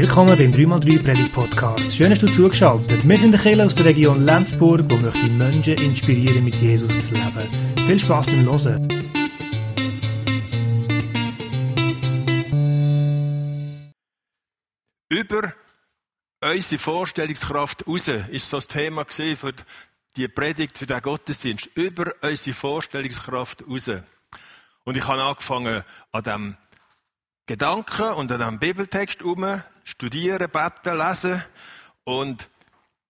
Willkommen 0.00 0.38
beim 0.38 0.50
3x3 0.50 1.02
Predigt 1.02 1.32
Podcast. 1.34 1.94
Schön, 1.94 2.08
dass 2.08 2.20
du 2.20 2.32
zugeschaltet. 2.32 3.06
Wir 3.06 3.18
sind 3.18 3.38
Kirche 3.38 3.62
aus 3.62 3.74
der 3.74 3.84
Region 3.84 4.24
Lenzburg, 4.24 4.86
wo 4.88 4.96
möchte 4.96 5.28
Menschen 5.28 5.74
inspirieren, 5.74 6.42
mit 6.42 6.54
Jesus 6.54 7.08
zu 7.08 7.12
leben. 7.12 7.86
Viel 7.86 7.98
Spaß 7.98 8.24
beim 8.24 8.46
Hören. 8.46 8.88
Über 15.10 15.52
unsere 16.42 16.78
Vorstellungskraft 16.78 17.86
raus 17.86 18.08
ist 18.08 18.50
das 18.54 18.68
Thema 18.68 19.04
für 19.04 19.52
die 20.16 20.28
Predigt, 20.28 20.78
für 20.78 20.86
den 20.86 21.02
Gottesdienst. 21.02 21.68
Über 21.74 22.14
unsere 22.22 22.56
Vorstellungskraft 22.56 23.64
raus. 23.68 23.90
Und 24.84 24.96
ich 24.96 25.06
habe 25.06 25.22
angefangen 25.22 25.84
an 26.10 26.22
dem 26.22 26.56
Gedanken 27.50 28.12
und 28.12 28.30
an 28.30 28.38
diesem 28.38 28.58
Bibeltext 28.60 29.18
herum, 29.18 29.60
studieren, 29.82 30.48
beten, 30.48 30.96
lesen. 30.96 31.42
Und 32.04 32.48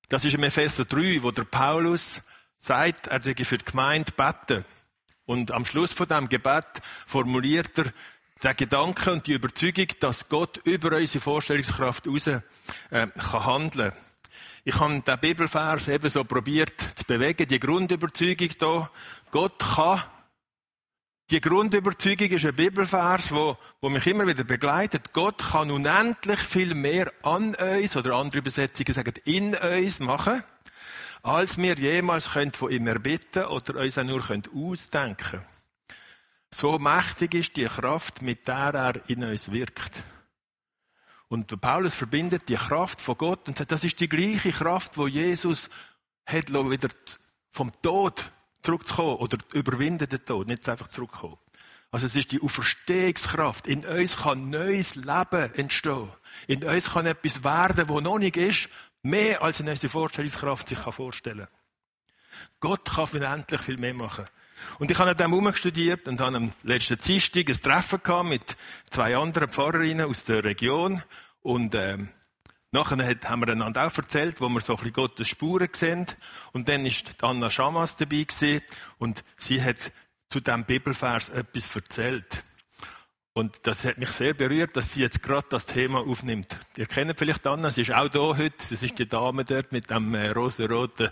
das 0.09 0.25
ist 0.25 0.33
im 0.33 0.43
Epheser 0.43 0.87
3, 0.87 1.23
wo 1.23 1.31
der 1.31 1.45
Paulus 1.45 2.23
sagt, 2.57 3.09
er 3.09 3.23
würde 3.23 3.45
für 3.45 3.59
die 3.59 3.67
Gemeinde 3.67 4.11
beten. 4.13 4.65
Und 5.27 5.51
am 5.51 5.67
Schluss 5.67 5.93
von 5.93 6.09
dem 6.09 6.31
Gebet 6.31 6.65
formuliert 7.07 7.77
er 7.81 7.93
den 8.43 8.57
Gedanken 8.57 9.11
und 9.11 9.27
die 9.27 9.35
Überzeugung, 9.35 9.89
dass 10.01 10.31
Gott 10.31 10.57
über 10.65 10.97
unsere 10.97 11.23
Vorstellungskraft 11.23 12.07
heraus 12.07 12.27
äh, 12.29 12.41
kann 12.91 13.45
handeln 13.45 13.93
Ich 14.65 14.81
habe 14.81 15.03
den 15.03 15.21
Bibelvers 15.21 15.89
eben 15.89 16.09
so 16.09 16.25
probiert 16.25 16.81
zu 16.95 17.05
bewegen, 17.05 17.47
die 17.47 17.61
Grundüberzeugung 17.61 18.49
hier. 18.59 18.91
Gott 19.33 19.59
kann 19.59 20.03
die 21.31 21.41
Grundüberzeugung 21.41 22.29
ist 22.31 22.45
ein 22.45 22.57
Bibelvers, 22.57 23.31
wo, 23.33 23.57
wo 23.81 23.89
mich 23.89 24.07
immer 24.09 24.27
wieder 24.27 24.43
begleitet. 24.43 25.13
Gott 25.13 25.39
kann 25.39 25.71
unendlich 25.71 26.41
viel 26.41 26.75
mehr 26.75 27.13
an 27.23 27.55
uns, 27.55 27.97
oder 27.97 28.17
andere 28.17 28.39
Übersetzungen 28.39 28.93
sagen 28.93 29.15
in 29.25 29.55
uns 29.55 30.01
machen, 30.01 30.43
als 31.23 31.57
wir 31.57 31.75
jemals 31.75 32.33
können 32.33 32.53
von 32.53 32.73
ihm 32.73 32.87
erbitten 32.87 33.45
oder 33.45 33.81
uns 33.81 33.97
auch 33.97 34.05
nur 34.05 34.23
können 34.23 34.43
ausdenken 34.53 35.45
So 36.51 36.79
mächtig 36.79 37.35
ist 37.35 37.57
die 37.57 37.67
Kraft, 37.67 38.23
mit 38.23 38.49
der 38.49 38.75
er 38.75 39.09
in 39.09 39.23
uns 39.23 39.53
wirkt. 39.53 40.03
Und 41.29 41.61
Paulus 41.61 41.95
verbindet 41.95 42.49
die 42.49 42.57
Kraft 42.57 43.01
von 43.01 43.17
Gott 43.17 43.47
und 43.47 43.57
sagt, 43.57 43.71
das 43.71 43.85
ist 43.85 44.01
die 44.01 44.09
gleiche 44.09 44.51
Kraft, 44.51 44.99
wo 44.99 45.07
Jesus 45.07 45.71
hat 46.27 46.53
wieder 46.53 46.89
vom 47.51 47.71
Tod 47.83 48.33
zurückzukommen 48.63 49.17
oder 49.17 49.39
überwinden 49.53 50.09
den 50.09 50.25
Tod, 50.25 50.49
nicht 50.49 50.69
einfach 50.69 50.89
zurückkommen. 50.89 51.39
Also 51.91 52.07
es 52.07 52.15
ist 52.15 52.31
die 52.31 52.41
Auferstehungskraft. 52.41 53.67
In 53.67 53.85
uns 53.85 54.19
kann 54.19 54.49
neues 54.49 54.95
Leben 54.95 55.55
entstehen. 55.55 56.09
In 56.47 56.63
uns 56.63 56.93
kann 56.93 57.07
etwas 57.07 57.43
werden, 57.43 57.89
wo 57.89 58.01
noch 58.01 58.19
nicht 58.19 58.37
ist, 58.37 58.69
mehr 59.03 59.43
als 59.43 59.61
in 59.61 59.69
unsere 59.69 59.89
Vorstellungskraft 59.89 60.69
sich 60.69 60.79
vorstellen 60.79 61.47
kann 61.47 61.61
Gott 62.61 62.91
kann 62.95 63.23
endlich 63.23 63.61
viel 63.61 63.77
mehr 63.77 63.95
machen. 63.95 64.27
Und 64.79 64.91
ich 64.91 64.99
habe 64.99 65.11
an 65.11 65.17
dem 65.17 65.33
umgestudiert 65.33 66.07
und 66.07 66.21
habe 66.21 66.37
am 66.37 66.53
letzten 66.63 66.99
Dienstag 66.99 67.49
ein 67.49 67.61
Treffen 67.61 68.03
gehabt 68.03 68.29
mit 68.29 68.57
zwei 68.91 69.17
anderen 69.17 69.49
Pfarrerinnen 69.49 70.07
aus 70.07 70.25
der 70.25 70.45
Region 70.45 71.03
und 71.43 71.75
ähm, 71.75 72.11
Nachher 72.73 72.99
haben 73.25 73.41
wir 73.41 73.53
einander 73.53 73.87
auch 73.87 73.97
erzählt, 73.97 74.41
wo 74.41 74.49
wir 74.49 74.61
so 74.61 74.75
ein 74.75 74.77
bisschen 74.77 74.93
Gottes 74.93 75.29
Spuren 75.29 75.69
sehen. 75.73 76.07
Und 76.53 76.69
dann 76.69 76.87
ist 76.87 77.17
Anna 77.21 77.51
Schamas 77.51 77.97
dabei 77.97 78.23
gewesen, 78.23 78.63
und 78.99 79.25
sie 79.37 79.61
hat 79.61 79.93
zu 80.29 80.39
dem 80.39 80.65
Bibelvers 80.65 81.31
etwas 81.31 81.75
erzählt. 81.75 82.45
Und 83.33 83.67
das 83.67 83.85
hat 83.85 83.99
mich 83.99 84.11
sehr 84.11 84.35
berührt, 84.35 84.77
dass 84.77 84.93
sie 84.93 85.01
jetzt 85.01 85.23
gerade 85.23 85.47
das 85.51 85.67
Thema 85.67 86.01
aufnimmt. 86.01 86.59
Ihr 86.77 86.87
kennt 86.87 87.19
vielleicht 87.19 87.47
Anna, 87.47 87.71
sie 87.71 87.83
ist 87.83 87.93
auch 87.93 88.09
da 88.09 88.37
heute. 88.37 88.55
Das 88.71 88.83
ist 88.83 88.99
die 88.99 89.09
Dame 89.09 89.45
dort 89.45 89.73
mit 89.73 89.91
dem 89.91 90.15
äh, 90.15 90.31
rosa-roten. 90.31 91.11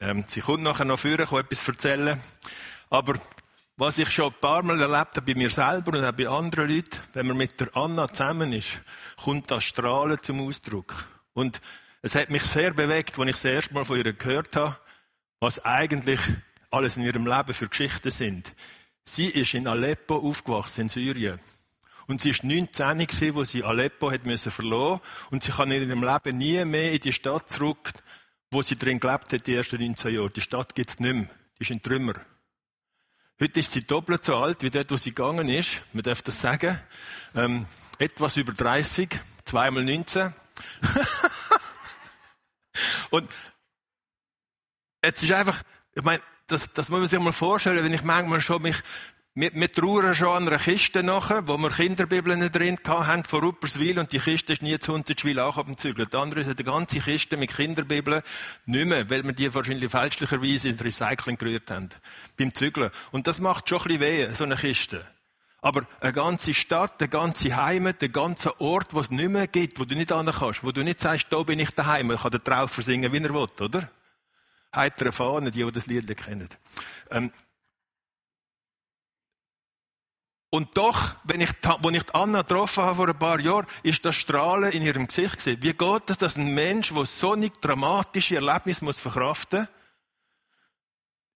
Ähm, 0.00 0.24
sie 0.26 0.40
kommt 0.40 0.62
nachher 0.62 0.84
noch 0.84 0.98
vorne, 0.98 1.26
kann 1.26 1.40
etwas 1.40 1.66
erzählen. 1.68 2.20
Aber 2.90 3.14
was 3.78 3.96
ich 3.96 4.10
schon 4.10 4.32
ein 4.32 4.40
paar 4.40 4.64
Mal 4.64 4.80
erlebt 4.80 5.16
habe 5.16 5.22
bei 5.22 5.38
mir 5.38 5.50
selber 5.50 5.96
und 5.96 6.04
auch 6.04 6.12
bei 6.12 6.28
anderen 6.28 6.68
Leuten, 6.68 6.98
wenn 7.12 7.28
man 7.28 7.36
mit 7.36 7.60
der 7.60 7.74
Anna 7.76 8.12
zusammen 8.12 8.52
ist, 8.52 8.80
kommt 9.22 9.52
das 9.52 9.62
Strahlen 9.62 10.18
zum 10.20 10.40
Ausdruck. 10.40 11.06
Und 11.32 11.60
es 12.02 12.16
hat 12.16 12.28
mich 12.28 12.42
sehr 12.42 12.72
bewegt, 12.72 13.16
als 13.16 13.28
ich 13.28 13.34
das 13.36 13.44
erste 13.44 13.74
Mal 13.74 13.84
von 13.84 13.96
ihr 13.96 14.12
gehört 14.12 14.56
habe, 14.56 14.76
was 15.38 15.64
eigentlich 15.64 16.18
alles 16.72 16.96
in 16.96 17.04
ihrem 17.04 17.24
Leben 17.24 17.54
für 17.54 17.68
Geschichten 17.68 18.10
sind. 18.10 18.52
Sie 19.04 19.28
ist 19.28 19.54
in 19.54 19.68
Aleppo 19.68 20.16
aufgewachsen, 20.16 20.82
in 20.82 20.88
Syrien. 20.88 21.38
Und 22.08 22.20
sie 22.20 22.30
ist 22.30 22.42
19 22.42 22.98
gewesen, 22.98 23.34
wo 23.36 23.44
sie 23.44 23.62
Aleppo 23.62 24.10
hat 24.10 24.26
müssen 24.26 24.50
verloren. 24.50 25.00
Und 25.30 25.44
sie 25.44 25.52
kann 25.52 25.70
in 25.70 25.88
ihrem 25.88 26.02
Leben 26.02 26.36
nie 26.36 26.64
mehr 26.64 26.92
in 26.92 27.00
die 27.00 27.12
Stadt 27.12 27.48
zurück, 27.48 27.92
wo 28.50 28.60
sie 28.60 28.76
drin 28.76 28.98
gelebt 28.98 29.32
hat, 29.32 29.46
die 29.46 29.54
ersten 29.54 29.80
19 29.80 30.14
Jahre. 30.14 30.30
Die 30.30 30.40
Stadt 30.40 30.74
gibt's 30.74 30.98
nicht 30.98 31.14
mehr. 31.14 31.30
Die 31.58 31.62
ist 31.62 31.70
in 31.70 31.80
Trümmer. 31.80 32.14
Heute 33.40 33.60
ist 33.60 33.70
sie 33.70 33.86
doppelt 33.86 34.24
so 34.24 34.36
alt 34.36 34.64
wie 34.64 34.70
dort, 34.70 34.90
wo 34.90 34.96
sie 34.96 35.10
gegangen 35.10 35.48
ist. 35.48 35.80
Man 35.92 36.02
darf 36.02 36.22
das 36.22 36.40
sagen. 36.40 36.76
Ähm, 37.36 37.66
etwas 38.00 38.36
über 38.36 38.52
30, 38.52 39.08
zweimal 39.44 39.84
19. 39.84 40.34
Und 43.10 43.30
jetzt 45.04 45.22
ist 45.22 45.30
einfach, 45.30 45.62
ich 45.94 46.02
meine, 46.02 46.20
das, 46.48 46.72
das 46.72 46.88
muss 46.88 46.98
man 46.98 47.08
sich 47.08 47.20
mal 47.20 47.32
vorstellen, 47.32 47.84
wenn 47.84 47.94
ich 47.94 48.02
manchmal 48.02 48.40
schon 48.40 48.60
mich 48.60 48.82
wir, 49.40 49.54
wir 49.54 49.70
trauern 49.72 50.16
schon 50.16 50.36
an 50.36 50.48
einer 50.48 50.58
Kiste 50.58 51.04
nachher, 51.04 51.46
wo 51.46 51.56
wir 51.58 51.70
Kinderbibeln 51.70 52.50
drin 52.50 52.76
haben 52.84 53.22
vor 53.22 53.40
Rupperswil 53.40 54.00
und 54.00 54.12
die 54.12 54.18
Kiste 54.18 54.52
ist 54.52 54.62
nie 54.62 54.76
zu 54.80 54.92
Hundertschwil 54.92 55.38
angezügelt. 55.38 56.12
Die 56.12 56.16
andere 56.16 56.40
ist 56.40 56.48
eine 56.48 56.56
ganze 56.56 56.98
Kiste 56.98 57.36
mit 57.36 57.54
Kinderbibeln 57.54 58.22
nicht 58.66 58.86
mehr, 58.86 59.08
weil 59.08 59.22
wir 59.22 59.32
die 59.32 59.54
wahrscheinlich 59.54 59.92
fälschlicherweise 59.92 60.70
ins 60.70 60.82
Recycling 60.82 61.38
gerührt 61.38 61.70
haben. 61.70 61.88
Beim 62.36 62.52
Zügeln. 62.52 62.90
Und 63.12 63.28
das 63.28 63.38
macht 63.38 63.68
schon 63.68 63.78
ein 63.78 63.84
bisschen 63.84 64.00
weh, 64.00 64.28
so 64.34 64.42
eine 64.42 64.56
Kiste. 64.56 65.06
Aber 65.60 65.86
eine 66.00 66.12
ganze 66.12 66.52
Stadt, 66.52 66.94
eine 66.98 67.08
ganze 67.08 67.56
Heimat, 67.56 68.02
ein 68.02 68.10
ganzer 68.10 68.60
Ort, 68.60 68.92
wo 68.92 68.98
es 68.98 69.10
nicht 69.12 69.30
mehr 69.30 69.46
gibt, 69.46 69.78
wo 69.78 69.84
du 69.84 69.94
nicht 69.94 70.12
hin 70.12 70.32
kannst, 70.36 70.64
wo 70.64 70.72
du 70.72 70.82
nicht 70.82 70.98
sagst, 70.98 71.28
da 71.30 71.44
bin 71.44 71.60
ich 71.60 71.70
daheim, 71.70 72.10
ich 72.10 72.22
kann 72.22 72.32
den 72.32 72.42
Traufer 72.42 72.82
singen, 72.82 73.12
wie 73.12 73.18
er 73.18 73.32
will, 73.32 73.46
oder? 73.60 73.88
Heitere 74.74 75.12
Fahne, 75.12 75.52
die, 75.52 75.62
die 75.62 75.72
das 75.72 75.86
Lied 75.86 76.16
kennen. 76.16 76.48
Ähm, 77.12 77.30
Und 80.50 80.76
doch, 80.76 81.14
wenn 81.24 81.42
ich, 81.42 81.50
als 81.62 81.92
ich 81.92 82.14
Anna 82.14 82.42
getroffen 82.42 82.82
habe 82.82 82.96
vor 82.96 83.08
ein 83.08 83.18
paar 83.18 83.40
Jahren, 83.40 83.66
ist 83.82 84.04
das 84.04 84.16
Strahlen 84.16 84.72
in 84.72 84.82
ihrem 84.82 85.06
Gesicht 85.06 85.36
gesehen. 85.36 85.58
Wie 85.60 85.74
geht 85.74 86.10
es, 86.10 86.18
dass 86.18 86.36
ein 86.36 86.54
Mensch, 86.54 86.92
der 86.94 87.04
so 87.04 87.34
nicht 87.34 87.62
dramatische 87.62 88.36
Erlebnisse 88.36 88.84
muss 88.84 88.98
verkraften 88.98 89.68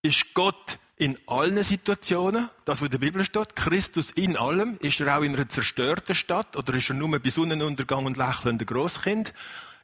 ist 0.02 0.34
Gott 0.34 0.78
in 0.96 1.16
allen 1.26 1.62
Situationen, 1.62 2.50
das, 2.64 2.80
was 2.80 2.86
in 2.86 2.90
der 2.90 2.98
Bibel 2.98 3.24
steht, 3.24 3.56
Christus 3.56 4.10
in 4.10 4.36
allem, 4.36 4.76
ist 4.80 5.00
er 5.00 5.16
auch 5.16 5.22
in 5.22 5.34
einer 5.34 5.48
zerstörten 5.48 6.14
Stadt 6.14 6.56
oder 6.56 6.74
ist 6.74 6.90
er 6.90 6.94
nur 6.94 7.18
bei 7.18 7.30
Sonnenuntergang 7.30 8.04
und 8.04 8.16
lächelnder 8.16 8.64
Großkind? 8.64 9.32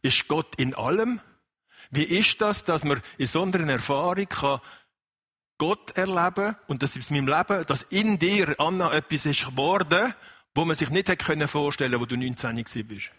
Ist 0.02 0.28
Gott 0.28 0.54
in 0.56 0.74
allem? 0.74 1.20
Wie 1.90 2.04
ist 2.04 2.40
das, 2.40 2.64
dass 2.64 2.84
man 2.84 3.00
in 3.16 3.26
so 3.26 3.42
einer 3.42 3.72
Erfahrung 3.72 4.28
kann 4.28 4.60
Gott 5.58 5.96
erleben 5.96 6.56
und 6.68 6.82
dass 6.82 6.96
in 6.96 7.02
meinem 7.10 7.28
Leben, 7.28 7.66
dass 7.66 7.82
in 7.90 8.18
dir, 8.18 8.54
Anna, 8.58 8.92
etwas 8.92 9.26
ist 9.26 9.44
geworden, 9.44 10.14
wo 10.54 10.64
man 10.64 10.76
sich 10.76 10.90
nicht 10.90 11.08
hätte 11.08 11.48
vorstellen 11.48 11.90
können, 11.90 12.00
wo 12.00 12.06
du 12.06 12.16
19 12.16 12.64
bist. 12.86 13.10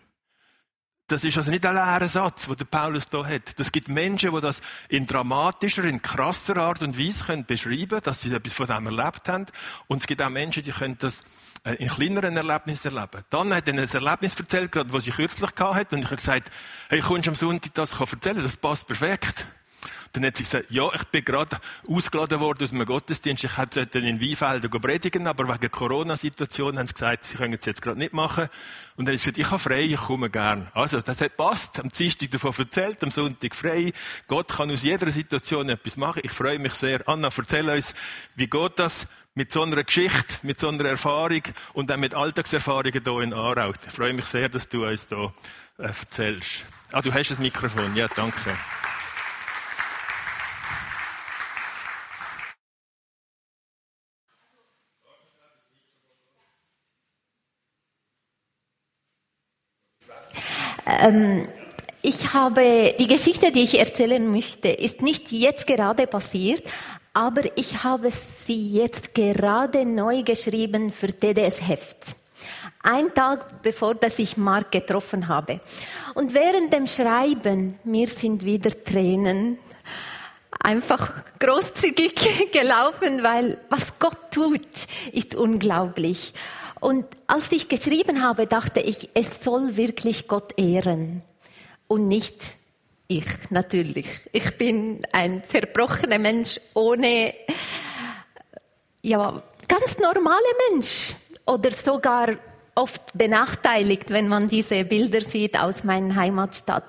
Das 1.10 1.24
ist 1.24 1.38
also 1.38 1.50
nicht 1.50 1.66
ein 1.66 1.74
leerer 1.74 2.08
Satz, 2.08 2.48
den 2.48 2.68
Paulus 2.68 3.10
da 3.10 3.26
hat. 3.26 3.58
Das 3.60 3.72
gibt 3.72 3.88
Menschen, 3.88 4.34
die 4.34 4.42
das 4.42 4.62
in 4.90 5.08
dramatischer, 5.08 5.84
in 5.84 6.04
krasser 6.04 6.58
Art 6.58 6.84
und 6.84 7.00
Weise 7.00 7.24
können 7.24 7.46
beschreiben, 7.46 8.00
dass 8.04 8.22
sie 8.22 8.32
etwas 8.32 8.54
von 8.54 8.68
dem 8.68 8.86
erlebt 8.86 9.28
haben. 9.28 9.48
Und 9.88 10.02
es 10.02 10.08
gibt 10.08 10.22
auch 10.22 10.30
Menschen, 10.30 10.62
die 10.62 10.72
können 10.72 10.98
das 11.00 11.24
äh, 11.64 11.74
in 11.76 11.90
kleineren 11.90 12.38
Erlebnissen 12.38 12.96
erleben. 12.96 13.24
Dann 13.32 13.52
hat 13.54 13.68
er 13.68 13.74
ein 13.74 13.80
Erlebnis 13.80 14.40
erzählt, 14.40 14.72
gerade, 14.72 14.94
was 14.94 15.06
sie 15.06 15.12
kürzlich 15.12 15.56
gehabt 15.56 15.76
hat, 15.76 15.94
und 15.94 16.00
ich 16.00 16.06
habe 16.06 16.18
gesagt, 16.18 16.52
hey, 16.90 17.00
kommst 17.00 17.26
du 17.26 17.32
am 17.32 17.36
Sonntag 17.36 17.74
das 17.74 18.00
erzählen? 18.00 18.44
Das 18.44 18.56
passt 18.56 18.86
perfekt. 18.86 19.48
Dann 20.14 20.26
hat 20.26 20.38
sie 20.38 20.44
gesagt, 20.44 20.72
ja, 20.72 20.90
ich 20.94 21.04
bin 21.06 21.24
gerade 21.24 21.60
ausgeladen 21.88 22.40
worden 22.40 22.64
aus 22.64 22.72
einem 22.72 22.86
Gottesdienst. 22.86 23.44
Ich 23.44 23.58
hätte 23.58 23.82
in 24.00 24.20
Weinfelden 24.20 24.70
predigen, 24.70 25.28
aber 25.28 25.48
wegen 25.48 25.72
Corona-Situation 25.72 26.78
haben 26.80 26.88
sie 26.88 26.94
gesagt, 26.94 27.26
sie 27.26 27.38
können 27.38 27.54
es 27.54 27.66
jetzt 27.66 27.82
gerade 27.82 28.00
nicht 28.00 28.14
machen. 28.14 28.50
Und 28.96 29.08
dann 29.08 29.14
hat 29.14 29.20
sie 29.20 29.32
gesagt, 29.32 29.38
ich 29.38 29.52
habe 29.52 29.60
frei, 29.60 29.82
ich 29.82 29.98
komme 29.98 30.30
gern. 30.30 30.68
Also, 30.74 31.02
das 31.02 31.22
hat 31.22 31.38
passt. 31.38 31.80
Am 31.80 31.90
Dienstag 31.90 32.32
davon 32.32 32.54
erzählt, 32.58 33.04
am 33.04 33.12
Sonntag 33.12 33.56
frei. 33.56 33.94
Gott 34.28 34.50
kann 34.50 34.72
aus 34.72 34.84
jeder 34.84 35.12
Situation 35.12 35.70
etwas 35.70 35.96
machen. 35.96 36.22
Ich 36.24 36.32
freue 36.32 36.60
mich 36.60 36.74
sehr. 36.74 37.08
Anna, 37.08 37.30
erzähl 37.36 37.70
uns, 37.70 37.94
wie 38.36 38.48
geht 38.48 38.80
das 38.80 39.08
mit 39.36 39.52
so 39.52 39.64
einer 39.64 39.84
Geschichte, 39.84 40.36
mit 40.44 40.60
so 40.60 40.68
einer 40.68 40.86
Erfahrung 40.86 41.44
und 41.74 41.92
auch 41.92 41.98
mit 41.98 42.14
Alltagserfahrungen 42.14 43.02
hier 43.04 43.20
in 43.22 43.34
Aarau. 43.34 43.72
Ich 43.88 43.94
freue 43.94 44.14
mich 44.14 44.26
sehr, 44.26 44.50
dass 44.50 44.68
du 44.68 44.86
uns 44.86 45.08
hier 45.08 45.34
äh, 45.78 45.84
erzählst. 45.84 46.66
Ah, 46.92 47.02
du 47.02 47.14
hast 47.14 47.32
das 47.32 47.40
Mikrofon. 47.40 47.96
Ja, 47.96 48.08
danke. 48.14 48.58
Ähm, 60.90 61.48
ich 62.02 62.34
habe 62.34 62.94
die 62.98 63.08
Geschichte, 63.08 63.52
die 63.52 63.64
ich 63.64 63.78
erzählen 63.78 64.26
möchte, 64.32 64.70
ist 64.70 65.02
nicht 65.02 65.32
jetzt 65.32 65.68
gerade 65.68 66.08
passiert, 66.08 66.64
aber 67.14 67.44
ich 67.58 67.84
habe 67.84 68.10
sie 68.12 68.72
jetzt 68.74 69.14
gerade 69.14 69.86
neu 69.86 70.24
geschrieben 70.24 70.92
für 70.92 71.08
TDS 71.08 71.68
Heft. 71.68 71.98
Ein 72.82 73.14
Tag 73.14 73.62
bevor 73.62 73.96
dass 73.96 74.18
ich 74.20 74.38
Mark 74.38 74.72
getroffen 74.72 75.28
habe. 75.28 75.60
Und 76.16 76.34
während 76.34 76.72
dem 76.74 76.88
Schreiben, 76.88 77.78
mir 77.84 78.08
sind 78.08 78.46
wieder 78.46 78.72
Tränen 78.72 79.58
einfach 80.62 81.12
großzügig 81.40 82.52
gelaufen, 82.52 83.24
weil 83.24 83.58
was 83.70 84.00
Gott 84.00 84.32
tut, 84.32 84.62
ist 85.12 85.36
unglaublich. 85.36 86.34
Und 86.80 87.06
als 87.28 87.52
ich 87.52 87.68
geschrieben 87.68 88.24
habe, 88.24 88.48
dachte 88.48 88.80
ich, 88.80 89.10
es 89.14 89.44
soll 89.44 89.76
wirklich 89.76 90.28
Gott 90.28 90.58
ehren 90.58 91.22
und 91.88 92.08
nicht 92.08 92.58
ich 93.08 93.26
natürlich. 93.50 94.06
Ich 94.32 94.58
bin 94.58 95.02
ein 95.12 95.44
zerbrochener 95.44 96.20
Mensch 96.20 96.60
ohne, 96.74 97.34
ja, 99.02 99.42
ganz 99.68 99.98
normaler 99.98 100.40
Mensch 100.70 101.16
oder 101.46 101.72
sogar 101.72 102.38
oft 102.76 103.02
benachteiligt, 103.14 104.10
wenn 104.12 104.28
man 104.28 104.48
diese 104.48 104.86
Bilder 104.86 105.22
sieht 105.22 105.60
aus 105.60 105.84
meiner 105.84 106.16
Heimatstadt. 106.16 106.86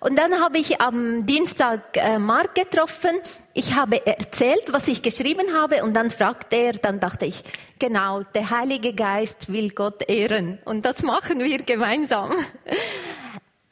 Und 0.00 0.16
dann 0.18 0.40
habe 0.40 0.56
ich 0.56 0.80
am 0.80 1.26
Dienstag 1.26 1.96
äh, 1.98 2.18
Mark 2.18 2.54
getroffen. 2.54 3.20
Ich 3.52 3.74
habe 3.74 4.06
erzählt, 4.06 4.72
was 4.72 4.88
ich 4.88 5.02
geschrieben 5.02 5.54
habe 5.54 5.84
und 5.84 5.92
dann 5.92 6.10
fragte 6.10 6.56
er, 6.56 6.72
dann 6.72 7.00
dachte 7.00 7.26
ich, 7.26 7.42
genau, 7.78 8.22
der 8.22 8.48
Heilige 8.48 8.94
Geist 8.94 9.52
will 9.52 9.70
Gott 9.70 10.08
ehren 10.08 10.58
und 10.64 10.86
das 10.86 11.02
machen 11.02 11.40
wir 11.40 11.58
gemeinsam. 11.58 12.32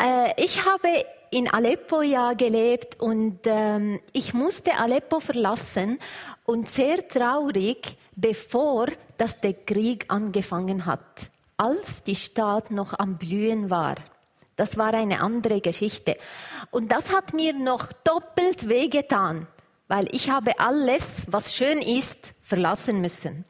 Äh, 0.00 0.32
ich 0.36 0.64
habe 0.64 0.88
in 1.32 1.50
Aleppo 1.50 2.02
ja 2.02 2.34
gelebt 2.34 3.00
und 3.00 3.40
ähm, 3.46 3.98
ich 4.12 4.32
musste 4.32 4.75
Aleppo 4.75 5.19
verlassen 5.19 5.98
und 6.44 6.69
sehr 6.69 7.08
traurig, 7.08 7.96
bevor 8.14 8.86
dass 9.16 9.40
der 9.40 9.54
Krieg 9.54 10.04
angefangen 10.06 10.86
hat, 10.86 11.30
als 11.56 12.04
die 12.04 12.14
Stadt 12.14 12.70
noch 12.70 12.96
am 12.96 13.19
Blühen 13.19 13.70
war. 13.70 13.96
Das 14.58 14.76
war 14.76 14.93
eine 14.93 15.20
andere 15.20 15.60
Geschichte. 15.60 16.19
Und 16.72 16.90
das 16.90 17.12
hat 17.12 17.32
mir 17.32 17.52
noch 17.52 17.93
doppelt 18.02 18.69
wehgetan, 18.69 19.46
weil 19.87 20.08
ich 20.12 20.31
habe 20.31 20.58
alles, 20.58 21.22
was 21.28 21.55
schön 21.55 21.81
ist, 21.81 22.34
verlassen 22.43 23.00
müssen. 23.00 23.44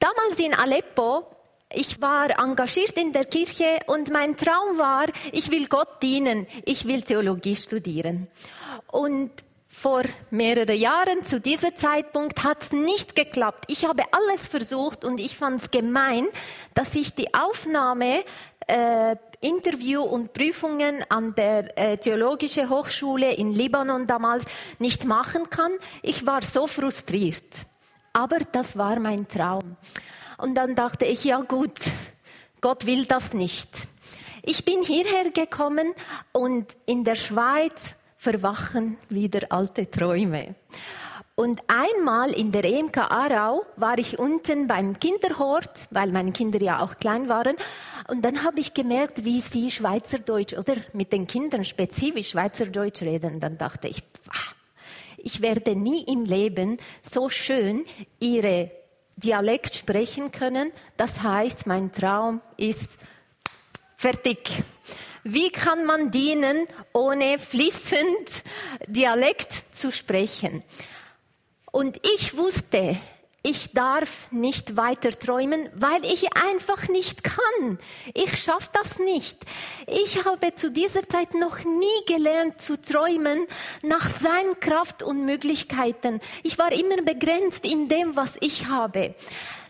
Damals 0.00 0.40
in 0.40 0.52
Aleppo, 0.52 1.26
ich 1.72 2.00
war 2.00 2.30
engagiert 2.40 2.98
in 2.98 3.12
der 3.12 3.24
Kirche 3.24 3.78
und 3.86 4.10
mein 4.10 4.36
Traum 4.36 4.78
war, 4.78 5.06
ich 5.30 5.52
will 5.52 5.68
Gott 5.68 6.02
dienen, 6.02 6.48
ich 6.64 6.86
will 6.86 7.02
Theologie 7.02 7.54
studieren. 7.54 8.26
Und 8.88 9.30
vor 9.68 10.02
mehreren 10.30 10.76
Jahren 10.76 11.22
zu 11.22 11.40
diesem 11.40 11.76
Zeitpunkt 11.76 12.42
hat 12.42 12.64
es 12.64 12.72
nicht 12.72 13.14
geklappt. 13.14 13.66
Ich 13.68 13.84
habe 13.84 14.02
alles 14.10 14.48
versucht 14.48 15.04
und 15.04 15.20
ich 15.20 15.36
fand 15.36 15.62
es 15.62 15.70
gemein, 15.70 16.26
dass 16.74 16.96
ich 16.96 17.14
die 17.14 17.32
Aufnahme 17.32 18.24
äh, 18.70 19.16
Interview 19.40 20.02
und 20.02 20.32
Prüfungen 20.32 21.04
an 21.08 21.34
der 21.34 21.76
äh, 21.78 21.96
Theologischen 21.96 22.68
Hochschule 22.68 23.32
in 23.34 23.52
Libanon 23.52 24.06
damals 24.06 24.44
nicht 24.78 25.04
machen 25.04 25.48
kann. 25.50 25.72
Ich 26.02 26.26
war 26.26 26.42
so 26.42 26.66
frustriert. 26.66 27.44
Aber 28.12 28.38
das 28.52 28.76
war 28.76 28.98
mein 28.98 29.26
Traum. 29.28 29.76
Und 30.38 30.54
dann 30.54 30.74
dachte 30.74 31.04
ich, 31.04 31.24
ja 31.24 31.40
gut, 31.40 31.78
Gott 32.60 32.86
will 32.86 33.06
das 33.06 33.32
nicht. 33.32 33.70
Ich 34.42 34.64
bin 34.64 34.82
hierher 34.82 35.30
gekommen 35.30 35.94
und 36.32 36.76
in 36.86 37.04
der 37.04 37.14
Schweiz 37.14 37.94
verwachen 38.16 38.98
wieder 39.08 39.46
alte 39.50 39.90
Träume. 39.90 40.54
Und 41.40 41.62
einmal 41.68 42.34
in 42.34 42.52
der 42.52 42.64
EMK 42.64 42.98
Aarau 42.98 43.64
war 43.76 43.96
ich 43.96 44.18
unten 44.18 44.66
beim 44.66 45.00
Kinderhort, 45.00 45.70
weil 45.88 46.12
meine 46.12 46.32
Kinder 46.32 46.60
ja 46.60 46.84
auch 46.84 46.98
klein 46.98 47.30
waren. 47.30 47.56
Und 48.08 48.20
dann 48.26 48.44
habe 48.44 48.60
ich 48.60 48.74
gemerkt, 48.74 49.24
wie 49.24 49.40
sie 49.40 49.70
Schweizerdeutsch 49.70 50.52
oder 50.52 50.74
mit 50.92 51.14
den 51.14 51.26
Kindern 51.26 51.64
spezifisch 51.64 52.28
Schweizerdeutsch 52.32 53.00
reden. 53.00 53.40
Dann 53.40 53.56
dachte 53.56 53.88
ich, 53.88 54.02
ich 55.16 55.40
werde 55.40 55.74
nie 55.76 56.04
im 56.12 56.26
Leben 56.26 56.76
so 57.10 57.30
schön 57.30 57.86
ihre 58.18 58.70
Dialekt 59.16 59.74
sprechen 59.74 60.32
können. 60.32 60.72
Das 60.98 61.22
heißt, 61.22 61.66
mein 61.66 61.90
Traum 61.90 62.42
ist 62.58 62.98
fertig. 63.96 64.62
Wie 65.24 65.48
kann 65.48 65.86
man 65.86 66.10
dienen, 66.10 66.66
ohne 66.92 67.38
fließend 67.38 68.28
Dialekt 68.88 69.54
zu 69.72 69.90
sprechen? 69.90 70.62
Und 71.72 72.00
ich 72.16 72.36
wusste, 72.36 72.96
ich 73.42 73.72
darf 73.72 74.30
nicht 74.30 74.76
weiter 74.76 75.10
träumen, 75.10 75.70
weil 75.74 76.04
ich 76.04 76.36
einfach 76.36 76.88
nicht 76.88 77.24
kann. 77.24 77.78
Ich 78.12 78.36
schaffe 78.36 78.68
das 78.74 78.98
nicht. 78.98 79.38
Ich 79.86 80.26
habe 80.26 80.54
zu 80.54 80.70
dieser 80.70 81.08
Zeit 81.08 81.32
noch 81.32 81.64
nie 81.64 82.04
gelernt 82.06 82.60
zu 82.60 82.78
träumen 82.80 83.46
nach 83.82 84.10
seinen 84.10 84.60
Kraft 84.60 85.02
und 85.02 85.24
Möglichkeiten. 85.24 86.20
Ich 86.42 86.58
war 86.58 86.70
immer 86.70 87.00
begrenzt 87.02 87.64
in 87.64 87.88
dem, 87.88 88.14
was 88.14 88.36
ich 88.40 88.66
habe. 88.66 89.14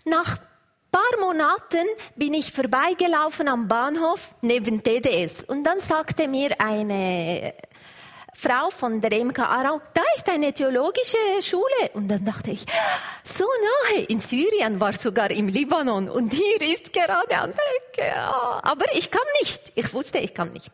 Nach 0.04 0.38
paar 0.90 1.20
Monaten 1.20 1.86
bin 2.16 2.34
ich 2.34 2.50
vorbeigelaufen 2.50 3.46
am 3.46 3.68
Bahnhof 3.68 4.34
neben 4.40 4.82
TDS 4.82 5.44
und 5.44 5.62
dann 5.62 5.78
sagte 5.78 6.26
mir 6.26 6.60
eine 6.60 7.54
Frau 8.34 8.70
von 8.70 9.00
der 9.00 9.24
MK 9.24 9.38
Aarau, 9.38 9.80
da 9.94 10.02
ist 10.16 10.28
eine 10.28 10.52
theologische 10.52 11.16
Schule. 11.42 11.90
Und 11.94 12.08
dann 12.08 12.24
dachte 12.24 12.50
ich, 12.50 12.64
so 13.24 13.44
nahe, 13.44 14.04
in 14.04 14.20
Syrien 14.20 14.80
war 14.80 14.92
sogar 14.92 15.30
im 15.30 15.48
Libanon 15.48 16.08
und 16.08 16.32
hier 16.32 16.60
ist 16.62 16.92
gerade 16.92 17.36
an 17.36 17.52
der 17.52 18.04
Ecke. 18.04 18.16
Aber 18.16 18.86
ich 18.94 19.10
kann 19.10 19.22
nicht. 19.40 19.72
Ich 19.74 19.92
wusste, 19.92 20.18
ich 20.18 20.34
kann 20.34 20.52
nicht. 20.52 20.70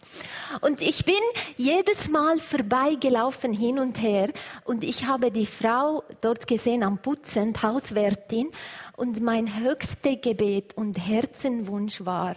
Und 0.60 0.80
ich 0.80 1.04
bin 1.04 1.14
jedes 1.56 2.08
Mal 2.08 2.38
vorbeigelaufen 2.38 3.52
hin 3.52 3.78
und 3.78 4.00
her 4.00 4.30
und 4.64 4.84
ich 4.84 5.06
habe 5.06 5.30
die 5.30 5.46
Frau 5.46 6.04
dort 6.20 6.46
gesehen 6.46 6.82
am 6.82 6.98
Putzen, 6.98 7.54
Hauswärtin. 7.62 8.50
Und 8.96 9.20
mein 9.20 9.62
höchstes 9.62 10.20
Gebet 10.22 10.74
und 10.74 10.96
Herzenwunsch 10.96 12.04
war, 12.04 12.34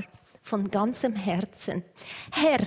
von 0.49 0.71
ganzem 0.71 1.15
Herzen. 1.15 1.83
Herr, 2.31 2.59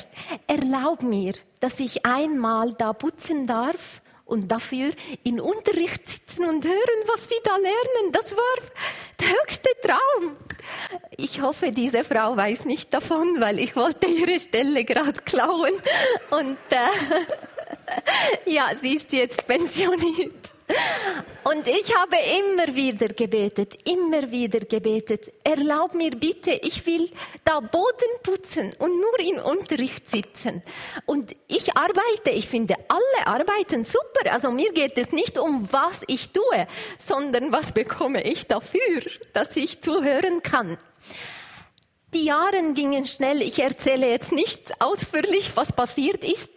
erlaub 0.46 1.02
mir, 1.02 1.34
dass 1.58 1.80
ich 1.80 2.06
einmal 2.06 2.74
da 2.74 2.92
putzen 2.92 3.48
darf 3.48 4.00
und 4.24 4.52
dafür 4.52 4.92
in 5.24 5.40
Unterricht 5.40 6.08
sitzen 6.08 6.48
und 6.48 6.64
hören, 6.64 7.00
was 7.06 7.24
sie 7.24 7.40
da 7.42 7.56
lernen. 7.56 8.12
Das 8.12 8.36
war 8.36 8.66
der 9.20 9.28
höchste 9.30 9.68
Traum. 9.82 10.36
Ich 11.16 11.40
hoffe, 11.42 11.72
diese 11.72 12.04
Frau 12.04 12.36
weiß 12.36 12.66
nicht 12.66 12.94
davon, 12.94 13.40
weil 13.40 13.58
ich 13.58 13.74
wollte 13.74 14.06
ihre 14.06 14.38
Stelle 14.38 14.84
gerade 14.84 15.20
klauen. 15.24 15.72
Und 16.30 16.58
äh, 16.70 18.46
ja, 18.50 18.70
sie 18.80 18.94
ist 18.94 19.12
jetzt 19.12 19.44
pensioniert. 19.44 20.51
Und 21.44 21.66
ich 21.66 21.94
habe 21.96 22.16
immer 22.38 22.74
wieder 22.74 23.08
gebetet, 23.08 23.76
immer 23.88 24.30
wieder 24.30 24.60
gebetet. 24.60 25.32
Erlaub 25.42 25.94
mir 25.94 26.12
bitte, 26.12 26.52
ich 26.52 26.86
will 26.86 27.10
da 27.44 27.60
Boden 27.60 28.12
putzen 28.22 28.72
und 28.78 29.00
nur 29.00 29.18
in 29.18 29.38
Unterricht 29.40 30.08
sitzen. 30.08 30.62
Und 31.04 31.34
ich 31.48 31.76
arbeite, 31.76 32.30
ich 32.30 32.48
finde 32.48 32.76
alle 32.88 33.26
arbeiten 33.26 33.84
super. 33.84 34.32
Also 34.32 34.50
mir 34.50 34.72
geht 34.72 34.96
es 34.96 35.12
nicht 35.12 35.38
um, 35.38 35.68
was 35.72 36.02
ich 36.06 36.30
tue, 36.30 36.66
sondern 37.04 37.52
was 37.52 37.72
bekomme 37.72 38.22
ich 38.22 38.46
dafür, 38.46 39.02
dass 39.32 39.56
ich 39.56 39.82
zuhören 39.82 40.42
kann. 40.42 40.78
Die 42.14 42.24
Jahre 42.24 42.72
gingen 42.74 43.06
schnell. 43.06 43.42
Ich 43.42 43.58
erzähle 43.58 44.08
jetzt 44.10 44.32
nicht 44.32 44.80
ausführlich, 44.80 45.50
was 45.54 45.72
passiert 45.72 46.22
ist. 46.22 46.50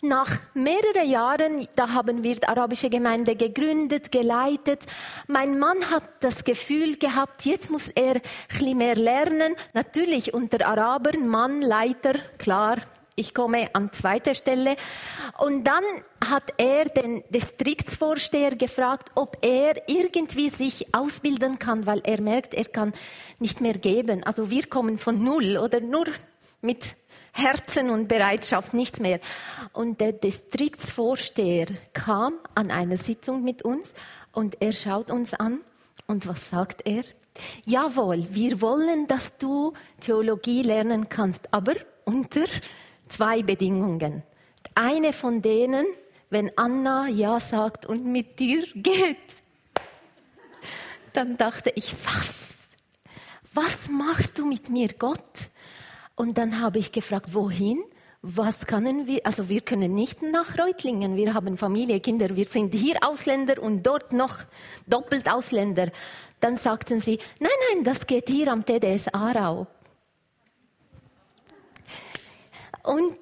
Nach 0.00 0.30
mehreren 0.54 1.10
Jahren, 1.10 1.66
da 1.74 1.92
haben 1.92 2.22
wir 2.22 2.36
die 2.36 2.46
arabische 2.46 2.88
Gemeinde 2.88 3.34
gegründet, 3.34 4.12
geleitet. 4.12 4.86
Mein 5.26 5.58
Mann 5.58 5.90
hat 5.90 6.04
das 6.20 6.44
Gefühl 6.44 6.96
gehabt, 6.96 7.44
jetzt 7.44 7.68
muss 7.68 7.88
er 7.88 8.14
ein 8.14 8.22
bisschen 8.48 8.78
mehr 8.78 8.94
lernen. 8.94 9.56
Natürlich 9.72 10.32
unter 10.34 10.64
Arabern, 10.68 11.26
Mann, 11.26 11.62
Leiter, 11.62 12.14
klar. 12.38 12.76
Ich 13.16 13.34
komme 13.34 13.74
an 13.74 13.92
zweiter 13.92 14.36
Stelle. 14.36 14.76
Und 15.38 15.64
dann 15.64 15.82
hat 16.24 16.54
er 16.58 16.84
den 16.84 17.24
Distriktsvorsteher 17.30 18.54
gefragt, 18.54 19.10
ob 19.16 19.38
er 19.44 19.88
irgendwie 19.88 20.48
sich 20.48 20.94
ausbilden 20.94 21.58
kann, 21.58 21.86
weil 21.86 22.00
er 22.04 22.20
merkt, 22.20 22.54
er 22.54 22.66
kann 22.66 22.92
nicht 23.40 23.60
mehr 23.60 23.74
geben. 23.74 24.22
Also 24.22 24.48
wir 24.48 24.68
kommen 24.68 24.98
von 24.98 25.24
Null 25.24 25.56
oder 25.56 25.80
nur 25.80 26.06
mit 26.60 26.94
Herzen 27.38 27.90
und 27.90 28.08
Bereitschaft, 28.08 28.74
nichts 28.74 29.00
mehr. 29.00 29.20
Und 29.72 30.00
der 30.00 30.12
Distriktsvorsteher 30.12 31.68
kam 31.92 32.34
an 32.54 32.70
einer 32.70 32.96
Sitzung 32.96 33.44
mit 33.44 33.62
uns 33.62 33.94
und 34.32 34.60
er 34.60 34.72
schaut 34.72 35.10
uns 35.10 35.34
an 35.34 35.60
und 36.06 36.26
was 36.26 36.50
sagt 36.50 36.86
er? 36.86 37.04
Jawohl, 37.64 38.26
wir 38.30 38.60
wollen, 38.60 39.06
dass 39.06 39.36
du 39.38 39.72
Theologie 40.00 40.62
lernen 40.62 41.08
kannst, 41.08 41.52
aber 41.52 41.74
unter 42.04 42.46
zwei 43.08 43.42
Bedingungen. 43.42 44.22
Eine 44.74 45.12
von 45.12 45.40
denen, 45.40 45.86
wenn 46.30 46.50
Anna 46.56 47.08
Ja 47.08 47.40
sagt 47.40 47.86
und 47.86 48.04
mit 48.06 48.38
dir 48.38 48.64
geht. 48.74 49.16
Dann 51.12 51.36
dachte 51.36 51.72
ich, 51.74 51.94
was? 52.04 52.34
Was 53.54 53.88
machst 53.88 54.38
du 54.38 54.46
mit 54.46 54.68
mir, 54.68 54.88
Gott? 54.88 55.50
Und 56.18 56.36
dann 56.36 56.60
habe 56.60 56.80
ich 56.80 56.90
gefragt, 56.90 57.32
wohin? 57.32 57.80
Was 58.22 58.66
können 58.66 59.06
wir, 59.06 59.24
also 59.24 59.48
wir 59.48 59.60
können 59.60 59.94
nicht 59.94 60.20
nach 60.20 60.58
Reutlingen, 60.58 61.14
wir 61.14 61.32
haben 61.32 61.56
Familie, 61.56 62.00
Kinder, 62.00 62.34
wir 62.34 62.44
sind 62.44 62.74
hier 62.74 62.96
Ausländer 63.02 63.62
und 63.62 63.84
dort 63.84 64.12
noch 64.12 64.38
doppelt 64.88 65.30
Ausländer. 65.30 65.92
Dann 66.40 66.56
sagten 66.56 67.00
sie, 67.00 67.20
nein, 67.38 67.52
nein, 67.70 67.84
das 67.84 68.04
geht 68.04 68.28
hier 68.28 68.50
am 68.50 68.66
TDS 68.66 69.06
Aarau. 69.14 69.68
Und 72.82 73.16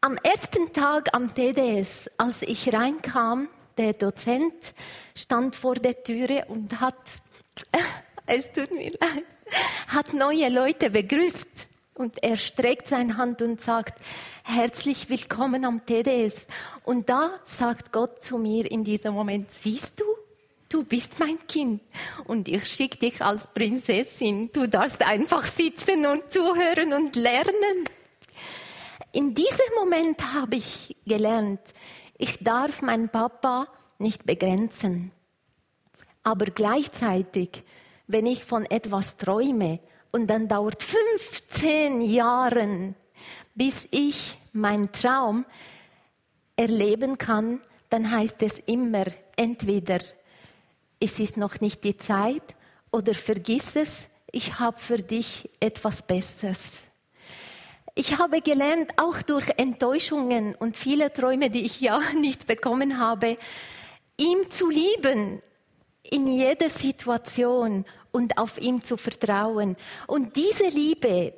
am 0.00 0.16
ersten 0.22 0.72
Tag 0.72 1.14
am 1.14 1.34
TDS, 1.34 2.08
als 2.16 2.40
ich 2.40 2.72
reinkam, 2.72 3.50
der 3.76 3.92
Dozent 3.92 4.72
stand 5.14 5.54
vor 5.54 5.74
der 5.74 6.02
Türe 6.02 6.46
und 6.48 6.80
hat, 6.80 6.96
es 8.26 8.50
tut 8.52 8.70
mir 8.70 8.92
leid, 8.92 9.26
hat 9.88 10.12
neue 10.12 10.48
Leute 10.48 10.90
begrüßt. 10.90 11.68
Und 11.94 12.22
er 12.22 12.36
streckt 12.36 12.88
seine 12.88 13.18
Hand 13.18 13.42
und 13.42 13.60
sagt, 13.60 14.00
herzlich 14.42 15.10
willkommen 15.10 15.64
am 15.64 15.84
TDS. 15.84 16.46
Und 16.84 17.08
da 17.10 17.38
sagt 17.44 17.92
Gott 17.92 18.24
zu 18.24 18.38
mir 18.38 18.70
in 18.70 18.84
diesem 18.84 19.12
Moment, 19.12 19.50
siehst 19.50 20.00
du, 20.00 20.04
du 20.70 20.84
bist 20.84 21.18
mein 21.18 21.38
Kind 21.46 21.82
und 22.24 22.48
ich 22.48 22.66
schicke 22.66 22.98
dich 22.98 23.20
als 23.20 23.46
Prinzessin. 23.48 24.50
Du 24.52 24.66
darfst 24.66 25.06
einfach 25.06 25.44
sitzen 25.46 26.06
und 26.06 26.32
zuhören 26.32 26.94
und 26.94 27.16
lernen. 27.16 27.84
In 29.12 29.34
diesem 29.34 29.74
Moment 29.76 30.34
habe 30.34 30.56
ich 30.56 30.96
gelernt, 31.04 31.60
ich 32.16 32.38
darf 32.38 32.80
meinen 32.80 33.08
Papa 33.08 33.66
nicht 33.98 34.24
begrenzen. 34.24 35.10
Aber 36.22 36.46
gleichzeitig, 36.46 37.64
wenn 38.12 38.26
ich 38.26 38.44
von 38.44 38.64
etwas 38.64 39.16
träume. 39.16 39.80
Und 40.10 40.26
dann 40.28 40.48
dauert 40.48 40.82
15 40.82 42.02
Jahre, 42.02 42.94
bis 43.54 43.86
ich 43.90 44.38
meinen 44.52 44.90
Traum 44.92 45.44
erleben 46.56 47.18
kann, 47.18 47.60
dann 47.88 48.10
heißt 48.10 48.42
es 48.42 48.58
immer 48.60 49.04
entweder 49.36 50.00
es 51.00 51.18
ist 51.18 51.36
noch 51.36 51.60
nicht 51.60 51.82
die 51.84 51.96
Zeit 51.96 52.42
oder 52.92 53.14
vergiss 53.14 53.76
es, 53.76 54.08
ich 54.30 54.58
habe 54.58 54.78
für 54.78 54.98
dich 54.98 55.48
etwas 55.60 56.02
Besseres. 56.02 56.72
Ich 57.94 58.18
habe 58.18 58.40
gelernt, 58.42 58.92
auch 58.96 59.22
durch 59.22 59.48
Enttäuschungen 59.56 60.54
und 60.54 60.76
viele 60.76 61.12
Träume, 61.12 61.50
die 61.50 61.64
ich 61.64 61.80
ja 61.80 62.00
nicht 62.16 62.46
bekommen 62.46 62.98
habe, 62.98 63.36
ihm 64.16 64.50
zu 64.50 64.68
lieben 64.68 65.42
in 66.02 66.26
jeder 66.26 66.68
Situation 66.68 67.84
und 68.12 68.38
auf 68.38 68.60
ihm 68.60 68.82
zu 68.82 68.96
vertrauen. 68.96 69.76
Und 70.06 70.36
diese 70.36 70.68
Liebe, 70.68 71.34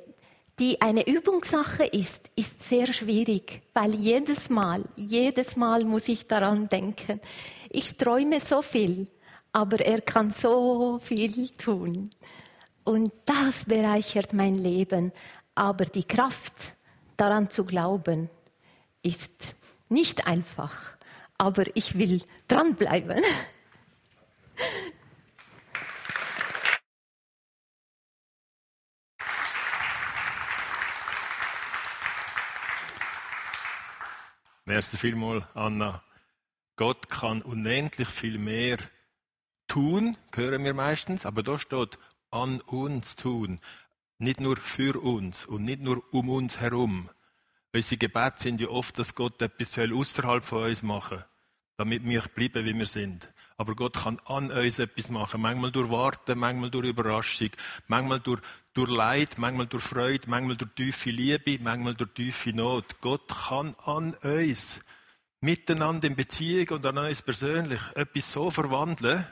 die 0.59 0.81
eine 0.81 1.07
Übungssache 1.07 1.85
ist, 1.85 2.29
ist 2.35 2.63
sehr 2.63 2.91
schwierig, 2.93 3.61
weil 3.73 3.95
jedes 3.95 4.49
Mal, 4.49 4.83
jedes 4.95 5.55
Mal 5.55 5.83
muss 5.83 6.07
ich 6.07 6.27
daran 6.27 6.69
denken. 6.69 7.19
Ich 7.69 7.97
träume 7.97 8.39
so 8.39 8.61
viel 8.61 9.07
aber 9.53 9.79
er 9.79 10.01
kann 10.01 10.31
so 10.31 10.99
viel 11.01 11.49
tun. 11.51 12.09
Und 12.83 13.13
das 13.25 13.65
bereichert 13.65 14.33
mein 14.33 14.55
Leben. 14.55 15.13
Aber 15.55 15.85
die 15.85 16.03
Kraft, 16.03 16.73
daran 17.15 17.49
zu 17.49 17.63
glauben, 17.63 18.29
ist 19.03 19.55
nicht 19.87 20.27
einfach. 20.27 20.97
Aber 21.37 21.63
ich 21.75 21.97
will 21.97 22.23
dranbleiben. 22.47 23.21
Merci 34.65 34.97
vielmals, 34.97 35.43
Anna. 35.53 36.03
Gott 36.75 37.09
kann 37.09 37.41
unendlich 37.41 38.07
viel 38.07 38.37
mehr 38.37 38.77
tun, 39.67 40.17
hören 40.33 40.63
wir 40.63 40.73
meistens, 40.73 41.25
aber 41.25 41.43
da 41.43 41.59
steht 41.59 41.99
an 42.31 42.61
uns 42.61 43.15
tun. 43.15 43.59
Nicht 44.17 44.39
nur 44.39 44.57
für 44.57 45.01
uns 45.01 45.45
und 45.45 45.63
nicht 45.63 45.81
nur 45.81 46.03
um 46.13 46.29
uns 46.29 46.57
herum. 46.59 47.09
Unsere 47.73 47.97
Gebete 47.97 48.35
sind 48.37 48.61
ja 48.61 48.67
oft, 48.67 48.97
dass 48.99 49.15
Gott 49.15 49.41
etwas 49.41 49.77
außerhalb 49.77 50.43
von 50.43 50.65
uns 50.65 50.83
machen 50.83 51.17
soll, 51.17 51.25
damit 51.77 52.03
wir 52.03 52.21
bleiben, 52.21 52.65
wie 52.65 52.77
wir 52.77 52.85
sind. 52.85 53.32
Aber 53.57 53.75
Gott 53.75 53.93
kann 53.93 54.19
an 54.25 54.51
uns 54.51 54.79
etwas 54.79 55.09
machen. 55.09 55.41
Manchmal 55.41 55.71
durch 55.71 55.89
Warten, 55.89 56.39
manchmal 56.39 56.71
durch 56.71 56.87
Überraschung, 56.87 57.49
manchmal 57.87 58.19
durch, 58.19 58.41
durch 58.73 58.89
Leid, 58.89 59.37
manchmal 59.37 59.67
durch 59.67 59.83
Freude, 59.83 60.29
manchmal 60.29 60.57
durch 60.57 60.71
tiefe 60.75 61.11
Liebe, 61.11 61.59
manchmal 61.61 61.95
durch 61.95 62.11
tiefe 62.13 62.53
Not. 62.53 62.99
Gott 63.01 63.27
kann 63.27 63.75
an 63.85 64.13
uns 64.15 64.81
miteinander 65.41 66.07
in 66.07 66.15
Beziehung 66.15 66.69
und 66.69 66.85
an 66.85 66.97
uns 66.97 67.21
persönlich 67.21 67.81
etwas 67.95 68.31
so 68.31 68.49
verwandeln, 68.49 69.27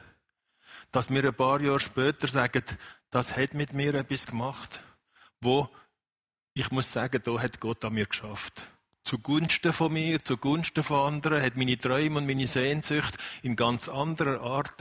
dass 0.92 1.10
wir 1.10 1.24
ein 1.24 1.34
paar 1.34 1.62
Jahre 1.62 1.80
später 1.80 2.28
sagen, 2.28 2.64
das 3.10 3.36
hat 3.38 3.54
mit 3.54 3.74
mir 3.74 3.94
etwas 3.96 4.28
gemacht, 4.28 4.82
wo 5.40 5.70
ich 6.54 6.70
muss 6.70 6.92
sagen, 6.92 7.22
da 7.24 7.40
hat 7.40 7.60
Gott 7.60 7.84
an 7.86 7.94
mir 7.94 8.06
geschafft. 8.06 8.62
Zugunsten 9.04 9.74
von 9.74 9.94
mir, 9.94 10.24
zugunsten 10.24 10.84
von 10.84 11.14
anderen, 11.14 11.42
hat 11.42 11.58
meine 11.58 11.78
Träume 11.78 12.20
und 12.20 12.28
meine 12.28 12.48
Sehnsucht 12.48 13.18
in 13.42 13.56
ganz 13.56 13.90
anderer 13.90 14.42
Art 14.42 14.76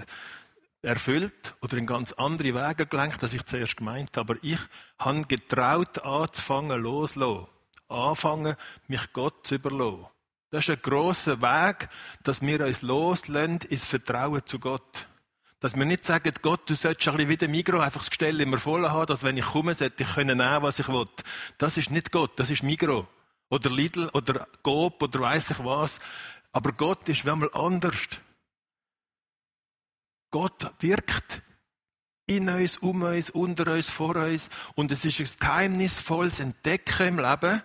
erfüllt 0.82 1.54
oder 1.60 1.76
in 1.76 1.86
ganz 1.86 2.12
andere 2.12 2.54
Wege 2.54 2.86
gelenkt, 2.86 3.22
als 3.22 3.34
ich 3.34 3.44
zuerst 3.44 3.76
gemeint 3.76 4.16
habe. 4.16 4.34
Aber 4.34 4.44
ich 4.44 4.58
habe 4.98 5.22
getraut, 5.22 6.02
anzufangen, 6.04 6.80
loszulassen. 6.80 7.48
Anfangen, 7.88 8.56
mich 8.86 9.12
Gott 9.12 9.46
zu 9.46 9.56
überlassen. 9.56 10.06
Das 10.50 10.68
ist 10.68 10.70
ein 10.70 10.82
grosser 10.82 11.40
Weg, 11.40 11.88
dass 12.22 12.40
wir 12.40 12.64
uns 12.64 12.82
loslassen 12.82 13.60
ins 13.68 13.84
Vertrauen 13.84 14.44
zu 14.44 14.58
Gott. 14.58 15.06
Dass 15.60 15.76
wir 15.76 15.84
nicht 15.84 16.04
sagen, 16.04 16.32
Gott, 16.40 16.68
du 16.68 16.74
solltest 16.74 17.08
ein 17.08 17.16
bisschen 17.16 17.28
wie 17.28 17.36
der 17.36 17.48
Migro 17.48 17.80
einfach 17.80 18.00
das 18.00 18.10
Gestell 18.10 18.40
immer 18.40 18.58
voll 18.58 18.88
haben, 18.88 19.06
dass 19.06 19.22
wenn 19.22 19.36
ich 19.36 19.44
komme, 19.44 19.74
sollte 19.74 20.02
ich 20.02 20.14
können 20.14 20.38
nehmen, 20.38 20.62
was 20.62 20.78
ich 20.78 20.88
will. 20.88 21.06
Das 21.58 21.76
ist 21.76 21.90
nicht 21.90 22.12
Gott, 22.12 22.32
das 22.36 22.50
ist 22.50 22.62
Migro. 22.62 23.08
Oder 23.50 23.68
Lidl, 23.68 24.08
oder 24.14 24.46
Coop, 24.62 25.02
oder 25.02 25.20
weiss 25.20 25.50
ich 25.50 25.58
was. 25.62 26.00
Aber 26.52 26.72
Gott 26.72 27.08
ist 27.08 27.28
einmal 27.28 27.50
anders. 27.52 28.08
Gott 30.30 30.72
wirkt 30.78 31.42
in 32.26 32.48
uns, 32.48 32.76
um 32.78 33.02
uns, 33.02 33.30
unter 33.30 33.72
uns, 33.72 33.90
vor 33.90 34.16
uns. 34.16 34.48
Und 34.76 34.92
es 34.92 35.04
ist 35.04 35.20
ein 35.20 35.38
geheimnisvolles 35.40 36.40
Entdecken 36.40 37.08
im 37.08 37.18
Leben, 37.18 37.62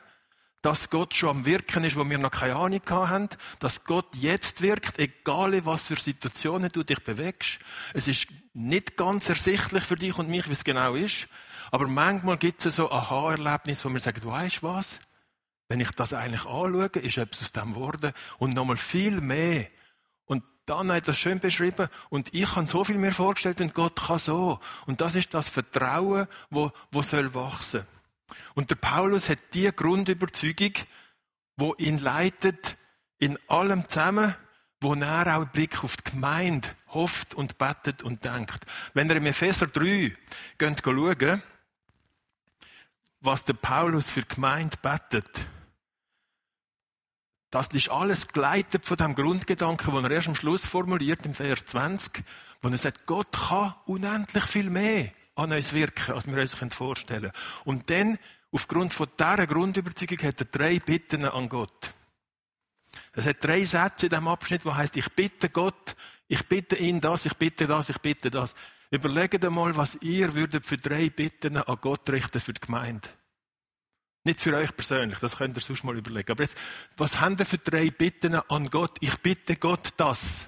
dass 0.63 0.89
Gott 0.89 1.13
schon 1.13 1.29
am 1.29 1.45
Wirken 1.45 1.83
ist, 1.83 1.95
wo 1.95 2.09
wir 2.09 2.17
noch 2.17 2.31
keine 2.31 2.55
Ahnung 2.55 2.81
haben, 2.89 3.29
dass 3.59 3.83
Gott 3.83 4.07
jetzt 4.15 4.63
wirkt, 4.63 4.97
egal 4.97 5.53
in 5.53 5.65
was 5.67 5.83
für 5.83 5.95
Situationen 5.95 6.71
du 6.71 6.83
dich 6.83 7.03
bewegst. 7.03 7.59
Es 7.93 8.07
ist 8.07 8.25
nicht 8.55 8.97
ganz 8.97 9.29
ersichtlich 9.29 9.83
für 9.83 9.95
dich 9.95 10.17
und 10.17 10.27
mich, 10.27 10.49
wie 10.49 10.53
es 10.53 10.63
genau 10.63 10.95
ist, 10.95 11.27
aber 11.69 11.87
manchmal 11.87 12.37
gibt 12.37 12.65
es 12.65 12.75
so 12.75 12.89
Aha-Erlebnisse, 12.89 13.87
wo 13.87 13.93
wir 13.93 13.99
sagen, 13.99 14.21
du 14.21 14.31
weißt 14.31 14.63
was? 14.63 14.99
Wenn 15.67 15.79
ich 15.79 15.91
das 15.91 16.13
eigentlich 16.13 16.45
anschaue, 16.45 16.87
ist 17.01 17.17
etwas 17.17 17.41
aus 17.41 17.51
dem 17.51 17.73
geworden 17.73 18.13
und 18.37 18.53
nochmal 18.53 18.77
viel 18.77 19.19
mehr. 19.21 19.67
Und 20.25 20.43
dann 20.65 20.91
hat 20.91 21.07
das 21.07 21.17
schön 21.17 21.39
beschrieben 21.39 21.87
und 22.09 22.33
ich 22.33 22.55
habe 22.55 22.67
so 22.67 22.83
viel 22.83 22.97
mehr 22.97 23.13
vorgestellt 23.13 23.61
und 23.61 23.73
Gott 23.73 23.95
kann 24.07 24.19
so. 24.19 24.59
Und 24.85 25.01
das 25.01 25.15
ist 25.15 25.33
das 25.33 25.49
Vertrauen, 25.49 26.27
wo, 26.49 26.71
wo 26.91 27.01
soll 27.01 27.33
wachsen. 27.33 27.85
Und 28.53 28.69
der 28.69 28.75
Paulus 28.75 29.29
hat 29.29 29.39
die 29.53 29.71
Grundüberzeugung, 29.71 30.73
wo 31.57 31.73
ihn 31.77 31.97
leitet 31.97 32.77
in 33.17 33.37
allem 33.47 33.87
zusammen, 33.89 34.35
wo 34.81 34.93
er 34.93 35.21
auch 35.21 35.41
einen 35.41 35.49
Blick 35.49 35.83
auf 35.83 35.97
die 35.97 36.11
Gemeinde 36.11 36.69
hofft 36.89 37.33
und 37.33 37.57
betet 37.57 38.03
und 38.03 38.23
denkt. 38.23 38.65
Wenn 38.93 39.09
ihr 39.09 39.17
im 39.17 39.25
Epheser 39.25 39.67
3 39.67 40.15
geht 40.57 40.81
schauen, 40.83 41.43
was 43.21 43.43
der 43.43 43.53
Paulus 43.53 44.09
für 44.09 44.23
Gemeinde 44.23 44.77
betet, 44.81 45.47
das 47.55 47.69
ist 47.69 47.89
alles 47.89 48.27
geleitet 48.27 48.85
von 48.85 48.97
dem 48.97 49.15
Grundgedanken, 49.15 49.93
den 49.93 50.03
er 50.03 50.11
erst 50.11 50.27
am 50.27 50.35
Schluss 50.35 50.65
formuliert, 50.65 51.25
im 51.25 51.33
Vers 51.33 51.65
20, 51.67 52.21
wo 52.61 52.67
er 52.67 52.75
sagt, 52.75 53.05
Gott 53.05 53.31
kann 53.31 53.73
unendlich 53.85 54.43
viel 54.43 54.69
mehr 54.69 55.11
an 55.35 55.53
uns 55.53 55.71
wirken, 55.71 56.15
als 56.15 56.27
wir 56.27 56.37
uns 56.37 56.53
vorstellen 56.73 57.31
können. 57.31 57.33
Und 57.63 57.89
dann, 57.89 58.19
aufgrund 58.51 58.93
von 58.93 59.07
dieser 59.17 59.47
Grundüberzeugung, 59.47 60.17
hat 60.27 60.41
er 60.41 60.47
drei 60.47 60.79
Bitten 60.79 61.23
an 61.23 61.47
Gott. 61.47 61.93
Es 63.13 63.25
hat 63.25 63.41
drei 63.41 63.63
Sätze 63.63 64.07
in 64.07 64.09
diesem 64.09 64.27
Abschnitt, 64.27 64.65
wo 64.65 64.75
heißt: 64.75 64.97
Ich 64.97 65.09
bitte 65.13 65.49
Gott, 65.49 65.95
ich 66.27 66.45
bitte 66.47 66.75
ihn 66.75 66.99
das, 66.99 67.25
ich 67.25 67.35
bitte 67.35 67.67
das, 67.67 67.87
ich 67.87 67.99
bitte 67.99 68.31
das. 68.31 68.53
Überlegt 68.91 69.45
einmal, 69.45 69.77
was 69.77 69.95
ihr 70.01 70.35
würdet 70.35 70.65
für 70.65 70.77
drei 70.77 71.09
Bitten 71.09 71.55
an 71.55 71.77
Gott 71.79 72.09
richten 72.09 72.41
für 72.41 72.53
die 72.53 72.59
Gemeinde. 72.59 73.07
Nicht 74.25 74.41
für 74.41 74.55
euch 74.55 74.75
persönlich, 74.75 75.19
das 75.19 75.37
könnt 75.37 75.55
ihr 75.55 75.61
sonst 75.61 75.83
mal 75.83 75.95
überlegen. 75.95 76.31
Aber 76.31 76.43
jetzt, 76.43 76.57
was 76.97 77.19
haben 77.19 77.37
ihr 77.37 77.45
für 77.45 77.59
drei 77.59 77.91
Bitten 77.91 78.33
an 78.35 78.69
Gott? 78.71 78.97
Ich 78.99 79.15
bitte 79.19 79.55
Gott 79.55 79.93
das. 79.97 80.47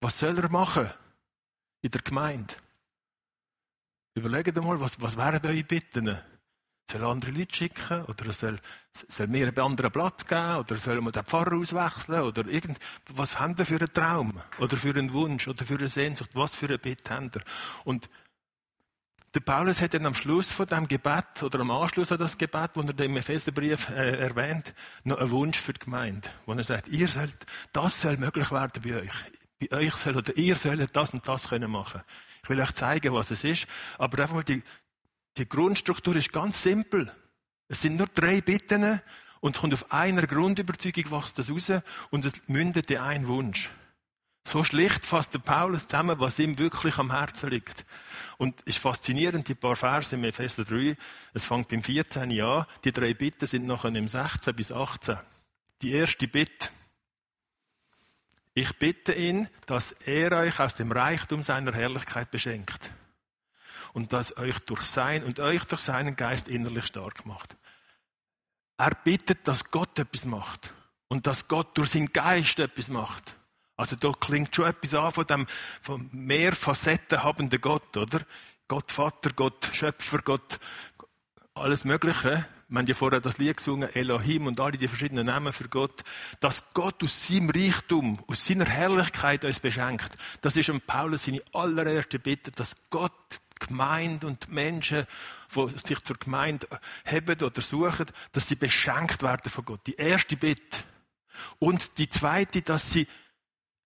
Was 0.00 0.18
soll 0.18 0.38
er 0.38 0.50
machen? 0.50 0.90
In 1.82 1.90
der 1.90 2.00
Gemeinde. 2.00 2.54
Überlegt 4.14 4.56
einmal, 4.56 4.80
was, 4.80 5.00
was 5.02 5.18
wären 5.18 5.44
eure 5.44 5.64
Bitten? 5.64 6.18
Soll 6.90 7.02
er 7.02 7.08
andere 7.08 7.30
Leute 7.30 7.54
schicken? 7.54 8.04
Oder 8.04 8.32
soll, 8.32 8.58
soll 8.92 9.26
mir 9.26 9.48
einen 9.48 9.58
anderen 9.58 9.92
Platz 9.92 10.26
geben? 10.26 10.56
Oder 10.56 10.76
soll 10.78 11.00
man 11.02 11.12
den 11.12 11.24
Pfarrer 11.24 11.56
auswechseln? 11.56 12.22
Oder 12.22 12.46
irgend, 12.46 12.78
was 13.08 13.38
haben 13.38 13.54
ihr 13.58 13.66
für 13.66 13.76
einen 13.76 13.92
Traum? 13.92 14.40
Oder 14.58 14.78
für 14.78 14.90
einen 14.90 15.12
Wunsch? 15.12 15.46
Oder 15.46 15.66
für 15.66 15.76
eine 15.76 15.88
Sehnsucht? 15.88 16.30
Was 16.32 16.54
für 16.54 16.66
eine 16.66 16.78
Bitte 16.78 17.14
ihr? 17.14 17.42
Und 17.84 18.08
der 19.34 19.40
Paulus 19.40 19.80
hat 19.80 19.94
dann 19.94 20.06
am 20.06 20.14
Schluss 20.14 20.52
von 20.52 20.66
dem 20.66 20.86
Gebet 20.86 21.42
oder 21.42 21.60
am 21.60 21.70
Anschluss 21.72 22.12
an 22.12 22.18
das 22.18 22.38
Gebet, 22.38 22.70
wo 22.74 22.82
er 22.82 23.00
im 23.00 23.16
Epheserbrief 23.16 23.88
äh, 23.90 24.16
erwähnt, 24.18 24.74
noch 25.02 25.18
einen 25.18 25.30
Wunsch 25.30 25.58
für 25.58 25.72
die 25.72 25.80
Gemeinde, 25.80 26.28
wo 26.46 26.52
er 26.52 26.62
sagt, 26.62 26.88
ihr 26.88 27.08
sollt, 27.08 27.36
das 27.72 28.00
soll 28.00 28.16
möglich 28.16 28.52
werden 28.52 28.80
bei 28.82 29.02
euch. 29.02 29.14
Bei 29.58 29.76
euch 29.78 29.94
soll 29.94 30.16
oder 30.16 30.36
ihr 30.36 30.54
sollt 30.54 30.94
das 30.94 31.10
und 31.10 31.26
das 31.26 31.48
können 31.48 31.70
machen. 31.70 32.02
Ich 32.44 32.48
will 32.48 32.60
euch 32.60 32.72
zeigen, 32.72 33.12
was 33.12 33.32
es 33.32 33.42
ist, 33.42 33.66
aber 33.98 34.22
einfach 34.22 34.36
mal 34.36 34.44
die, 34.44 34.62
die 35.36 35.48
Grundstruktur 35.48 36.14
ist 36.14 36.32
ganz 36.32 36.62
simpel. 36.62 37.10
Es 37.66 37.80
sind 37.80 37.96
nur 37.96 38.06
drei 38.06 38.40
Bitten 38.40 39.00
und 39.40 39.58
kommt 39.58 39.74
auf 39.74 39.90
einer 39.90 40.28
Grundüberzeugung 40.28 41.10
wächst 41.10 41.38
das 41.38 41.50
raus 41.50 41.72
und 42.10 42.24
es 42.24 42.34
mündet 42.46 42.90
in 42.90 42.98
einen 42.98 43.26
Wunsch. 43.26 43.68
So 44.46 44.62
schlicht 44.62 45.06
fasst 45.06 45.32
der 45.32 45.38
Paulus 45.38 45.86
zusammen, 45.86 46.20
was 46.20 46.38
ihm 46.38 46.58
wirklich 46.58 46.98
am 46.98 47.10
Herzen 47.10 47.50
liegt. 47.50 47.86
Und 48.36 48.60
ist 48.62 48.78
faszinierend, 48.78 49.48
die 49.48 49.54
paar 49.54 49.76
Verse 49.76 50.14
im 50.14 50.24
Epheser 50.24 50.64
3, 50.64 50.96
es 51.32 51.44
fängt 51.44 51.68
beim 51.68 51.82
14 51.82 52.40
an, 52.40 52.66
die 52.84 52.92
drei 52.92 53.14
Bitten 53.14 53.46
sind 53.46 53.66
nachher 53.66 53.94
im 53.94 54.08
16 54.08 54.54
bis 54.54 54.70
18. 54.70 55.18
Die 55.80 55.92
erste 55.92 56.28
Bitte. 56.28 56.68
Ich 58.52 58.78
bitte 58.78 59.14
ihn, 59.14 59.48
dass 59.66 59.92
er 59.92 60.30
euch 60.32 60.60
aus 60.60 60.74
dem 60.74 60.92
Reichtum 60.92 61.42
seiner 61.42 61.72
Herrlichkeit 61.72 62.30
beschenkt 62.30 62.92
und 63.94 64.12
dass 64.12 64.36
euch 64.36 64.58
durch 64.60 64.84
sein 64.84 65.24
und 65.24 65.40
euch 65.40 65.64
durch 65.64 65.80
seinen 65.80 66.14
Geist 66.14 66.48
innerlich 66.48 66.86
stark 66.86 67.26
macht. 67.26 67.56
Er 68.76 68.90
bittet, 68.90 69.48
dass 69.48 69.70
Gott 69.70 69.98
etwas 69.98 70.24
macht 70.24 70.72
und 71.08 71.26
dass 71.26 71.48
Gott 71.48 71.76
durch 71.76 71.90
seinen 71.90 72.12
Geist 72.12 72.58
etwas 72.58 72.88
macht. 72.88 73.36
Also 73.76 73.96
da 73.96 74.12
klingt 74.12 74.54
schon 74.54 74.66
etwas 74.66 74.94
an 74.94 75.12
von 75.12 75.26
dem 75.26 75.46
von 75.82 76.08
mehr 76.12 76.52
Facetten 76.52 77.22
habenden 77.22 77.60
Gott, 77.60 77.96
oder? 77.96 78.20
Gott 78.68 78.92
Vater, 78.92 79.30
Gott 79.34 79.70
Schöpfer, 79.72 80.18
Gott 80.18 80.58
alles 81.54 81.84
Mögliche. 81.84 82.46
Wir 82.68 82.78
haben 82.78 82.86
ja 82.86 82.94
vorher 82.94 83.20
das 83.20 83.38
Lied 83.38 83.58
gesungen, 83.58 83.88
Elohim 83.94 84.46
und 84.46 84.58
alle 84.58 84.78
die 84.78 84.88
verschiedenen 84.88 85.26
Namen 85.26 85.52
für 85.52 85.68
Gott. 85.68 86.02
Dass 86.40 86.72
Gott 86.72 87.02
aus 87.04 87.28
seinem 87.28 87.50
Reichtum, 87.50 88.24
aus 88.26 88.46
seiner 88.46 88.64
Herrlichkeit 88.64 89.44
uns 89.44 89.60
beschenkt. 89.60 90.16
Das 90.40 90.56
ist 90.56 90.70
um 90.70 90.80
Paulus 90.80 91.24
seine 91.24 91.42
allererste 91.52 92.18
Bitte, 92.18 92.50
dass 92.52 92.74
Gott 92.90 93.12
die 93.30 93.66
Gemeinde 93.66 94.26
und 94.26 94.46
die 94.46 94.52
Menschen, 94.52 95.06
die 95.54 95.78
sich 95.86 96.02
zur 96.02 96.16
Gemeinde 96.16 96.66
haben 97.04 97.42
oder 97.42 97.60
suchen, 97.60 98.06
dass 98.32 98.48
sie 98.48 98.56
beschenkt 98.56 99.22
werden 99.22 99.50
von 99.50 99.64
Gott. 99.64 99.86
Die 99.86 99.94
erste 99.94 100.36
Bitte. 100.36 100.78
Und 101.58 101.98
die 101.98 102.08
zweite, 102.08 102.62
dass 102.62 102.90
sie 102.90 103.06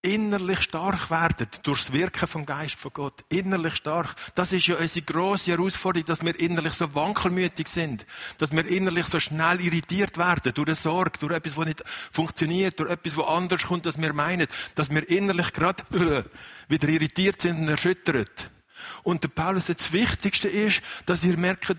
innerlich 0.03 0.63
stark 0.63 1.11
werden 1.11 1.49
durchs 1.63 1.93
Wirken 1.93 2.29
vom 2.29 2.47
Geist 2.47 2.77
von 2.77 2.93
Gott. 2.93 3.25
Innerlich 3.29 3.77
stark. 3.77 4.15
Das 4.35 4.53
ist 4.53 4.67
ja 4.67 4.77
unsere 4.77 5.05
grosse 5.05 5.53
Herausforderung, 5.53 6.07
dass 6.07 6.25
wir 6.25 6.39
innerlich 6.39 6.75
so 6.75 6.95
wankelmütig 6.95 7.69
sind. 7.69 8.07
Dass 8.39 8.53
wir 8.53 8.65
innerlich 8.65 9.07
so 9.07 9.19
schnell 9.19 9.61
irritiert 9.61 10.17
werden 10.17 10.55
durch 10.55 10.69
eine 10.69 10.75
Sorge, 10.77 11.19
durch 11.19 11.33
etwas, 11.33 11.57
was 11.57 11.67
nicht 11.67 11.85
funktioniert, 12.13 12.79
durch 12.79 12.91
etwas, 12.91 13.17
was 13.17 13.27
anders 13.27 13.63
kommt, 13.65 13.87
als 13.87 14.01
wir 14.01 14.13
meinen. 14.13 14.47
Dass 14.75 14.91
wir 14.91 15.09
innerlich 15.09 15.53
gerade 15.53 15.83
wieder 16.69 16.89
irritiert 16.89 17.43
sind 17.43 17.59
und 17.59 17.69
erschüttert. 17.69 18.51
Und 19.03 19.25
der 19.25 19.29
Paulus, 19.29 19.67
das 19.67 19.93
Wichtigste 19.93 20.49
ist, 20.49 20.81
dass 21.07 21.25
ihr 21.25 21.37
merkt, 21.37 21.77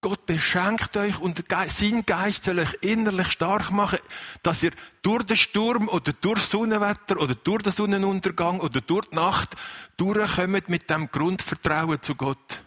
Gott 0.00 0.26
beschenkt 0.26 0.96
euch 0.96 1.18
und 1.18 1.42
sein 1.48 2.06
Geist 2.06 2.44
soll 2.44 2.60
euch 2.60 2.72
innerlich 2.82 3.32
stark 3.32 3.72
machen, 3.72 3.98
dass 4.44 4.62
ihr 4.62 4.70
durch 5.02 5.24
den 5.24 5.36
Sturm 5.36 5.88
oder 5.88 6.12
durch 6.12 6.38
das 6.38 6.50
Sonnenwetter 6.50 7.18
oder 7.18 7.34
durch 7.34 7.64
den 7.64 7.72
Sonnenuntergang 7.72 8.60
oder 8.60 8.80
durch 8.80 9.06
die 9.06 9.16
Nacht 9.16 9.56
durchkommt 9.96 10.68
mit 10.68 10.88
dem 10.88 11.10
Grundvertrauen 11.10 12.00
zu 12.00 12.14
Gott. 12.14 12.60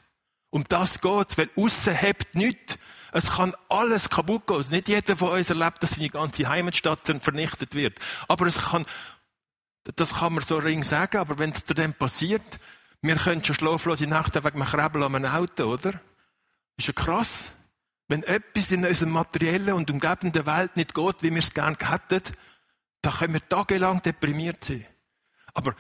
Um 0.50 0.66
das 0.68 1.00
geht's, 1.00 1.38
weil 1.38 1.50
aussen 1.56 1.96
hebt 1.96 2.36
nichts. 2.36 2.78
Es 3.14 3.32
kann 3.32 3.56
alles 3.70 4.10
kaputt 4.10 4.48
gehen. 4.48 4.66
Nicht 4.70 4.90
jeder 4.90 5.16
von 5.16 5.32
uns 5.32 5.50
erlebt, 5.50 5.82
dass 5.82 5.92
seine 5.92 6.10
ganze 6.10 6.50
Heimatstadt 6.50 7.08
vernichtet 7.22 7.76
wird. 7.76 7.98
Aber 8.28 8.46
es 8.46 8.58
kann, 8.58 8.86
das 9.96 10.16
kann 10.16 10.34
man 10.34 10.44
so 10.44 10.58
ring 10.58 10.84
sagen, 10.84 11.18
aber 11.18 11.40
wenn 11.40 11.52
es 11.52 11.64
dann 11.64 11.94
passiert, 11.94 12.60
wir 13.02 13.16
können 13.16 13.44
schon 13.44 13.56
schlaflose 13.56 14.08
Nacht 14.08 14.36
wegen 14.36 14.62
einem 14.62 14.66
Krebel 14.66 15.04
an 15.04 15.16
einem 15.16 15.32
Auto, 15.32 15.64
oder? 15.64 15.94
Ist 16.82 16.88
ja 16.88 16.94
krass. 16.94 17.52
Wenn 18.08 18.24
etwas 18.24 18.72
in 18.72 18.84
unserer 18.84 19.08
materiellen 19.08 19.76
und 19.76 19.92
umgebenden 19.92 20.48
Welt 20.48 20.76
nicht 20.76 20.96
geht, 20.96 21.22
wie 21.22 21.30
wir 21.30 21.38
es 21.38 21.54
gerne 21.54 21.78
hätten, 21.80 22.24
dann 23.04 23.14
können 23.14 23.36
wir 23.36 23.48
tagelang 23.48 24.02
deprimiert 24.02 24.64
sein. 24.64 24.84
Aber 25.54 25.76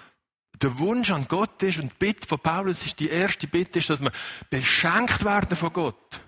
der 0.62 0.78
Wunsch 0.78 1.10
an 1.10 1.28
Gott 1.28 1.64
ist, 1.64 1.80
und 1.80 1.92
die 1.92 1.98
Bitte 1.98 2.28
von 2.28 2.38
Paulus 2.38 2.86
ist, 2.86 3.00
die 3.00 3.10
erste 3.10 3.48
Bitte 3.48 3.80
ist, 3.80 3.90
dass 3.90 4.00
wir 4.00 4.12
beschenkt 4.52 5.26
werden 5.26 5.58
von 5.58 5.74
Gott. 5.74 6.22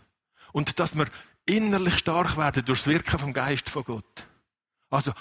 Und 0.53 0.79
dass 0.79 0.97
wir 0.97 1.05
innerlich 1.45 1.99
stark 1.99 2.35
werden 2.35 2.65
durch 2.65 2.79
das 2.79 2.87
Wirken 2.87 3.19
vom 3.19 3.31
Geist 3.31 3.69
von 3.69 3.83
Gott. 3.83 4.27
Also, 4.89 5.13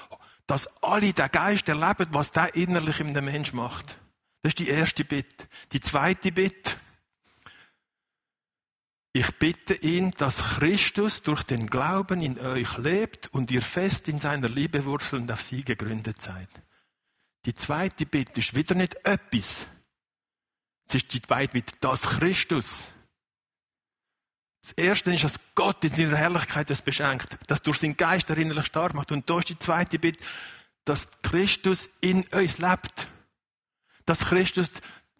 dass 0.47 0.67
alle 0.83 1.13
den 1.13 1.31
Geist 1.31 1.69
erleben, 1.69 2.07
was 2.13 2.33
der 2.33 2.55
innerlich 2.55 3.01
in 3.01 3.09
einem 3.09 3.27
Mensch 3.27 3.53
macht. 3.53 3.99
Das 4.41 4.53
ist 4.53 4.61
die 4.61 4.71
erste 4.71 5.05
Bitte. 5.05 5.47
Die 5.73 5.81
zweite 5.83 6.33
Bitte. 6.33 6.73
Ich 9.15 9.31
bitte 9.39 9.75
ihn, 9.75 10.13
dass 10.13 10.39
Christus 10.39 11.23
durch 11.23 11.43
den 11.43 11.67
Glauben 11.67 12.23
in 12.23 12.39
euch 12.39 12.79
lebt 12.79 13.29
und 13.33 13.51
ihr 13.51 13.61
fest 13.61 14.09
in 14.09 14.19
seiner 14.19 14.49
Liebe 14.49 14.87
wurzelnd 14.87 15.31
auf 15.31 15.43
sie 15.43 15.65
gegründet 15.65 16.23
seid. 16.23 16.49
Die 17.45 17.55
zweite 17.55 18.07
Bitte 18.07 18.41
ist 18.41 18.55
wieder 18.55 18.75
nicht 18.75 18.95
etwas. 19.05 19.67
Es 20.89 20.95
ist 20.95 21.13
die 21.13 21.21
zweite 21.21 21.53
Bitte, 21.53 21.75
dass 21.81 22.03
Christus. 22.03 22.89
Das 24.63 24.73
erste 24.73 25.13
ist, 25.13 25.25
dass 25.25 25.41
Gott 25.55 25.85
in 25.85 25.93
seiner 25.93 26.17
Herrlichkeit 26.17 26.71
das 26.71 26.81
beschenkt, 26.81 27.37
dass 27.49 27.61
durch 27.61 27.79
seinen 27.79 27.97
Geist 27.97 28.31
erinnerlich 28.31 28.67
stark 28.67 28.95
macht. 28.95 29.13
Und 29.13 29.29
da 29.29 29.41
ist 29.41 29.49
die 29.49 29.59
zweite 29.59 29.99
Bitte, 29.99 30.25
dass 30.85 31.09
Christus 31.23 31.89
in 32.01 32.25
uns 32.29 32.59
lebt. 32.59 33.09
Dass 34.07 34.21
Christus 34.21 34.71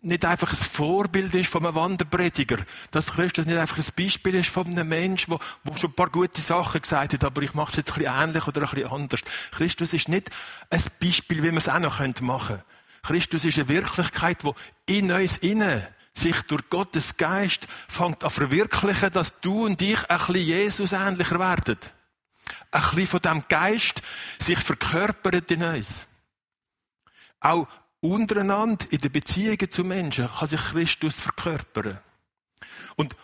nicht 0.03 0.25
einfach 0.25 0.53
ein 0.53 0.57
Vorbild 0.57 1.35
ist 1.35 1.51
von 1.51 1.65
einem 1.65 1.77
Wanderprediger, 1.77 2.59
dass 2.91 3.13
Christus 3.13 3.47
nicht 3.47 3.57
einfach 3.57 3.79
ein 3.79 3.85
Beispiel 3.97 4.35
ist 4.35 4.51
von 4.51 4.67
einem 4.67 4.89
Menschen, 4.89 5.31
der, 5.31 5.41
der 5.65 5.79
schon 5.79 5.91
ein 5.91 5.95
paar 5.95 6.11
gute 6.11 6.41
Sachen 6.41 6.83
gesagt 6.83 7.13
hat, 7.13 7.25
aber 7.25 7.43
ich 7.43 7.55
mache 7.55 7.71
es 7.71 7.77
jetzt 7.77 7.93
ein 7.93 8.01
bisschen 8.01 8.21
ähnlich 8.21 8.47
oder 8.47 8.63
ein 8.63 8.69
bisschen 8.69 8.91
anders. 8.91 9.21
Christus 9.53 9.93
ist 9.93 10.09
nicht 10.09 10.29
ein 10.71 10.83
Beispiel, 11.01 11.43
wie 11.43 11.49
man 11.49 11.59
es 11.59 11.69
auch 11.69 11.79
noch 11.79 12.01
machen 12.21 12.57
könnte. 12.57 12.65
Christus 13.03 13.45
ist 13.45 13.59
eine 13.59 13.69
Wirklichkeit, 13.69 14.39
die 14.43 14.99
in 14.99 15.13
uns 15.13 15.39
innen 15.39 15.87
sich 16.15 16.43
durch 16.43 16.69
Gottes 16.69 17.17
Geist 17.17 17.67
fängt 17.89 18.23
an 18.23 18.31
verwirklichen, 18.31 19.11
dass 19.13 19.41
du 19.41 19.65
und 19.67 19.81
ich 19.81 19.99
ein 20.11 20.19
bisschen 20.19 20.35
Jesus 20.35 20.93
ähnlicher 20.93 21.39
werden. 21.39 21.79
Ein 22.71 22.83
bisschen 22.83 23.07
von 23.07 23.21
dem 23.21 23.45
Geist 23.49 24.03
sich 24.39 24.59
verkörpert 24.59 25.51
in 25.51 25.63
uns. 25.63 26.07
Auch 27.41 27.67
untereinander, 28.03 28.85
in 28.91 29.01
den 29.01 29.13
Beziehungen 29.13 29.71
zu 29.71 29.85
Menschen, 29.85 30.29
kann 30.29 30.49
sich 30.49 30.61
Christus 30.61 31.15
verkörpern. 31.15 31.99
Und 32.97 33.17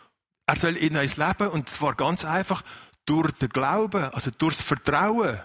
er 0.47 0.57
soll 0.57 0.77
in 0.77 0.97
uns 0.97 1.17
leben, 1.19 1.49
und 1.49 1.69
zwar 1.69 1.95
ganz 1.95 2.25
einfach 2.25 2.63
durch 3.05 3.33
den 3.33 3.51
Glauben, 3.51 4.05
also 4.05 4.31
durchs 4.31 4.63
Vertrauen. 4.63 5.41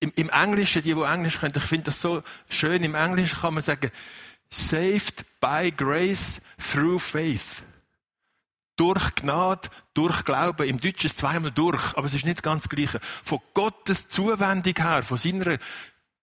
Im, 0.00 0.12
im 0.16 0.30
Englischen, 0.30 0.82
die, 0.82 0.94
die 0.94 1.02
Englisch 1.02 1.38
können, 1.38 1.52
ich 1.56 1.62
finde 1.62 1.86
das 1.86 2.00
so 2.00 2.22
schön, 2.48 2.82
im 2.82 2.94
Englischen 2.94 3.40
kann 3.40 3.54
man 3.54 3.62
sagen, 3.62 3.90
saved 4.50 5.24
by 5.40 5.70
grace 5.70 6.40
through 6.58 7.02
faith. 7.02 7.64
Durch 8.76 9.14
Gnade, 9.16 9.68
durch 9.94 10.24
Glauben. 10.24 10.66
Im 10.66 10.80
Deutschen 10.80 11.06
ist 11.06 11.12
es 11.12 11.16
zweimal 11.16 11.50
durch, 11.50 11.96
aber 11.96 12.06
es 12.06 12.14
ist 12.14 12.24
nicht 12.24 12.42
ganz 12.42 12.64
das 12.64 12.70
Gleiche. 12.70 13.00
Von 13.22 13.40
Gottes 13.52 14.08
Zuwendung 14.08 14.74
her, 14.76 15.02
von 15.02 15.18
seiner 15.18 15.58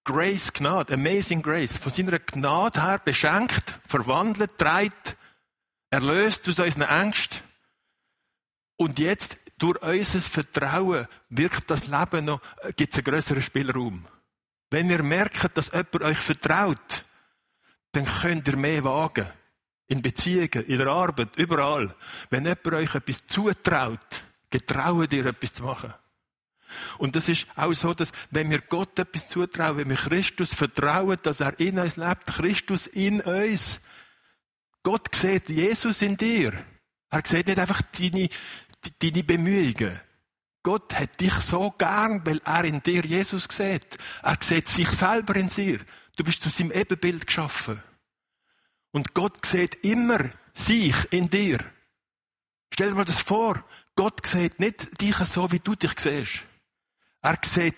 Grace, 0.09 0.51
Gnade, 0.51 0.95
Amazing 0.95 1.43
Grace, 1.43 1.77
von 1.77 1.91
seiner 1.91 2.17
Gnade 2.17 2.81
her 2.81 2.97
beschenkt, 2.97 3.79
verwandelt, 3.85 4.57
treibt, 4.57 5.15
erlöst 5.91 6.49
aus 6.49 6.57
unseren 6.57 6.81
Ängsten. 6.81 7.41
Und 8.75 8.97
jetzt, 8.97 9.37
durch 9.59 9.79
unser 9.83 10.19
Vertrauen, 10.19 11.07
wirkt 11.29 11.69
das 11.69 11.85
Leben 11.85 12.25
noch, 12.25 12.41
gibt 12.75 12.91
es 12.91 12.97
einen 12.97 13.03
größeren 13.03 13.43
Spielraum. 13.43 14.07
Wenn 14.71 14.89
ihr 14.89 15.03
merkt, 15.03 15.55
dass 15.55 15.67
jemand 15.67 16.01
euch 16.01 16.17
vertraut, 16.17 17.05
dann 17.91 18.05
könnt 18.05 18.47
ihr 18.47 18.57
mehr 18.57 18.83
wagen. 18.83 19.27
In 19.89 20.01
Beziehungen, 20.01 20.65
in 20.65 20.79
der 20.79 20.87
Arbeit, 20.87 21.35
überall. 21.35 21.93
Wenn 22.31 22.45
jemand 22.45 22.65
euch 22.65 22.95
etwas 22.95 23.27
zutraut, 23.27 24.23
getraut 24.49 25.13
ihr 25.13 25.27
etwas 25.27 25.53
zu 25.53 25.63
machen. 25.63 25.93
Und 26.97 27.15
das 27.15 27.29
ist 27.29 27.47
auch 27.55 27.73
so, 27.73 27.93
dass 27.93 28.11
wenn 28.31 28.49
wir 28.49 28.61
Gott 28.61 28.97
etwas 28.99 29.27
zutrauen, 29.27 29.77
wenn 29.77 29.89
wir 29.89 29.95
Christus 29.95 30.53
vertrauen, 30.53 31.17
dass 31.23 31.39
er 31.39 31.59
in 31.59 31.79
uns 31.79 31.95
lebt, 31.97 32.27
Christus 32.27 32.87
in 32.87 33.21
uns, 33.21 33.79
Gott 34.83 35.13
sieht 35.13 35.49
Jesus 35.49 36.01
in 36.01 36.17
dir. 36.17 36.53
Er 37.09 37.21
sieht 37.25 37.47
nicht 37.47 37.59
einfach 37.59 37.81
deine, 37.97 38.29
deine 38.99 39.23
Bemühungen. 39.23 39.99
Gott 40.63 40.93
hat 40.93 41.19
dich 41.19 41.33
so 41.33 41.71
gern, 41.71 42.25
weil 42.25 42.41
er 42.45 42.63
in 42.65 42.83
dir 42.83 43.05
Jesus 43.05 43.47
sieht. 43.49 43.97
Er 44.21 44.37
sieht 44.41 44.67
sich 44.67 44.89
selber 44.89 45.35
in 45.35 45.49
dir. 45.49 45.79
Du 46.15 46.23
bist 46.23 46.41
zu 46.41 46.49
seinem 46.49 46.71
Ebenbild 46.71 47.27
geschaffen. 47.27 47.81
Und 48.91 49.13
Gott 49.13 49.45
sieht 49.45 49.83
immer 49.85 50.19
sich 50.53 50.95
in 51.11 51.29
dir. 51.29 51.59
Stell 52.73 52.89
dir 52.89 52.95
mal 52.95 53.05
das 53.05 53.21
vor. 53.21 53.63
Gott 53.95 54.25
sieht 54.25 54.59
nicht 54.59 55.01
dich 55.01 55.15
so, 55.15 55.51
wie 55.51 55.59
du 55.59 55.75
dich 55.75 55.97
siehst. 55.97 56.45
Er 57.21 57.37
sieht 57.43 57.75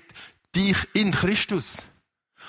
dich 0.56 0.78
in 0.94 1.12
Christus. 1.12 1.78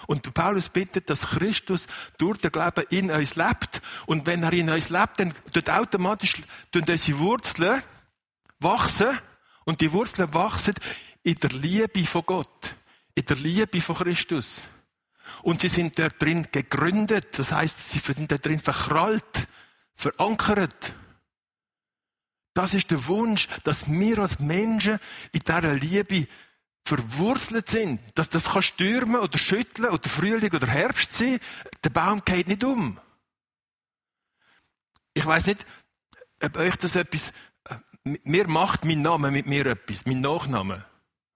Und 0.07 0.35
Paulus 0.35 0.69
bittet, 0.69 1.09
dass 1.11 1.23
Christus 1.23 1.87
durch 2.19 2.39
den 2.39 2.51
Glauben 2.51 2.85
in 2.91 3.11
uns 3.11 3.37
lebt. 3.37 3.81
Und 4.07 4.27
wenn 4.27 4.43
er 4.43 4.53
in 4.53 4.71
uns 4.71 4.89
lebt, 4.89 5.21
dann 5.21 5.35
tut 5.53 5.71
automatisch 5.71 6.43
tun 6.71 6.85
unsere 6.89 7.19
Wurzeln 7.19 7.83
wachsen. 8.59 9.19
Und 9.65 9.81
die 9.81 9.93
Wurzeln 9.93 10.33
wachsen 10.35 10.75
in 11.23 11.37
der 11.37 11.51
Liebe 11.51 12.05
von 12.05 12.25
Gott. 12.27 12.75
In 13.15 13.25
der 13.25 13.37
Liebe 13.37 13.81
von 13.81 13.97
Christus. 13.97 14.63
Und 15.43 15.61
sie 15.61 15.69
sind 15.69 15.99
dort 15.99 16.21
drin 16.21 16.49
gegründet. 16.51 17.39
Das 17.39 17.53
heißt, 17.53 17.91
sie 17.91 18.01
sind 18.01 18.31
dort 18.31 18.45
drin 18.45 18.61
verkrallt, 18.61 19.49
verankert. 19.95 20.93
Das 22.55 22.75
ist 22.75 22.91
der 22.91 23.07
Wunsch, 23.07 23.49
dass 23.65 23.89
wir 23.91 24.19
als 24.19 24.39
Menschen 24.39 24.99
in 25.33 25.41
dieser 25.41 25.75
Liebe 25.75 26.27
verwurzelt 26.85 27.69
sind, 27.69 28.01
dass 28.15 28.29
das 28.29 28.53
kann 28.53 28.63
stürmen 28.63 29.21
oder 29.21 29.39
schütteln 29.39 29.91
oder 29.91 30.09
Frühling 30.09 30.53
oder 30.53 30.67
Herbst 30.67 31.13
sein, 31.13 31.39
der 31.85 31.91
Baum 31.91 32.23
geht 32.25 32.49
nicht 32.49 32.65
um. 32.65 32.99
Ich 35.15 35.25
weiß 35.25 35.47
nicht, 35.47 35.65
ob 36.43 36.57
euch 36.57 36.77
das 36.77 36.97
etwas, 36.97 37.33
äh, 37.69 37.77
mir 38.25 38.49
macht 38.49 38.85
mein 38.85 39.03
Name 39.03 39.31
mit 39.31 39.47
mir 39.47 39.67
etwas, 39.67 40.07
mein 40.07 40.21
Nachname. 40.21 40.85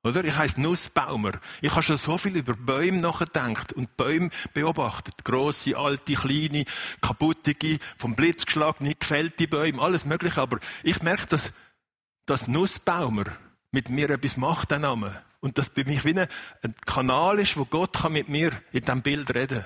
Oder? 0.07 0.25
Ich 0.25 0.37
heiße 0.37 0.61
Nussbaumer. 0.61 1.33
Ich 1.61 1.73
habe 1.73 1.83
schon 1.83 1.99
so 1.99 2.17
viel 2.17 2.37
über 2.37 2.55
Bäume 2.55 3.01
nachgedacht 3.01 3.73
und 3.73 3.97
Bäume 3.97 4.31
beobachtet. 4.55 5.25
Grosse, 5.25 5.77
alte, 5.77 6.15
kleine, 6.15 6.65
kaputtige, 7.01 7.79
vom 7.99 8.15
Blitz 8.15 8.47
geschlagene, 8.47 8.95
gefällte 8.95 9.49
Bäume, 9.49 9.83
alles 9.83 10.05
Mögliche. 10.05 10.41
Aber 10.41 10.61
ich 10.85 11.03
merke, 11.03 11.27
dass, 11.27 11.53
dass 12.25 12.47
Nussbaumer 12.47 13.25
mit 13.73 13.91
mir 13.91 14.11
etwas 14.11 14.37
macht, 14.37 14.71
der 14.71 14.79
Name. 14.79 15.23
Und 15.47 15.59
das 15.59 15.71
bei 15.71 15.85
mich 15.85 16.05
wie 16.05 16.19
ein 16.19 16.27
Kanal 16.87 17.39
ist, 17.39 17.57
wo 17.57 17.65
Gott 17.65 17.93
kann 17.93 18.15
mit 18.15 18.29
mir 18.29 18.51
in 18.73 18.81
diesem 18.81 19.01
Bild 19.01 19.33
reden 19.33 19.65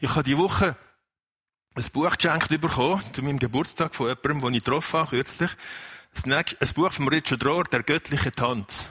Ich 0.00 0.10
habe 0.10 0.24
die 0.24 0.36
Woche 0.36 0.76
ein 1.76 1.84
Buch 1.92 2.16
geschenkt 2.16 2.48
bekommen, 2.48 3.00
zu 3.12 3.22
meinem 3.22 3.38
Geburtstag 3.38 3.94
von 3.94 4.08
jemandem, 4.08 4.40
den 4.40 4.54
ich 4.54 4.64
getroffen 4.64 4.98
habe, 4.98 5.10
kürzlich. 5.10 5.50
Ein 6.24 6.44
Buch 6.74 6.90
von 6.90 7.06
Richard 7.06 7.44
Rohr, 7.44 7.62
Der 7.62 7.84
göttliche 7.84 8.32
Tanz. 8.32 8.88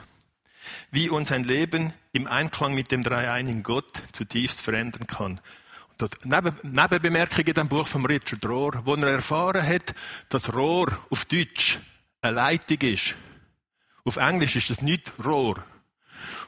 Wie 0.90 1.10
uns 1.10 1.30
ein 1.30 1.44
Leben 1.44 1.92
im 2.12 2.26
Einklang 2.26 2.74
mit 2.74 2.90
dem 2.90 3.02
dreieinigen 3.02 3.62
Gott 3.62 4.02
zutiefst 4.12 4.62
verändern 4.62 5.06
kann. 5.06 5.32
Und 5.90 5.98
dort 5.98 6.24
Neben, 6.24 6.56
Nebenbemerkung 6.62 7.44
in 7.44 7.52
dem 7.52 7.68
Buch 7.68 7.86
von 7.86 8.06
Richard 8.06 8.46
Rohr, 8.46 8.80
wo 8.86 8.94
er 8.94 9.08
erfahren 9.08 9.62
hat, 9.62 9.94
dass 10.30 10.54
Rohr 10.54 10.88
auf 11.10 11.26
Deutsch 11.26 11.80
eine 12.22 12.36
Leitung 12.36 12.80
ist. 12.80 13.14
Auf 14.06 14.16
Englisch 14.16 14.56
ist 14.56 14.70
das 14.70 14.80
nicht 14.80 15.12
Rohr. 15.22 15.62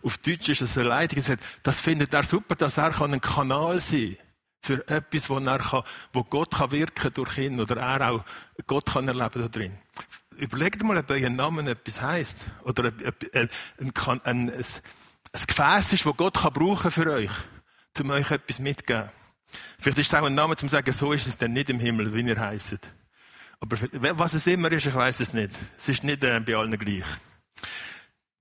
Auf 0.02 0.18
Deutsch 0.18 0.48
ist 0.48 0.62
es 0.62 0.78
eine 0.78 0.88
Leitung. 0.88 1.22
Das 1.62 1.80
findet 1.80 2.14
er 2.14 2.24
super, 2.24 2.54
dass 2.56 2.76
er 2.76 3.00
ein 3.00 3.20
Kanal 3.20 3.80
sein 3.80 4.16
kann 4.16 4.26
für 4.62 4.86
etwas, 4.88 5.30
wo, 5.30 5.38
er 5.38 5.58
kann, 5.58 5.82
wo 6.12 6.22
Gott 6.24 6.54
kann 6.54 6.70
wirken 6.70 7.12
durch 7.14 7.38
ihn 7.38 7.60
oder 7.60 7.76
er 7.76 8.10
auch 8.10 8.24
Gott 8.66 8.86
kann 8.92 9.08
erleben 9.08 9.42
da 9.42 9.48
drin. 9.48 9.78
Überlegt 10.36 10.82
mal, 10.82 10.96
ob 10.96 11.10
euer 11.10 11.30
Name 11.30 11.68
etwas 11.70 12.00
heisst 12.00 12.46
oder 12.64 12.88
ob, 12.88 13.06
ob, 13.06 13.34
ein, 13.34 13.48
ein, 13.78 14.20
ein, 14.24 14.50
ein, 14.50 14.64
Gefäß 15.46 15.92
ist, 15.92 16.06
das 16.06 16.16
Gott 16.16 16.34
kann 16.34 16.52
brauchen 16.52 16.90
für 16.90 17.10
euch, 17.10 17.30
um 18.00 18.10
euch 18.10 18.30
etwas 18.30 18.58
mitzugeben. 18.58 19.10
Vielleicht 19.78 19.98
ist 19.98 20.06
es 20.08 20.14
auch 20.14 20.24
ein 20.24 20.34
Name, 20.34 20.52
um 20.52 20.56
zu 20.56 20.68
sagen, 20.68 20.92
so 20.92 21.12
ist 21.12 21.26
es 21.26 21.36
denn 21.36 21.52
nicht 21.52 21.70
im 21.70 21.80
Himmel, 21.80 22.12
wie 22.14 22.22
ihr 22.22 22.38
heisst. 22.38 22.90
Aber 23.60 23.76
was 24.18 24.34
es 24.34 24.46
immer 24.46 24.72
ist, 24.72 24.86
ich 24.86 24.94
weiß 24.94 25.20
es 25.20 25.32
nicht. 25.32 25.50
Es 25.78 25.88
ist 25.88 26.04
nicht 26.04 26.22
äh, 26.24 26.40
bei 26.40 26.56
allen 26.56 26.78
gleich. 26.78 27.04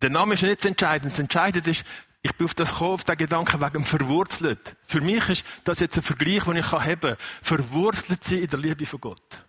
Der 0.02 0.10
Name 0.10 0.36
ist 0.36 0.44
nicht 0.44 0.60
das 0.60 0.66
Entscheidende. 0.66 1.10
Das 1.10 1.20
Entscheidende 1.20 1.70
ist, 1.70 1.84
ich 2.22 2.36
bin 2.36 2.46
auf 2.46 2.54
das 2.54 2.72
gekommen, 2.72 2.94
auf 2.94 3.04
den 3.04 3.18
Gedanken 3.18 3.62
wegen 3.62 3.86
Verwurzelt. 3.86 4.76
Für 4.86 5.02
mich 5.02 5.30
ist 5.30 5.46
das 5.64 5.80
jetzt 5.80 5.98
ein 5.98 6.04
Vergleich, 6.04 6.44
den 6.44 6.58
ich 6.58 6.72
haben 6.72 7.00
kann. 7.00 7.18
Verwurzelt 7.42 8.24
sein 8.24 8.40
in 8.40 8.48
der 8.48 8.60
Liebe 8.60 8.86
von 8.86 9.02
Gott. 9.02 9.46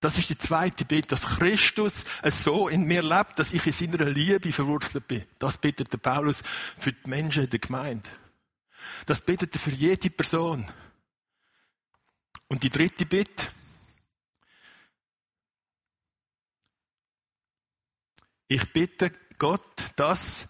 Das 0.00 0.18
ist 0.18 0.30
die 0.30 0.38
zweite 0.38 0.84
Bitte, 0.84 1.08
dass 1.08 1.38
Christus 1.38 2.04
so 2.24 2.66
in 2.66 2.84
mir 2.84 3.02
lebt, 3.02 3.38
dass 3.38 3.52
ich 3.52 3.64
in 3.66 3.72
seiner 3.72 4.10
Liebe 4.10 4.52
verwurzelt 4.52 5.06
bin. 5.06 5.24
Das 5.38 5.58
bittet 5.58 5.92
der 5.92 5.98
Paulus 5.98 6.42
für 6.76 6.92
die 6.92 7.08
Menschen 7.08 7.44
in 7.44 7.50
der 7.50 7.60
Gemeinde. 7.60 8.10
Das 9.06 9.20
bittet 9.20 9.54
er 9.54 9.60
für 9.60 9.70
jede 9.70 10.10
Person. 10.10 10.66
Und 12.48 12.64
die 12.64 12.70
dritte 12.70 13.06
Bitte. 13.06 13.46
Ich 18.48 18.72
bitte 18.72 19.12
Gott, 19.42 19.90
dass 19.96 20.46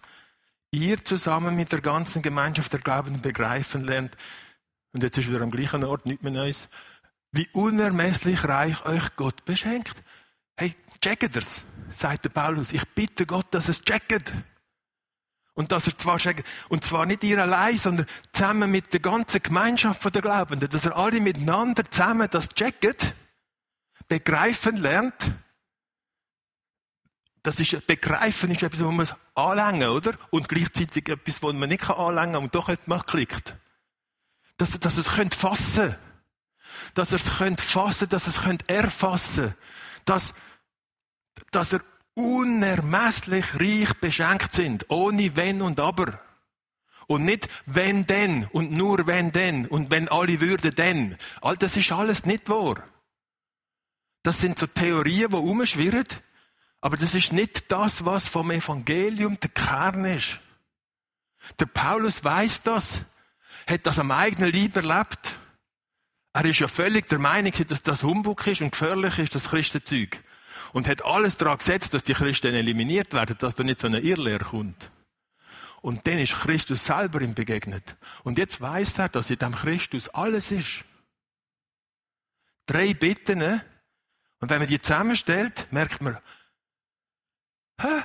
ihr 0.69 1.03
zusammen 1.03 1.55
mit 1.55 1.71
der 1.71 1.81
ganzen 1.81 2.21
Gemeinschaft 2.21 2.71
der 2.73 2.79
Glaubenden 2.79 3.23
begreifen 3.23 3.83
lernt, 3.83 4.15
und 4.91 5.01
jetzt 5.01 5.17
ist 5.17 5.27
wieder 5.31 5.41
am 5.41 5.49
gleichen 5.49 5.83
Ort, 5.83 6.05
nicht 6.05 6.21
mehr 6.21 6.31
Neues, 6.31 6.69
wie 7.31 7.49
unermesslich 7.53 8.43
reich 8.43 8.85
euch 8.85 9.15
Gott 9.15 9.45
beschenkt. 9.45 9.95
Hey, 10.57 10.75
checkt 11.01 11.35
es, 11.35 11.63
sagt 11.95 12.25
der 12.25 12.29
Paulus. 12.29 12.71
Ich 12.71 12.87
bitte 12.89 13.25
Gott, 13.25 13.47
dass 13.49 13.67
es 13.67 13.81
checkt. 13.81 14.31
Und 15.55 15.71
dass 15.71 15.87
er 15.87 15.97
zwar 15.97 16.19
checkt, 16.19 16.45
und 16.69 16.85
zwar 16.85 17.07
nicht 17.07 17.23
ihr 17.23 17.41
allein, 17.41 17.79
sondern 17.79 18.05
zusammen 18.31 18.69
mit 18.69 18.93
der 18.93 18.99
ganzen 18.99 19.41
Gemeinschaft 19.41 20.13
der 20.13 20.21
Glaubenden, 20.21 20.69
dass 20.69 20.85
er 20.85 20.95
alle 20.95 21.19
miteinander 21.19 21.83
zusammen 21.89 22.27
das 22.29 22.49
checkt, 22.49 23.15
begreifen 24.07 24.77
lernt, 24.77 25.31
das 27.43 27.59
ist, 27.59 27.85
begreifen 27.85 28.51
ist 28.51 28.63
etwas, 28.63 28.81
wo 28.81 28.91
man 28.91 29.07
anlängen, 29.35 29.89
oder? 29.89 30.13
Und 30.31 30.47
gleichzeitig 30.47 31.09
etwas, 31.09 31.43
wo 31.43 31.51
man 31.51 31.67
nicht 31.69 31.89
anlängen 31.89 32.33
kann 32.33 32.43
und 32.43 32.55
doch 32.55 32.69
etwas 32.69 33.05
klickt. 33.05 33.55
Dass, 34.57 34.79
dass 34.79 34.97
es 34.97 35.09
könnt 35.09 35.35
fassen. 35.35 35.95
Dass 36.93 37.11
er 37.11 37.17
es 37.17 37.37
könnt 37.37 37.59
fassen, 37.59 38.07
dass 38.07 38.27
es 38.27 38.41
könnt 38.41 38.69
erfassen. 38.69 39.53
Dass, 40.05 40.33
dass 41.51 41.73
er 41.73 41.81
unermesslich 42.13 43.59
reich 43.59 43.93
beschenkt 43.99 44.53
sind. 44.53 44.89
Ohne 44.89 45.35
Wenn 45.35 45.61
und 45.61 45.81
Aber. 45.81 46.19
Und 47.07 47.25
nicht 47.25 47.49
wenn 47.65 48.07
denn 48.07 48.45
und 48.53 48.71
nur 48.71 49.05
wenn 49.05 49.33
denn 49.33 49.65
und 49.67 49.91
wenn 49.91 50.07
alle 50.07 50.39
würden 50.39 50.73
denn. 50.73 51.17
All 51.41 51.57
das 51.57 51.75
ist 51.75 51.91
alles 51.91 52.25
nicht 52.25 52.47
wahr. 52.47 52.81
Das 54.23 54.39
sind 54.39 54.57
so 54.57 54.67
Theorien, 54.67 55.29
die 55.29 55.35
umschwirren. 55.35 56.07
Aber 56.83 56.97
das 56.97 57.15
ist 57.15 57.31
nicht 57.31 57.71
das, 57.71 58.03
was 58.03 58.27
vom 58.27 58.51
Evangelium 58.51 59.39
der 59.39 59.51
Kern 59.51 60.03
ist. 60.03 60.41
Der 61.57 61.65
Paulus 61.65 62.21
weiß 62.21 62.61
das, 62.63 63.03
hat 63.65 63.85
das 63.85 63.99
am 63.99 64.11
eigenen 64.11 64.51
Leib 64.51 64.75
erlebt. 64.75 65.37
Er 66.33 66.43
ist 66.43 66.59
ja 66.59 66.67
völlig 66.67 67.07
der 67.07 67.19
Meinung, 67.19 67.53
dass 67.69 67.83
das 67.83 68.03
Humbug 68.03 68.45
ist 68.47 68.59
und 68.59 68.71
gefährlich 68.71 69.17
ist, 69.17 69.33
das 69.33 69.45
Christenzeug. 69.45 70.21
Und 70.73 70.89
hat 70.89 71.05
alles 71.05 71.37
daran 71.37 71.57
gesetzt, 71.57 71.93
dass 71.93 72.03
die 72.03 72.15
Christen 72.15 72.53
eliminiert 72.53 73.13
werden, 73.13 73.37
dass 73.39 73.55
da 73.55 73.63
nicht 73.63 73.79
so 73.79 73.87
eine 73.87 74.01
Irrlehre 74.01 74.43
kommt. 74.43 74.91
Und 75.81 76.05
dann 76.05 76.19
ist 76.19 76.33
Christus 76.33 76.83
selber 76.83 77.21
ihm 77.21 77.33
begegnet. 77.33 77.95
Und 78.25 78.37
jetzt 78.37 78.59
weiß 78.59 78.99
er, 78.99 79.07
dass 79.07 79.29
in 79.29 79.37
dem 79.37 79.55
Christus 79.55 80.09
alles 80.09 80.51
ist. 80.51 80.83
Drei 82.65 82.93
Bitten. 82.93 83.39
Ne? 83.39 83.63
Und 84.41 84.49
wenn 84.49 84.59
man 84.59 84.67
die 84.67 84.81
zusammenstellt, 84.81 85.67
merkt 85.71 86.01
man, 86.01 86.17
Hä? 87.83 88.01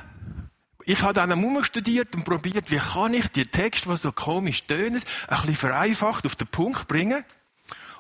Ich 0.85 1.03
habe 1.03 1.13
dann 1.13 1.31
einmal 1.31 1.63
studiert 1.65 2.15
und 2.17 2.25
probiert, 2.25 2.71
wie 2.71 2.79
kann 2.79 3.15
ich 3.15 3.29
die 3.29 3.47
Texte, 3.47 3.91
die 3.91 3.97
so 3.97 4.11
komisch 4.11 4.67
tönen, 4.67 5.03
ein 5.29 5.37
bisschen 5.37 5.55
vereinfacht 5.55 6.27
auf 6.27 6.35
den 6.35 6.49
Punkt 6.49 6.89
bringen. 6.89 7.25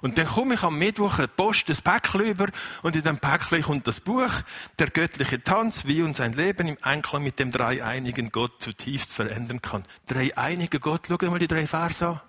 Und 0.01 0.19
dann 0.19 0.27
komme 0.27 0.55
ich 0.55 0.62
am 0.62 0.79
Mittwoch 0.79 1.19
eine 1.19 1.29
Post, 1.29 1.69
das 1.69 1.83
Päckchen 1.83 2.23
über, 2.23 2.49
und 2.83 2.97
in 2.97 3.03
dem 3.03 3.19
Päckchen 3.19 3.62
kommt 3.62 3.87
das 3.87 4.01
Buch, 4.01 4.31
der 4.79 4.91
göttliche 4.91 5.43
Tanz, 5.43 5.87
wie 5.87 6.03
uns 6.03 6.21
ein 6.21 6.33
Leben 6.33 6.67
im 6.67 6.79
Einklang 6.83 7.23
mit 7.23 7.38
dem 7.38 7.53
dreieinigen 7.53 8.33
Gott 8.33 8.61
zutiefst 8.61 9.12
verändern 9.12 9.62
kann. 9.62 9.85
Dreieiniger 10.07 10.81
Gott, 10.81 11.07
schau 11.09 11.31
mal 11.31 11.38
die 11.38 11.49
drei 11.49 11.67
Verse 11.67 12.07
an. 12.07 12.21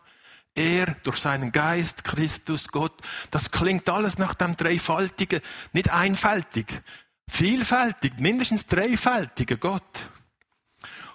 Er 0.56 0.96
durch 1.04 1.18
seinen 1.18 1.52
Geist, 1.52 2.04
Christus, 2.04 2.68
Gott. 2.68 2.94
Das 3.32 3.50
klingt 3.50 3.88
alles 3.90 4.18
nach 4.18 4.34
dem 4.34 4.58
Dreifaltigen, 4.58 5.42
nicht 5.74 5.92
einfältig, 5.92 6.82
vielfältig, 7.30 8.14
mindestens 8.20 8.66
dreifältigen 8.66 9.60
Gott. 9.60 10.10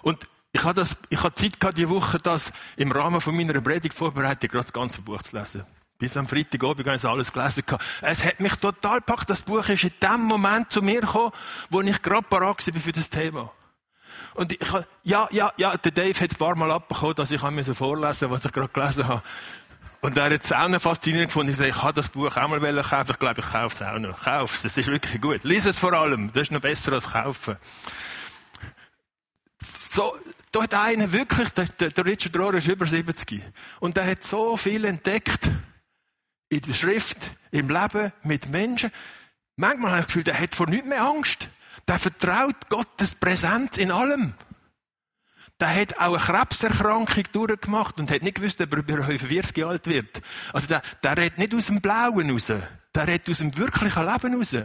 Und 0.01 0.27
ich 0.51 0.63
habe 0.63 0.73
das, 0.73 0.95
ich 1.09 1.21
habe 1.21 1.35
Zeit 1.35 1.59
gehabt, 1.59 1.77
diese 1.77 1.89
Woche, 1.89 2.17
das 2.17 2.53
im 2.77 2.91
Rahmen 2.91 3.19
von 3.19 3.35
meiner 3.35 3.59
Predigtvorbereitung 3.59 4.49
gerade 4.49 4.65
das 4.65 4.73
ganze 4.73 5.01
Buch 5.01 5.21
zu 5.21 5.37
lesen. 5.37 5.65
Bis 5.97 6.17
am 6.17 6.27
Freitagabend 6.27 6.85
habe 6.87 6.97
ich 6.97 7.05
alles 7.05 7.31
gelesen. 7.31 7.63
Es 8.01 8.23
hat 8.23 8.39
mich 8.39 8.55
total 8.55 8.99
gepackt. 8.99 9.29
Das 9.29 9.41
Buch 9.41 9.67
ist 9.69 9.83
in 9.83 9.93
dem 10.01 10.21
Moment 10.21 10.71
zu 10.71 10.81
mir 10.81 11.01
gekommen, 11.01 11.31
wo 11.69 11.81
ich 11.81 12.01
gerade 12.01 12.23
parat 12.23 12.65
war 12.65 12.81
für 12.81 12.91
das 12.91 13.09
Thema. 13.09 13.51
Und 14.33 14.51
ich, 14.51 14.59
ja, 15.03 15.27
ja, 15.31 15.53
ja, 15.57 15.77
der 15.77 15.91
Dave 15.91 16.19
hat 16.19 16.31
ein 16.31 16.37
paar 16.37 16.55
Mal 16.55 16.71
abbekommen, 16.71 17.15
dass 17.15 17.31
ich 17.31 17.39
vorlesen 17.39 17.75
musste, 17.99 18.29
was 18.29 18.45
ich 18.45 18.51
gerade 18.51 18.69
gelesen 18.69 19.07
habe. 19.07 19.23
Und 20.05 20.17
er 20.17 20.25
hat 20.25 20.43
es 20.43 20.51
auch 20.51 20.67
noch 20.67 20.79
faszinierend 20.79 21.29
gefunden. 21.29 21.51
Ich, 21.51 21.57
sage, 21.57 21.71
ich 21.71 21.81
habe 21.81 21.93
das 21.93 22.09
Buch 22.09 22.37
auch 22.37 22.47
mal 22.47 22.59
kaufen. 22.59 23.09
Ich 23.09 23.17
glaube, 23.17 23.41
ich 23.41 23.47
kaufe 23.47 23.75
es 23.75 23.89
auch 23.89 23.97
noch. 23.97 24.23
Kauf 24.23 24.53
es. 24.53 24.63
Es 24.63 24.77
ist 24.77 24.85
wirklich 24.85 25.19
gut. 25.19 25.43
Lies 25.43 25.65
es 25.65 25.79
vor 25.79 25.93
allem. 25.93 26.31
Das 26.31 26.43
ist 26.43 26.51
noch 26.51 26.61
besser 26.61 26.93
als 26.93 27.11
kaufen. 27.11 27.57
So, 29.89 30.15
da 30.51 30.61
hat 30.61 30.75
einer 30.75 31.11
wirklich, 31.11 31.49
der, 31.49 31.89
der 31.89 32.05
Richard 32.05 32.37
Rohr 32.37 32.53
ist 32.53 32.67
über 32.67 32.85
70. 32.85 33.41
Und 33.79 33.97
der 33.97 34.05
hat 34.05 34.23
so 34.23 34.55
viel 34.57 34.85
entdeckt. 34.85 35.49
In 36.49 36.61
der 36.61 36.73
Schrift, 36.73 37.17
im 37.49 37.67
Leben, 37.67 38.13
mit 38.21 38.47
Menschen. 38.47 38.91
Manchmal 39.55 39.89
habe 39.89 40.01
ich 40.01 40.05
das 40.05 40.13
Gefühl, 40.13 40.23
der 40.23 40.39
hat 40.39 40.53
vor 40.53 40.69
nichts 40.69 40.87
mehr 40.87 41.01
Angst 41.01 41.49
der 41.87 41.99
vertraut 41.99 42.69
Gottes 42.69 43.15
Präsenz 43.15 43.77
in 43.77 43.91
allem. 43.91 44.33
Der 45.59 45.73
hat 45.73 45.97
auch 45.99 46.15
eine 46.15 46.17
Krebserkrankung 46.17 47.23
durchgemacht 47.31 47.97
und 47.97 48.11
hat 48.11 48.21
nicht 48.21 48.35
gewusst, 48.35 48.59
ob 48.59 48.73
er 48.73 48.79
über 48.79 49.05
45 49.05 49.55
Jahre 49.55 49.71
alt 49.71 49.87
wird. 49.87 50.21
Also 50.51 50.67
der, 50.67 50.81
der 51.01 51.17
redet 51.17 51.37
nicht 51.37 51.53
aus 51.53 51.67
dem 51.67 51.79
Blauen 51.79 52.29
raus. 52.29 52.47
Der 52.47 53.07
redet 53.07 53.29
aus 53.29 53.37
dem 53.37 53.55
wirklichen 53.55 54.05
Leben 54.05 54.35
raus. 54.35 54.55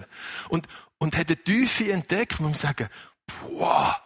Und, 0.48 0.66
und 0.98 1.16
hat 1.16 1.28
eine 1.28 1.36
Tiefe 1.36 1.92
entdeckt, 1.92 2.40
wo 2.40 2.44
man 2.44 2.54
sagen, 2.54 2.88
boah, 3.26 3.96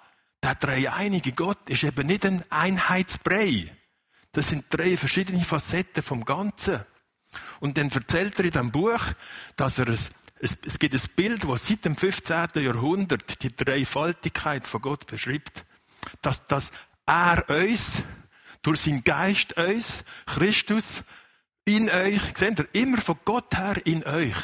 der 0.43 0.55
dreieinige 0.57 1.33
Gott 1.33 1.71
ist 1.71 1.85
eben 1.85 2.07
nicht 2.07 2.27
ein 2.27 2.45
Einheitsbrei. 2.51 3.75
Das 4.33 4.49
sind 4.51 4.67
drei 4.69 4.97
verschiedene 4.99 5.43
Facetten 5.43 6.03
vom 6.03 6.25
Ganzen. 6.25 6.81
Und 7.61 7.79
dann 7.79 7.89
erzählt 7.91 8.39
er 8.39 8.45
in 8.45 8.51
diesem 8.51 8.73
Buch, 8.73 9.01
dass 9.57 9.79
er 9.79 9.89
es 9.89 10.11
es, 10.41 10.59
es 10.67 10.79
gibt 10.79 10.95
ein 10.95 11.01
Bild, 11.17 11.45
das 11.45 11.67
seit 11.67 11.87
dem 11.87 11.97
15. 11.97 12.49
Jahrhundert 12.57 13.43
die 13.43 13.55
Dreifaltigkeit 13.55 14.67
von 14.67 14.83
Gott 14.83 15.07
beschreibt. 15.07 15.65
Dass, 16.23 16.47
dass 16.47 16.71
er 17.07 17.45
uns, 17.49 18.03
durch 18.63 18.81
seinen 18.81 19.05
Geist 19.05 19.57
uns, 19.57 20.05
Christus, 20.27 21.03
in 21.65 21.91
euch, 21.91 22.21
seht 22.37 22.59
ihr, 22.59 22.69
immer 22.73 23.01
von 23.01 23.19
Gott 23.25 23.57
her 23.57 23.81
in 23.85 24.05
euch. 24.05 24.37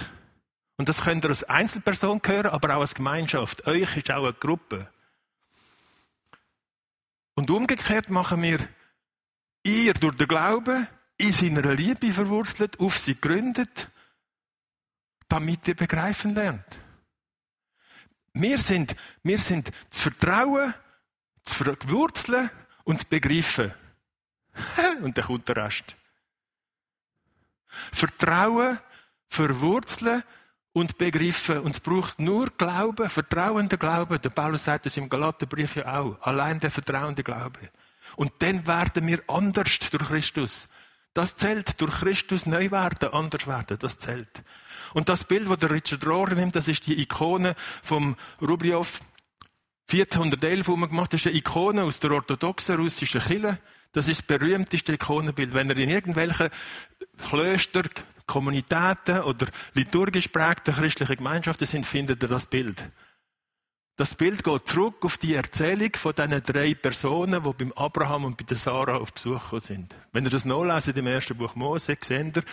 Und 0.77 0.89
das 0.89 1.03
könnt 1.03 1.25
ihr 1.25 1.31
als 1.31 1.45
Einzelperson 1.45 2.21
hören, 2.25 2.47
aber 2.47 2.77
auch 2.77 2.81
als 2.81 2.95
Gemeinschaft. 2.95 3.67
Euch 3.67 3.97
ist 3.97 4.11
auch 4.11 4.25
eine 4.25 4.33
Gruppe. 4.33 4.91
Und 7.35 7.51
umgekehrt 7.51 8.11
machen 8.11 8.43
wir 8.43 8.67
ihr 9.63 9.95
durch 9.95 10.17
den 10.17 10.29
Glauben 10.29 10.87
in 11.19 11.33
seiner 11.33 11.75
Liebe 11.75 12.13
verwurzelt, 12.13 12.81
auf 12.81 12.99
sie 12.99 13.15
gründet 13.15 13.91
damit 15.31 15.67
ihr 15.69 15.77
begreifen 15.77 16.35
lernt. 16.35 16.79
Wir 18.35 18.59
sind, 18.59 18.95
wir 19.23 19.39
sind 19.39 19.71
zu 19.91 20.11
vertrauen, 20.11 20.75
zu 21.45 21.65
verwurzeln 21.65 22.51
und 22.85 23.01
zu 23.01 23.07
begreifen. 23.07 23.73
und 25.03 25.17
dann 25.17 25.25
kommt 25.25 25.49
der 25.49 25.57
Rest. 25.57 25.97
Vertrauen, 27.93 28.79
verwurzeln 29.29 30.23
und 30.73 30.99
begreifen. 30.99 31.59
Und 31.61 31.77
es 31.77 31.81
braucht 31.81 32.19
nur 32.21 32.51
Glauben, 32.51 33.09
vertrauender 33.09 33.77
Glauben. 33.77 34.21
Der 34.21 34.31
Paulus 34.31 34.65
sagt 34.65 34.87
es 34.87 34.97
im 34.97 35.09
Galaterbrief 35.09 35.77
ja 35.77 36.01
auch. 36.01 36.21
Allein 36.23 36.61
der 36.61 36.71
vertrauende 36.71 37.23
Glaube. 37.23 37.61
Und 38.17 38.33
dann 38.41 38.67
werden 38.67 39.07
wir 39.07 39.23
anders 39.29 39.79
durch 39.91 40.09
Christus. 40.09 40.69
Das 41.15 41.37
zählt. 41.37 41.81
Durch 41.81 42.01
Christus 42.01 42.47
neu 42.47 42.71
werden, 42.71 43.13
anders 43.13 43.47
werden. 43.47 43.79
Das 43.79 43.99
zählt. 43.99 44.43
Und 44.93 45.09
das 45.09 45.25
Bild, 45.25 45.49
das 45.49 45.59
der 45.59 45.71
Richard 45.71 46.07
Rohr 46.07 46.31
nimmt, 46.31 46.57
das 46.57 46.69
ist 46.69 46.87
die 46.87 47.01
Ikone 47.01 47.55
vom 47.83 48.17
Rubliow 48.41 48.87
1411, 49.93 50.69
wo 50.69 50.77
man 50.77 50.89
gemacht 50.89 51.13
hat, 51.13 51.21
ist 51.21 51.27
eine 51.27 51.37
Ikone 51.37 51.83
aus 51.83 52.01
der 52.01 52.13
orthodoxen 52.13 52.77
russischen 52.77 53.21
Kirche. 53.21 53.59
Das 53.93 54.07
ist 54.07 54.21
das 54.21 54.39
berühmteste 54.39 54.93
Ikonenbild. 54.93 55.53
Wenn 55.53 55.69
ihr 55.71 55.77
in 55.79 55.91
irgendwelchen 55.91 56.51
Klöster, 57.29 57.83
Kommunitäten 58.27 59.21
oder 59.23 59.49
liturgisch 59.75 60.29
prägten 60.29 60.75
christlichen 60.75 61.17
Gemeinschaften 61.17 61.67
sind, 61.67 61.85
findet 61.85 62.23
ihr 62.23 62.29
das 62.29 62.47
Bild. 62.47 62.89
Das 63.97 64.15
Bild 64.15 64.45
geht 64.45 64.69
zurück 64.69 65.05
auf 65.05 65.19
die 65.19 65.35
Erzählung 65.35 65.91
von 65.95 66.15
diesen 66.15 66.43
drei 66.43 66.75
Personen, 66.75 67.43
die 67.43 67.53
beim 67.53 67.73
Abraham 67.73 68.27
und 68.27 68.37
bei 68.37 68.45
der 68.45 68.57
Sarah 68.57 68.97
auf 68.97 69.13
Besuch 69.13 69.43
gekommen 69.43 69.61
sind. 69.61 69.95
Wenn 70.13 70.25
ihr 70.25 70.31
das 70.31 70.45
nachlesen 70.45 70.95
im 70.95 71.07
ersten 71.09 71.37
Buch 71.37 71.57
Mose, 71.57 71.99
seht 72.01 72.37
ihr, 72.37 72.45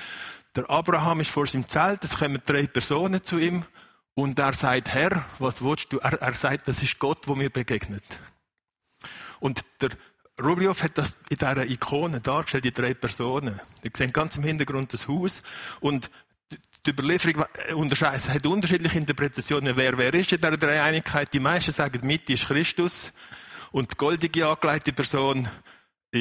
der 0.56 0.70
Abraham 0.70 1.22
ist 1.22 1.30
vor 1.30 1.46
seinem 1.46 1.70
Zelt, 1.70 2.04
es 2.04 2.18
kommen 2.18 2.42
drei 2.44 2.66
Personen 2.66 3.24
zu 3.24 3.38
ihm 3.38 3.64
und 4.18 4.40
er 4.40 4.54
sagt, 4.54 4.90
Herr, 4.90 5.26
was 5.38 5.64
willst 5.64 5.94
du? 5.94 6.00
Er, 6.00 6.20
er 6.20 6.34
sagt, 6.34 6.68
das 6.68 6.82
ist 6.82 6.98
Gott, 6.98 7.28
wo 7.28 7.36
mir 7.36 7.52
begegnet. 7.52 8.04
Und 9.40 9.64
der 9.80 9.92
Rubliow 10.42 10.82
hat 10.82 10.98
das 10.98 11.20
in 11.30 11.38
dieser 11.38 11.70
Ikone 11.70 12.20
dargestellt, 12.20 12.66
die 12.66 12.74
drei 12.74 12.96
Personen. 12.96 13.62
Ihr 13.84 13.92
seht 13.96 14.16
ganz 14.16 14.36
im 14.36 14.42
Hintergrund 14.42 14.92
das 14.92 15.08
Haus 15.08 15.44
und 15.82 16.10
die 16.84 16.90
Überlieferung 16.90 17.46
hat 17.46 18.46
unterschiedliche 18.48 18.98
Interpretationen. 18.98 19.78
Wer 19.78 19.96
wer 20.00 20.12
ist 20.16 20.32
in 20.32 20.42
dieser 20.42 20.58
Dreieinigkeit? 20.58 21.32
Die 21.32 21.40
meisten 21.40 21.72
sagen, 21.72 22.00
Mitte 22.08 22.34
ist 22.34 22.48
Christus 22.48 23.14
und 23.72 23.92
die 23.92 23.98
goldige 23.98 24.48
angelegte 24.48 24.94
Person 24.94 25.48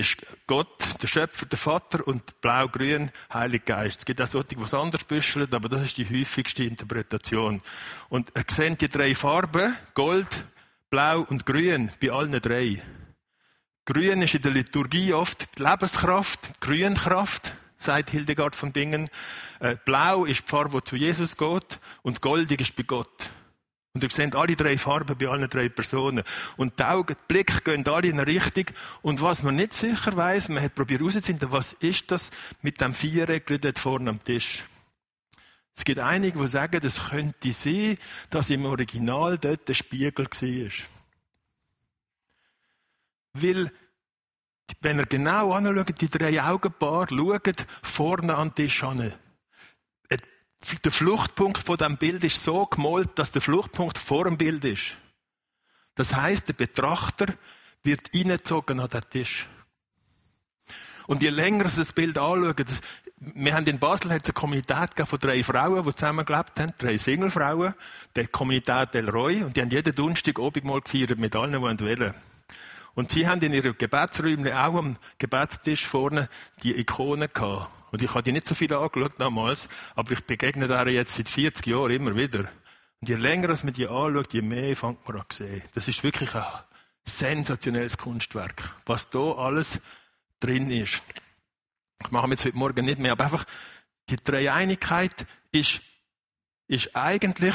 ist 0.01 0.17
Gott, 0.47 1.03
der 1.03 1.07
Schöpfer, 1.07 1.47
der 1.47 1.59
Vater 1.59 2.07
und 2.07 2.41
blau-grün, 2.41 3.11
Heilig 3.33 3.65
Geist. 3.65 4.01
Es 4.01 4.05
gibt 4.05 4.21
auch 4.21 4.27
solche, 4.27 4.49
die 4.49 4.61
was 4.61 4.75
anders 4.75 5.05
büscheln, 5.05 5.53
aber 5.53 5.69
das 5.69 5.83
ist 5.83 5.99
die 5.99 6.09
häufigste 6.09 6.65
Interpretation. 6.65 7.63
Und 8.09 8.33
ihr 8.37 8.45
seht 8.49 8.81
die 8.81 8.89
drei 8.89 9.15
Farben, 9.15 9.75
Gold, 9.95 10.47
Blau 10.91 11.23
und 11.23 11.47
Grün, 11.47 11.91
bei 12.01 12.11
allen 12.11 12.41
drei. 12.41 12.83
Grün 13.85 14.23
ist 14.23 14.35
in 14.35 14.43
der 14.43 14.53
Liturgie 14.53 15.13
oft 15.13 15.59
die 15.59 15.63
Lebenskraft, 15.63 16.49
die 16.49 16.61
Grünkraft, 16.61 17.55
sagt 17.79 18.11
Hildegard 18.11 18.57
von 18.57 18.73
Bingen. 18.73 19.09
Äh, 19.61 19.77
Blau 19.85 20.25
ist 20.25 20.45
die 20.45 20.49
Farbe, 20.49 20.81
die 20.81 20.85
zu 20.85 20.97
Jesus 20.97 21.37
geht 21.37 21.79
und 22.03 22.21
goldig 22.21 22.61
ist 22.61 22.77
bei 22.77 22.83
Gott. 22.83 23.31
Und 23.97 24.03
ihr 24.03 24.11
seht 24.11 24.35
alle 24.35 24.57
drei 24.57 24.77
Farben 24.77 25.17
bei 25.17 25.27
allen 25.27 25.49
drei 25.49 25.71
Personen. 25.71 26.23
Und 26.59 26.79
die 26.79 26.85
Augen, 26.85 27.17
die 27.19 27.33
Blicke 27.33 27.63
gehen 27.63 27.89
alle 27.89 28.09
in 28.09 28.21
eine 28.21 28.27
Richtung. 28.27 28.67
Und 29.01 29.23
was 29.23 29.43
man 29.43 29.57
nicht 29.57 29.73
sicher 29.73 30.15
weiß, 30.15 30.51
man 30.51 30.63
hat 30.63 30.75
probiert 30.75 31.01
herauszufinden, 31.01 31.51
was 31.51 31.73
ist 31.81 32.11
das 32.11 32.29
mit 32.61 32.79
dem 32.83 32.93
Viereck 32.93 33.47
dort 33.47 33.79
vorne 33.79 34.11
am 34.11 34.23
Tisch. 34.23 34.65
Es 35.75 35.83
gibt 35.83 35.99
einige, 35.99 36.39
die 36.39 36.49
sagen, 36.49 36.79
es 36.85 37.09
könnte 37.09 37.55
sein, 37.55 37.97
dass 38.29 38.51
im 38.51 38.67
Original 38.67 39.39
dort 39.39 39.67
der 39.67 39.73
Spiegel 39.73 40.27
war. 40.27 40.71
Weil, 43.33 43.73
wenn 44.83 44.99
ihr 44.99 45.07
genau 45.07 45.55
anschaut, 45.55 45.99
die 46.03 46.11
drei 46.11 46.43
Augenpaare 46.43 47.17
schaut 47.17 47.67
vorne 47.81 48.37
an 48.37 48.49
den 48.49 48.55
Tisch 48.57 48.83
an 48.83 49.15
der 50.85 50.93
Fluchtpunkt 50.93 51.59
von 51.59 51.77
dem 51.77 51.97
Bild 51.97 52.25
ist 52.25 52.43
so 52.43 52.67
gemalt, 52.67 53.11
dass 53.17 53.31
der 53.31 53.43
Fluchtpunkt 53.43 53.99
vor 53.99 54.25
dem 54.25 54.39
Bild 54.39 54.65
ist. 54.65 54.97
Das 55.95 56.15
heißt, 56.15 56.49
der 56.49 56.55
Betrachter 56.55 57.27
wird 57.83 58.09
hineingezogen 58.13 58.81
an 58.81 58.89
den 58.89 59.03
Tisch. 59.11 59.47
Und 61.07 61.23
je 61.23 61.31
länger 61.31 61.69
Sie 61.69 61.81
das 61.81 61.93
Bild 61.93 62.19
anschauen, 62.19 62.55
wir 63.19 63.55
haben 63.55 63.67
in 63.67 63.79
Basel 63.79 64.11
eine 64.11 64.21
Kommunität 64.21 64.91
von 65.05 65.19
drei 65.19 65.43
Frauen, 65.43 65.83
die 65.85 65.95
zusammen 65.95 66.27
gelebt 66.27 66.61
haben, 66.61 66.73
drei 66.77 66.99
Singlefrauen, 66.99 67.75
die 68.15 68.27
Kommunität 68.27 68.93
Del 68.93 69.09
Roy, 69.09 69.43
und 69.43 69.57
die 69.57 69.63
haben 69.63 69.71
jeden 69.71 69.95
Donnerstag 69.95 70.39
mal 70.65 70.81
gefeiert 70.81 71.19
mit 71.19 71.35
allen, 71.35 71.77
die 71.79 71.85
wollen. 71.87 72.15
Und 72.97 73.13
sie 73.13 73.29
haben 73.29 73.43
in 73.43 73.53
ihren 73.53 73.77
Gebetsräumen 73.77 74.51
auch 74.53 74.75
am 74.75 74.97
Gebetstisch 75.19 75.87
vorne 75.87 76.31
die 76.63 76.81
Ikone 76.81 77.29
gehabt. 77.29 77.71
Und 77.93 78.03
ich 78.03 78.09
habe 78.09 78.23
die 78.23 78.33
nicht 78.33 78.47
so 78.47 78.55
viel 78.55 78.73
angeschaut 78.73 79.13
damals, 79.19 79.69
aber 79.95 80.13
ich 80.13 80.25
begegne 80.25 80.67
der 80.67 80.89
jetzt 80.89 81.15
seit 81.15 81.29
40 81.29 81.67
Jahren 81.67 81.91
immer 81.91 82.17
wieder. 82.17 82.49
Und 83.01 83.09
je 83.09 83.17
länger 83.17 83.49
man 83.49 83.75
die 83.75 83.87
anschaut, 83.87 84.33
je 84.33 84.41
mehr 84.41 84.75
fängt 84.75 85.07
man 85.07 85.19
an 85.21 85.27
zu 85.29 85.45
sehen. 85.45 85.63
Das 85.75 85.89
ist 85.89 86.03
wirklich 86.03 86.35
ein 86.35 86.45
sensationelles 87.05 87.99
Kunstwerk, 87.99 88.75
was 88.87 89.11
da 89.11 89.33
alles 89.33 89.79
drin 90.41 90.71
ist. 90.71 91.03
Ich 92.03 92.11
mache 92.11 92.31
jetzt 92.31 92.47
heute 92.47 92.57
Morgen 92.57 92.87
nicht 92.87 92.99
mehr, 92.99 93.13
aber 93.13 93.25
einfach 93.25 93.45
die 94.09 94.17
Dreieinigkeit 94.17 95.27
ist, 95.53 95.83
ist 96.67 96.97
eigentlich 96.97 97.55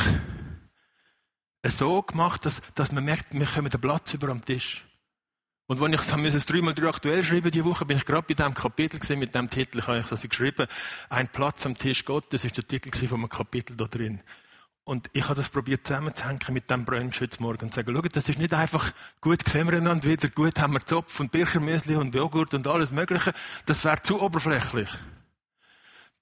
so 1.64 2.04
gemacht, 2.04 2.46
dass, 2.46 2.62
dass 2.76 2.92
man 2.92 3.04
merkt, 3.04 3.34
wir 3.34 3.48
kommen 3.48 3.72
den 3.72 3.82
Platz 3.82 4.14
über 4.14 4.30
am 4.30 4.46
Tisch. 4.46 4.86
Und 5.72 5.80
wenn 5.80 5.94
ich 5.94 6.02
das 6.02 6.46
dreimal 6.48 6.74
drei 6.74 6.90
aktuell 6.90 7.24
schreiben 7.24 7.50
die 7.50 7.64
Woche, 7.64 7.86
bin 7.86 7.96
ich 7.96 8.04
gerade 8.04 8.28
bei 8.28 8.34
diesem 8.34 8.54
Kapitel 8.54 9.00
gesehen 9.00 9.20
mit 9.20 9.34
dem 9.34 9.50
Titel, 9.50 9.80
ich 9.80 9.88
habe 9.88 10.00
ich 10.00 10.06
das 10.06 10.22
geschrieben, 10.22 10.68
ein 11.08 11.30
Platz 11.30 11.66
am 11.66 11.78
Tisch 11.78 12.04
Gottes 12.04 12.44
ist 12.44 12.58
der 12.58 12.68
Titel 12.68 12.92
von 13.08 13.20
einem 13.20 13.30
Kapitel 13.30 13.78
da 13.78 13.86
drin. 13.86 14.20
Und 14.84 15.10
ich 15.14 15.24
habe 15.24 15.36
das 15.36 15.48
probiert 15.48 15.88
zusammenzuhängen 15.88 16.42
mit 16.50 16.70
dem 16.70 16.84
Brunch 16.84 17.22
heute 17.22 17.42
Morgen 17.42 17.64
und 17.64 17.74
zu 17.74 17.80
sagen, 17.80 17.96
schau, 17.96 18.02
das 18.02 18.28
ist 18.28 18.38
nicht 18.38 18.54
einfach, 18.54 18.92
gut 19.22 19.48
sehen 19.48 19.72
wir 19.72 19.78
einander 19.78 20.10
wieder, 20.10 20.28
gut 20.28 20.60
haben 20.60 20.74
wir 20.74 20.86
Zopf 20.86 21.18
und 21.22 21.32
Birchermüsli 21.32 21.96
und 21.96 22.14
Joghurt 22.14 22.54
und 22.54 22.68
alles 22.68 22.92
Mögliche. 22.92 23.32
Das 23.66 23.86
wäre 23.86 24.02
zu 24.02 24.22
oberflächlich. 24.22 24.90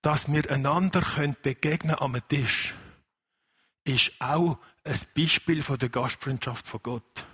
Dass 0.03 0.31
wir 0.31 0.47
einander 0.51 1.01
können 1.01 1.35
begegnen 1.41 1.95
am 1.97 2.15
Tisch, 2.27 2.75
ist 3.83 4.11
auch 4.19 4.59
ein 4.83 4.99
Beispiel 5.17 5.63
von 5.63 5.79
der 5.79 5.89
Gastfreundschaft 5.89 6.67
von 6.67 6.81
Gott. 6.83 7.25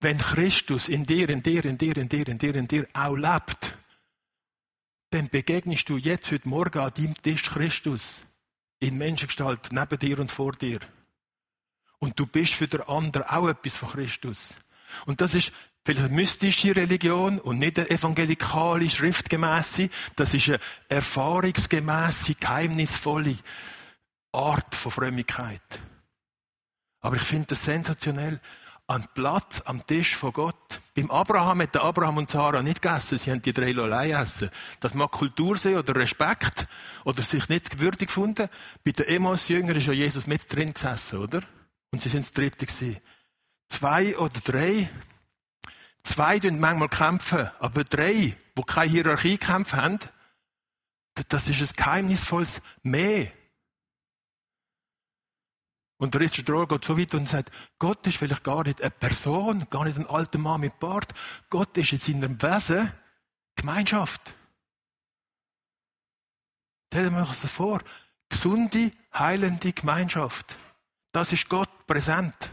Wenn 0.00 0.18
Christus 0.18 0.88
in 0.88 1.06
dir, 1.06 1.28
in 1.28 1.42
dir, 1.42 1.64
in 1.64 1.76
dir, 1.76 1.96
in 1.96 2.08
dir, 2.08 2.28
in 2.28 2.38
dir, 2.38 2.54
in 2.54 2.68
dir 2.68 2.86
auch 2.94 3.16
lebt, 3.16 3.76
dann 5.10 5.28
begegnest 5.28 5.88
du 5.88 5.96
jetzt 5.96 6.30
heute 6.30 6.48
Morgen 6.48 6.78
an 6.78 6.92
deinem 6.94 7.20
Tisch 7.22 7.42
Christus 7.44 8.22
in 8.80 8.96
Menschengestalt 8.96 9.72
neben 9.72 9.98
dir 9.98 10.18
und 10.20 10.30
vor 10.30 10.52
dir. 10.52 10.78
Und 11.98 12.18
du 12.18 12.26
bist 12.26 12.54
für 12.54 12.68
den 12.68 12.82
anderen 12.82 13.26
auch 13.26 13.48
etwas 13.48 13.76
von 13.76 13.90
Christus. 13.90 14.54
Und 15.06 15.20
das 15.20 15.34
ist 15.34 15.52
vielleicht 15.84 16.04
eine 16.04 16.14
mystische 16.14 16.76
Religion 16.76 17.40
und 17.40 17.58
nicht 17.58 17.78
eine 17.78 17.90
evangelikale, 17.90 18.88
schriftgemäße. 18.88 19.88
Das 20.14 20.34
ist 20.34 20.48
eine 20.48 20.60
erfahrungsgemäße, 20.88 22.34
geheimnisvolle 22.34 23.38
Art 24.32 24.74
von 24.74 24.92
Frömmigkeit. 24.92 25.62
Aber 27.00 27.16
ich 27.16 27.22
finde 27.22 27.48
das 27.48 27.64
sensationell. 27.64 28.40
An 28.88 29.06
Platz 29.12 29.60
am 29.66 29.86
Tisch 29.86 30.16
von 30.16 30.32
Gott. 30.32 30.80
Beim 30.94 31.10
Abraham 31.10 31.60
hat 31.60 31.74
der 31.74 31.82
Abraham 31.82 32.16
und 32.16 32.30
Sarah 32.30 32.62
nicht 32.62 32.80
gegessen. 32.80 33.18
Sie 33.18 33.30
haben 33.30 33.42
die 33.42 33.52
drei 33.52 33.76
allein 33.76 34.12
essen. 34.12 34.50
Das 34.80 34.94
mag 34.94 35.10
Kultur 35.10 35.58
sein 35.58 35.76
oder 35.76 35.94
Respekt 35.94 36.66
oder 37.04 37.20
sich 37.20 37.50
nicht 37.50 37.68
gewürdig 37.68 38.08
gefunden. 38.08 38.48
Bei 38.84 38.92
den 38.92 39.06
Emmaus-Jüngern 39.06 39.76
ist 39.76 39.88
ja 39.88 39.92
Jesus 39.92 40.26
mit 40.26 40.50
drin 40.50 40.72
gesessen, 40.72 41.18
oder? 41.18 41.42
Und 41.90 42.00
sie 42.00 42.08
sind 42.08 42.24
das 42.24 42.32
Dritte 42.32 42.64
gewesen. 42.64 42.96
Zwei 43.68 44.16
oder 44.16 44.40
drei. 44.42 44.88
Zwei 46.02 46.38
kämpfen 46.38 46.58
manchmal 46.58 46.88
kämpfen, 46.88 47.50
aber 47.60 47.84
drei, 47.84 48.34
wo 48.56 48.62
keine 48.62 48.90
Hierarchie 48.90 49.36
kämpfen 49.36 49.82
haben, 49.82 49.98
das 51.28 51.46
ist 51.46 51.60
ein 51.60 51.76
geheimnisvolles 51.76 52.62
Mehr. 52.82 53.32
Und 55.98 56.14
der 56.14 56.20
Richard 56.20 56.48
Rohr 56.48 56.68
geht 56.68 56.84
so 56.84 56.96
weit 56.96 57.12
und 57.14 57.28
sagt, 57.28 57.50
Gott 57.78 58.06
ist 58.06 58.16
vielleicht 58.16 58.44
gar 58.44 58.62
nicht 58.64 58.80
eine 58.80 58.90
Person, 58.90 59.66
gar 59.68 59.84
nicht 59.84 59.98
ein 59.98 60.06
alter 60.06 60.38
Mann 60.38 60.60
mit 60.60 60.78
Bart. 60.78 61.12
Gott 61.50 61.76
ist 61.76 61.92
in 61.92 61.98
seinem 61.98 62.40
Wesen 62.40 62.92
Gemeinschaft. 63.56 64.34
Stellen 66.86 67.12
wir 67.12 67.28
uns 67.28 67.40
das 67.40 67.50
vor. 67.50 67.82
Gesunde, 68.28 68.92
heilende 69.12 69.72
Gemeinschaft. 69.72 70.56
Das 71.10 71.32
ist 71.32 71.48
Gott 71.48 71.86
präsent. 71.86 72.50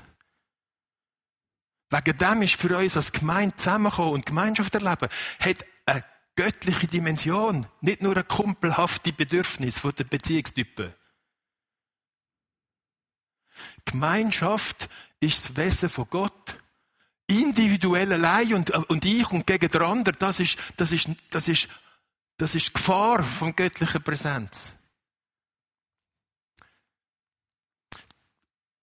Wegen 1.92 2.18
dem 2.18 2.42
ist 2.42 2.56
für 2.56 2.76
uns 2.76 2.98
als 2.98 3.12
Gemeinde 3.12 3.56
zusammenkommen 3.58 4.14
und 4.14 4.26
Gemeinschaft 4.26 4.74
erleben, 4.74 5.08
hat 5.40 5.66
eine 5.86 6.04
göttliche 6.36 6.88
Dimension. 6.88 7.68
Nicht 7.82 8.02
nur 8.02 8.18
ein 8.18 8.28
kumpelhafte 8.28 9.14
Bedürfnis 9.14 9.78
von 9.78 9.94
den 9.94 10.08
Beziehungstypen. 10.08 10.94
Gemeinschaft 13.86 14.89
ist 15.19 15.45
das 15.45 15.58
Wesen 15.58 15.89
von 15.89 16.08
Gott. 16.10 16.60
Individuell 17.28 18.13
allein 18.13 18.54
und, 18.54 18.69
und 18.71 19.06
ich 19.06 19.32
und 19.32 19.48
gegen 19.48 19.67
den 19.67 19.82
anderen, 19.82 20.17
das 20.19 20.39
ist, 20.39 20.58
das 20.78 20.91
ist, 20.91 21.10
das 21.32 21.48
ist, 21.48 21.67
das 22.38 22.54
ist 22.54 22.67
die 22.67 22.74
Gefahr 22.74 23.24
von 23.24 23.56
göttlicher 23.56 24.00
Präsenz. 24.00 24.74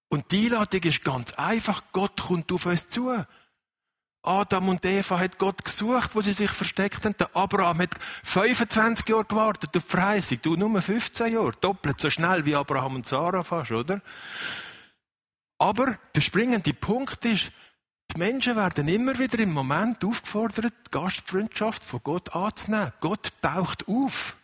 Und 0.09 0.31
die 0.31 0.47
Einladung 0.47 0.83
ist 0.83 1.05
ganz 1.05 1.33
einfach. 1.35 1.85
Gott 1.93 2.21
kommt 2.21 2.53
auf 2.53 2.67
uns 2.67 2.89
zu. 2.89 3.11
Adam 4.25 4.69
und 4.69 4.85
Eva 4.85 5.19
hat 5.19 5.39
Gott 5.39 5.65
gesucht, 5.65 6.15
wo 6.15 6.21
sie 6.21 6.35
sich 6.35 6.51
versteckt 6.51 7.05
haben. 7.05 7.17
Der 7.19 7.35
Abraham 7.35 7.81
hat 7.81 7.95
25 8.23 9.09
Jahre 9.09 9.25
gewartet 9.25 9.77
auf 9.77 9.85
Verheißung. 9.85 10.39
Du 10.43 10.55
nur 10.55 10.83
15 10.83 11.33
Jahre. 11.33 11.53
Doppelt 11.61 12.01
so 12.01 12.11
schnell 12.11 12.45
wie 12.45 12.55
Abraham 12.55 12.97
und 12.97 13.07
Sarah 13.07 13.43
fast, 13.43 13.73
oder? 13.73 14.01
Aber 15.63 15.97
der 16.17 16.23
springende 16.23 16.75
Punkt 16.75 17.25
ist, 17.25 17.53
die 18.11 18.19
Menschen 18.19 18.57
werden 18.57 18.89
immer 18.89 19.17
wieder 19.17 19.39
im 19.39 19.53
Moment 19.53 20.05
aufgefordert, 20.05 20.75
die 20.87 20.91
Gastfreundschaft 20.91 21.85
von 21.85 22.01
Gott 22.03 22.35
anzunehmen. 22.35 22.93
Gott 22.99 23.33
taucht 23.41 23.87
auf. 23.87 24.37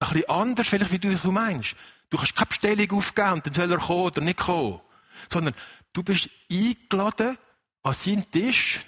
Ein 0.00 0.08
bisschen 0.08 0.28
anders, 0.28 0.68
vielleicht 0.68 0.92
wie 0.92 0.98
du 0.98 1.08
es 1.08 1.24
meinst. 1.24 1.76
Du 2.10 2.18
kannst 2.18 2.34
keine 2.34 2.46
Bestellung 2.46 2.92
aufgeben 2.98 3.32
und 3.32 3.46
dann 3.46 3.54
soll 3.54 3.72
er 3.72 3.78
kommen 3.78 4.02
oder 4.02 4.20
nicht 4.20 4.38
kommen. 4.38 4.80
Sondern 5.32 5.54
du 5.94 6.02
bist 6.02 6.28
eingeladen 6.52 7.38
an 7.82 7.94
seinen 7.94 8.30
Tisch 8.30 8.84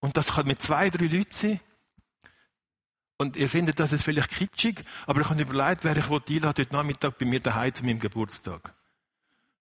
und 0.00 0.18
das 0.18 0.34
kann 0.34 0.46
mit 0.46 0.60
zwei, 0.60 0.90
drei 0.90 1.06
Leuten 1.06 1.32
sein. 1.32 1.60
Und 3.16 3.36
ihr 3.36 3.48
findet 3.48 3.80
das 3.80 3.92
ist 3.92 4.04
vielleicht 4.04 4.32
kitschig, 4.32 4.84
aber 5.06 5.22
ich 5.22 5.30
habe 5.30 5.40
überlegt, 5.40 5.84
wer 5.84 5.96
ich 5.96 6.10
einladen 6.10 6.44
heute 6.46 6.66
Nachmittag 6.72 7.16
bei 7.16 7.24
mir 7.24 7.40
daheim 7.40 7.72
zu 7.72 7.86
meinem 7.86 8.00
Geburtstag 8.00 8.74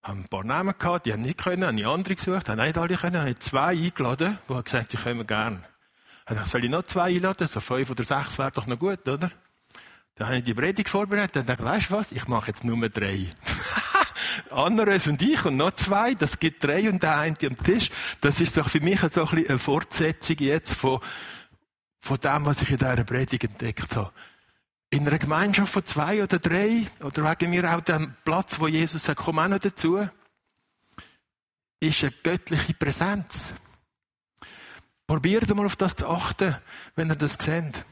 haben 0.03 0.21
ein 0.21 0.27
paar 0.27 0.43
Namen 0.43 0.73
gehabt, 0.77 1.05
die 1.05 1.13
haben 1.13 1.21
nicht 1.21 1.37
können, 1.37 1.65
haben 1.65 1.85
andere 1.85 2.15
gesucht, 2.15 2.49
haben 2.49 2.63
nicht 2.63 2.77
alle 2.77 2.95
können, 2.95 3.21
haben 3.21 3.39
zwei 3.39 3.75
eingeladen, 3.75 4.37
die 4.47 4.53
haben 4.53 4.63
gesagt, 4.63 4.91
sie 4.91 4.97
kommen 4.97 5.27
gern. 5.27 5.65
Dann 6.25 6.45
soll 6.45 6.65
ich 6.65 6.69
noch 6.69 6.83
zwei 6.83 7.15
einladen? 7.15 7.47
So 7.47 7.59
fünf 7.59 7.89
oder 7.89 8.03
sechs 8.03 8.37
wäre 8.37 8.51
doch 8.51 8.67
noch 8.67 8.77
gut, 8.77 9.07
oder? 9.07 9.31
Dann 10.15 10.27
habe 10.27 10.37
ich 10.37 10.43
die 10.43 10.53
Predigt 10.53 10.89
vorbereitet 10.89 11.37
und 11.37 11.49
dachte, 11.49 11.63
weißt 11.63 11.89
du 11.89 11.93
was? 11.93 12.11
Ich 12.11 12.27
mache 12.27 12.47
jetzt 12.47 12.63
nur 12.63 12.89
drei. 12.89 13.29
Anderes 14.51 15.07
und 15.07 15.21
ich 15.21 15.45
und 15.45 15.57
noch 15.57 15.71
zwei, 15.71 16.15
das 16.15 16.39
gibt 16.39 16.63
drei 16.63 16.89
und 16.89 17.03
der 17.03 17.17
eine 17.17 17.35
am 17.43 17.57
Tisch. 17.57 17.89
Das 18.21 18.41
ist 18.41 18.57
doch 18.57 18.69
für 18.69 18.81
mich 18.81 18.99
so 18.99 19.05
ein 19.05 19.27
bisschen 19.27 19.49
eine 19.49 19.59
Fortsetzung 19.59 20.37
jetzt 20.39 20.73
von, 20.73 20.99
von 21.99 22.17
dem, 22.17 22.45
was 22.45 22.61
ich 22.61 22.71
in 22.71 22.77
dieser 22.77 23.03
Predigt 23.03 23.43
entdeckt 23.43 23.95
habe 23.95 24.11
in 24.89 25.07
einer 25.07 25.19
Gemeinschaft 25.19 25.73
von 25.73 25.85
zwei 25.85 26.23
oder 26.23 26.39
drei, 26.39 26.87
oder 27.01 27.29
wegen 27.29 27.49
mir 27.49 27.75
auch 27.75 27.81
dem 27.81 28.15
Platz, 28.23 28.59
wo 28.59 28.67
Jesus 28.67 29.03
sagt, 29.03 29.19
komm 29.19 29.39
auch 29.39 29.47
noch 29.47 29.59
dazu, 29.59 30.07
ist 31.79 32.03
eine 32.03 32.13
göttliche 32.23 32.73
Präsenz. 32.73 33.51
Probiert 35.05 35.53
mal 35.53 35.65
auf 35.65 35.75
das 35.75 35.95
zu 35.95 36.07
achten, 36.07 36.55
wenn 36.95 37.09
ihr 37.09 37.15
das 37.15 37.33
seht. 37.33 37.83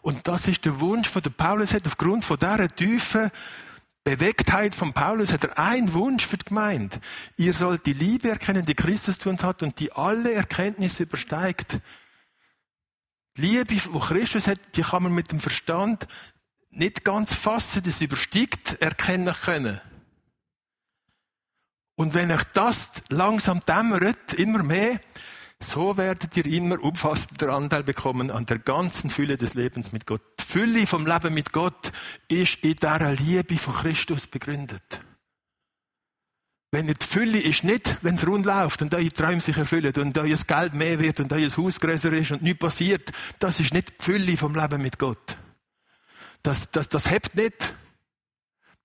Und 0.00 0.26
das 0.28 0.46
ist 0.46 0.64
der 0.64 0.80
Wunsch, 0.80 1.12
den 1.12 1.32
Paulus 1.32 1.72
hat, 1.72 1.86
aufgrund 1.86 2.24
von 2.24 2.38
dieser 2.38 2.74
tiefen 2.74 3.30
Bewegtheit 4.04 4.74
von 4.74 4.94
Paulus 4.94 5.32
hat 5.32 5.44
er 5.44 5.58
einen 5.58 5.92
Wunsch 5.92 6.26
für 6.26 6.38
die 6.38 6.46
Gemeinde. 6.46 6.98
Ihr 7.36 7.52
sollt 7.52 7.84
die 7.84 7.92
Liebe 7.92 8.30
erkennen, 8.30 8.64
die 8.64 8.74
Christus 8.74 9.18
zu 9.18 9.28
uns 9.28 9.42
hat 9.42 9.62
und 9.62 9.78
die 9.80 9.92
alle 9.92 10.32
Erkenntnis 10.32 11.00
übersteigt. 11.00 11.80
Liebe, 13.38 13.74
die 13.74 13.98
Christus 14.00 14.46
hat, 14.46 14.58
die 14.74 14.82
kann 14.82 15.04
man 15.04 15.14
mit 15.14 15.30
dem 15.30 15.40
Verstand 15.40 16.06
nicht 16.70 17.04
ganz 17.04 17.34
fassen, 17.34 17.82
das 17.84 18.00
übersteigt 18.00 18.80
erkennen 18.82 19.34
können. 19.34 19.80
Und 21.96 22.14
wenn 22.14 22.30
euch 22.30 22.44
das 22.52 22.92
langsam 23.08 23.60
dämmert, 23.66 24.34
immer 24.34 24.62
mehr, 24.62 25.00
so 25.60 25.96
werdet 25.96 26.36
ihr 26.36 26.46
immer 26.46 26.82
umfassender 26.82 27.52
Anteil 27.52 27.82
bekommen 27.82 28.30
an 28.30 28.46
der 28.46 28.60
ganzen 28.60 29.10
Fülle 29.10 29.36
des 29.36 29.54
Lebens 29.54 29.90
mit 29.90 30.06
Gott. 30.06 30.22
Die 30.38 30.44
Fülle 30.44 30.86
vom 30.86 31.06
Leben 31.06 31.34
mit 31.34 31.52
Gott 31.52 31.92
ist 32.28 32.58
in 32.62 32.76
dieser 32.76 33.12
Liebe 33.12 33.56
von 33.56 33.74
Christus 33.74 34.28
begründet. 34.28 35.00
Wenn 36.70 36.86
die 36.86 36.94
Fülle 37.00 37.40
ist 37.40 37.64
nicht, 37.64 37.96
wenn 38.02 38.16
es 38.16 38.26
rund 38.26 38.44
läuft 38.44 38.82
und 38.82 38.94
eure 38.94 39.08
Träume 39.08 39.40
sich 39.40 39.56
erfüllen 39.56 39.92
und 39.94 40.18
euer 40.18 40.36
Geld 40.36 40.74
mehr 40.74 41.00
wird 41.00 41.20
und 41.20 41.32
euer 41.32 41.50
Haus 41.56 41.80
größer 41.80 42.12
ist 42.12 42.30
und 42.30 42.42
nichts 42.42 42.58
passiert, 42.58 43.10
das 43.38 43.58
ist 43.58 43.72
nicht 43.72 43.88
die 43.98 44.04
Fülle 44.04 44.36
vom 44.36 44.54
Leben 44.54 44.82
mit 44.82 44.98
Gott. 44.98 45.38
Das, 46.42 46.70
das, 46.70 46.88
das 46.90 47.10
hebt 47.10 47.34
nicht. 47.34 47.72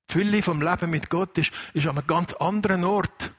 Die 0.09 0.13
Fülle 0.13 0.41
vom 0.41 0.61
Leben 0.61 0.89
mit 0.89 1.09
Gott 1.09 1.37
ist, 1.37 1.51
ist 1.73 1.87
an 1.87 1.97
einem 1.97 2.07
ganz 2.07 2.33
anderen 2.33 2.85
Ort 2.85 3.33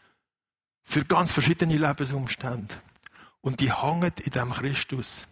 für 0.83 1.05
ganz 1.05 1.33
verschiedene 1.33 1.79
Lebensumstände. 1.79 2.75
Und 3.41 3.61
die 3.61 3.73
hängen 3.73 4.13
in 4.23 4.31
dem 4.31 4.53
Christus. 4.53 5.27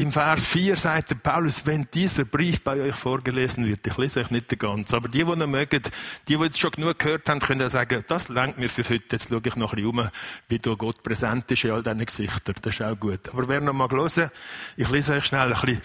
Im 0.00 0.12
Vers 0.12 0.46
4 0.46 0.76
sagt 0.76 1.10
der 1.10 1.16
Paulus, 1.16 1.66
wenn 1.66 1.86
dieser 1.92 2.24
Brief 2.24 2.62
bei 2.62 2.80
euch 2.80 2.94
vorgelesen 2.94 3.66
wird, 3.66 3.86
ich 3.86 3.98
lese 3.98 4.20
euch 4.20 4.30
nicht 4.30 4.50
den 4.50 4.58
ganzen, 4.58 4.94
aber 4.94 5.08
die, 5.08 5.18
die 5.18 5.36
noch 5.36 5.46
mögen, 5.46 5.82
die, 6.26 6.36
die 6.38 6.42
jetzt 6.42 6.58
schon 6.58 6.70
genug 6.70 6.98
gehört 6.98 7.28
haben, 7.28 7.38
können 7.38 7.68
sagen, 7.68 8.02
das 8.06 8.30
lenkt 8.30 8.56
mir 8.56 8.70
für 8.70 8.82
heute, 8.82 9.04
jetzt 9.12 9.28
schaue 9.28 9.42
ich 9.44 9.56
noch 9.56 9.74
ein 9.74 9.82
bisschen 9.82 9.98
um, 9.98 10.08
wie 10.48 10.58
da 10.58 10.72
Gott 10.72 11.02
präsent 11.02 11.50
ist 11.50 11.64
in 11.64 11.72
all 11.72 11.82
diesen 11.82 12.06
Gesichtern, 12.06 12.54
das 12.62 12.72
ist 12.72 12.80
auch 12.80 12.98
gut. 12.98 13.28
Aber 13.28 13.46
wer 13.46 13.60
noch 13.60 13.74
mal 13.74 13.90
hören, 13.90 14.30
ich 14.78 14.88
lese 14.88 15.12
euch 15.12 15.26
schnell 15.26 15.52
ein 15.52 15.60
bisschen, 15.60 15.82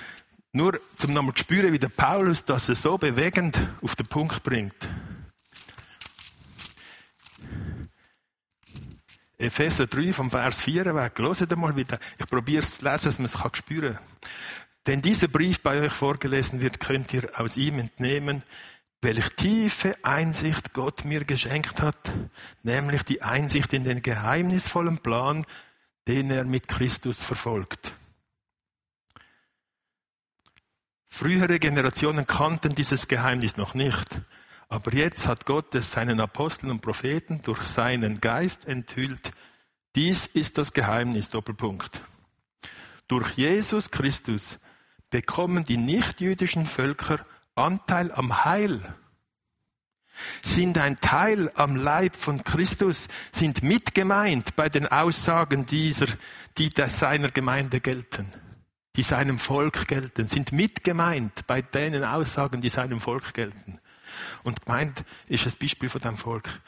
nur 0.53 0.79
zum 0.95 1.11
nochmal 1.11 1.33
zu 1.33 1.43
spüren, 1.43 1.73
wie 1.73 1.79
der 1.79 1.89
Paulus 1.89 2.45
das 2.45 2.67
so 2.67 2.97
bewegend 2.97 3.59
auf 3.81 3.97
den 3.97 4.07
Punkt 4.07 4.43
bringt. 4.43 4.87
Epheser 9.37 9.87
3 9.87 10.13
vom 10.13 10.31
Vers 10.31 10.59
4 10.61 10.95
weg. 10.95 11.13
Hört 11.17 11.57
mal 11.57 11.75
wieder. 11.75 11.99
Ich 12.19 12.27
probiere 12.27 12.63
es 12.63 12.77
zu 12.77 12.85
lesen, 12.85 13.05
dass 13.05 13.19
man 13.19 13.25
es 13.25 13.57
spüren 13.57 13.93
kann. 13.95 14.03
Denn 14.87 15.01
dieser 15.01 15.27
Brief 15.27 15.61
bei 15.61 15.81
euch 15.81 15.93
vorgelesen 15.93 16.61
wird, 16.61 16.79
könnt 16.79 17.13
ihr 17.13 17.29
aus 17.39 17.57
ihm 17.57 17.79
entnehmen, 17.79 18.43
welch 19.01 19.29
tiefe 19.35 19.95
Einsicht 20.03 20.73
Gott 20.73 21.05
mir 21.05 21.25
geschenkt 21.25 21.81
hat, 21.81 22.11
nämlich 22.63 23.03
die 23.03 23.21
Einsicht 23.21 23.73
in 23.73 23.83
den 23.83 24.01
geheimnisvollen 24.01 24.99
Plan, 24.99 25.45
den 26.07 26.29
er 26.31 26.43
mit 26.43 26.67
Christus 26.67 27.21
verfolgt. 27.21 27.93
Frühere 31.07 31.59
Generationen 31.59 32.27
kannten 32.27 32.75
dieses 32.75 33.07
Geheimnis 33.07 33.57
noch 33.57 33.73
nicht, 33.73 34.21
aber 34.69 34.93
jetzt 34.93 35.27
hat 35.27 35.45
Gott 35.45 35.73
es 35.75 35.91
seinen 35.91 36.19
Aposteln 36.19 36.71
und 36.71 36.81
Propheten 36.81 37.41
durch 37.43 37.63
seinen 37.63 38.19
Geist 38.21 38.67
enthüllt. 38.67 39.31
Dies 39.95 40.25
ist 40.25 40.57
das 40.57 40.73
Geheimnis, 40.73 41.29
Doppelpunkt. 41.29 42.01
Durch 43.07 43.31
Jesus 43.31 43.91
Christus 43.91 44.57
bekommen 45.09 45.65
die 45.65 45.77
nichtjüdischen 45.77 46.65
Völker 46.65 47.25
Anteil 47.53 48.11
am 48.11 48.43
Heil, 48.43 48.81
sind 50.43 50.77
ein 50.77 50.97
Teil 50.97 51.51
am 51.55 51.75
Leib 51.75 52.15
von 52.15 52.43
Christus, 52.43 53.07
sind 53.31 53.63
mitgemeint 53.63 54.55
bei 54.55 54.69
den 54.69 54.87
Aussagen 54.87 55.65
dieser, 55.65 56.07
die 56.57 56.71
seiner 56.87 57.31
Gemeinde 57.31 57.79
gelten, 57.79 58.29
die 58.95 59.03
seinem 59.03 59.39
Volk 59.39 59.87
gelten, 59.87 60.27
sind 60.27 60.51
mitgemeint 60.51 61.47
bei 61.47 61.61
denen 61.61 62.03
Aussagen, 62.03 62.59
die 62.61 62.69
seinem 62.69 62.99
Volk 62.99 63.33
gelten. 63.33 63.79
Und 64.43 64.65
gemeint 64.65 65.03
ist 65.27 65.45
das 65.45 65.55
Beispiel 65.55 65.89
von 65.89 66.01
dem 66.01 66.17
Volk. 66.17 66.61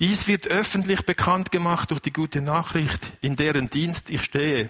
Dies 0.00 0.26
wird 0.26 0.48
öffentlich 0.48 1.02
bekannt 1.02 1.52
gemacht 1.52 1.90
durch 1.90 2.00
die 2.00 2.12
gute 2.12 2.40
Nachricht, 2.40 3.12
in 3.20 3.36
deren 3.36 3.70
Dienst 3.70 4.10
ich 4.10 4.24
stehe. 4.24 4.68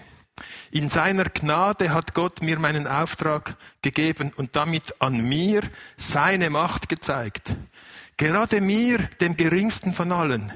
In 0.71 0.89
seiner 0.89 1.25
Gnade 1.25 1.93
hat 1.93 2.13
Gott 2.13 2.41
mir 2.41 2.59
meinen 2.59 2.87
Auftrag 2.87 3.57
gegeben 3.81 4.31
und 4.35 4.55
damit 4.55 5.01
an 5.01 5.21
mir 5.21 5.61
seine 5.97 6.49
Macht 6.49 6.89
gezeigt. 6.89 7.55
Gerade 8.17 8.61
mir, 8.61 8.99
dem 9.21 9.35
geringsten 9.37 9.93
von 9.93 10.11
allen, 10.11 10.53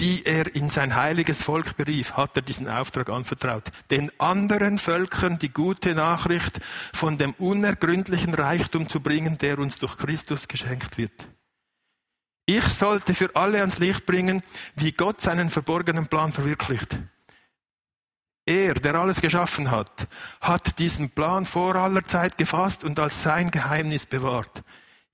die 0.00 0.26
er 0.26 0.54
in 0.54 0.68
sein 0.68 0.96
heiliges 0.96 1.42
Volk 1.42 1.76
berief, 1.76 2.14
hat 2.14 2.36
er 2.36 2.42
diesen 2.42 2.68
Auftrag 2.68 3.08
anvertraut, 3.08 3.70
den 3.90 4.10
anderen 4.18 4.78
Völkern 4.78 5.38
die 5.38 5.50
gute 5.50 5.94
Nachricht 5.94 6.60
von 6.92 7.16
dem 7.16 7.32
unergründlichen 7.34 8.34
Reichtum 8.34 8.88
zu 8.88 9.00
bringen, 9.00 9.38
der 9.38 9.58
uns 9.58 9.78
durch 9.78 9.96
Christus 9.96 10.48
geschenkt 10.48 10.98
wird. 10.98 11.28
Ich 12.46 12.64
sollte 12.64 13.14
für 13.14 13.34
alle 13.36 13.60
ans 13.60 13.78
Licht 13.78 14.04
bringen, 14.04 14.42
wie 14.74 14.92
Gott 14.92 15.20
seinen 15.20 15.48
verborgenen 15.48 16.08
Plan 16.08 16.32
verwirklicht. 16.32 16.98
Er, 18.46 18.74
der 18.74 18.96
alles 18.96 19.22
geschaffen 19.22 19.70
hat, 19.70 20.06
hat 20.40 20.78
diesen 20.78 21.10
Plan 21.10 21.46
vor 21.46 21.76
aller 21.76 22.04
Zeit 22.04 22.36
gefasst 22.36 22.84
und 22.84 22.98
als 22.98 23.22
sein 23.22 23.50
Geheimnis 23.50 24.04
bewahrt. 24.04 24.62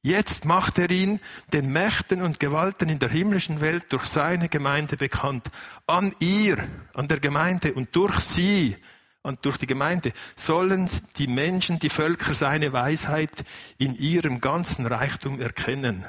Jetzt 0.02 0.46
macht 0.46 0.78
er 0.78 0.90
ihn 0.90 1.20
den 1.52 1.70
Mächten 1.72 2.22
und 2.22 2.40
Gewalten 2.40 2.88
in 2.88 2.98
der 2.98 3.10
himmlischen 3.10 3.60
Welt 3.60 3.84
durch 3.90 4.06
seine 4.06 4.48
Gemeinde 4.48 4.96
bekannt. 4.96 5.48
An 5.86 6.14
ihr, 6.20 6.56
an 6.94 7.06
der 7.06 7.20
Gemeinde 7.20 7.74
und 7.74 7.94
durch 7.94 8.18
sie 8.20 8.76
und 9.22 9.44
durch 9.44 9.58
die 9.58 9.66
Gemeinde 9.66 10.12
sollen 10.36 10.88
die 11.18 11.26
Menschen, 11.26 11.78
die 11.78 11.90
Völker 11.90 12.32
seine 12.32 12.72
Weisheit 12.72 13.44
in 13.76 13.94
ihrem 13.94 14.40
ganzen 14.40 14.86
Reichtum 14.86 15.38
erkennen. 15.38 16.06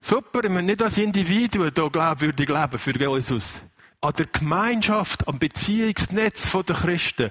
Super, 0.00 0.42
wenn 0.42 0.54
wir 0.54 0.62
nicht 0.62 0.82
als 0.82 0.98
Individuen 0.98 1.72
hier 1.74 1.90
glaubwürdig 1.90 2.48
leben 2.48 2.78
für 2.78 2.98
Jesus 2.98 3.62
an 4.04 4.12
der 4.18 4.26
Gemeinschaft, 4.26 5.26
am 5.26 5.38
Beziehungsnetz 5.38 6.50
der 6.52 6.76
Christen 6.76 7.30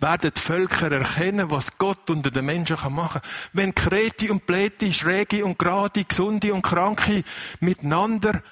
werden 0.00 0.32
die 0.34 0.40
Völker 0.40 0.90
erkennen, 0.90 1.50
was 1.50 1.76
Gott 1.78 2.08
unter 2.10 2.30
den 2.30 2.46
Menschen 2.46 2.76
machen 2.92 3.20
kann. 3.20 3.30
Wenn 3.52 3.74
Kreti 3.74 4.30
und 4.30 4.46
Pleti, 4.46 4.92
Schräge 4.92 5.44
und 5.44 5.58
Gerade, 5.58 6.04
Gesunde 6.04 6.54
und 6.54 6.62
Kranke 6.62 7.22
miteinander 7.60 8.42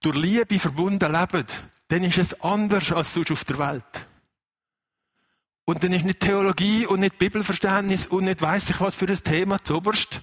durch 0.00 0.16
Liebe 0.16 0.58
verbunden 0.58 1.12
leben, 1.12 1.46
dann 1.88 2.02
ist 2.02 2.18
es 2.18 2.40
anders 2.40 2.92
als 2.92 3.14
sonst 3.14 3.30
auf 3.30 3.44
der 3.44 3.58
Welt. 3.58 4.06
Und 5.68 5.82
dann 5.82 5.92
ist 5.92 6.04
nicht 6.04 6.20
Theologie 6.20 6.86
und 6.86 7.00
nicht 7.00 7.18
Bibelverständnis 7.18 8.06
und 8.06 8.24
nicht 8.24 8.40
weiss 8.40 8.70
ich 8.70 8.80
was 8.80 8.94
für 8.94 9.08
ein 9.08 9.16
Thema 9.16 9.62
zuoberst, 9.64 10.20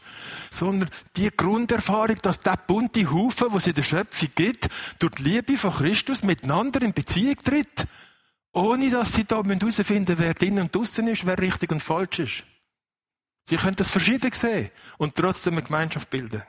sondern 0.50 0.90
die 1.18 1.30
Grunderfahrung, 1.36 2.18
dass 2.22 2.40
der 2.40 2.56
bunte 2.56 3.12
Haufen, 3.12 3.48
was 3.50 3.68
in 3.68 3.74
der 3.74 3.84
Schöpfung 3.84 4.30
gibt, 4.36 4.70
durch 5.00 5.16
die 5.16 5.24
Liebe 5.24 5.58
von 5.58 5.74
Christus 5.74 6.24
miteinander 6.24 6.82
in 6.82 6.94
Beziehung 6.94 7.36
tritt, 7.44 7.88
ohne 8.54 8.90
dass 8.90 9.14
sie 9.14 9.26
da 9.26 9.44
herausfinden 9.44 10.16
wer 10.18 10.34
drinnen 10.34 10.64
und 10.64 10.76
draussen 10.76 11.08
ist, 11.08 11.26
wer 11.26 11.38
richtig 11.40 11.72
und 11.72 11.82
falsch 11.82 12.20
ist. 12.20 12.44
Sie 13.46 13.58
können 13.58 13.76
das 13.76 13.90
verschieden 13.90 14.32
sehen 14.32 14.70
und 14.98 15.16
trotzdem 15.16 15.56
eine 15.56 15.64
Gemeinschaft 15.64 16.10
bilden. 16.10 16.44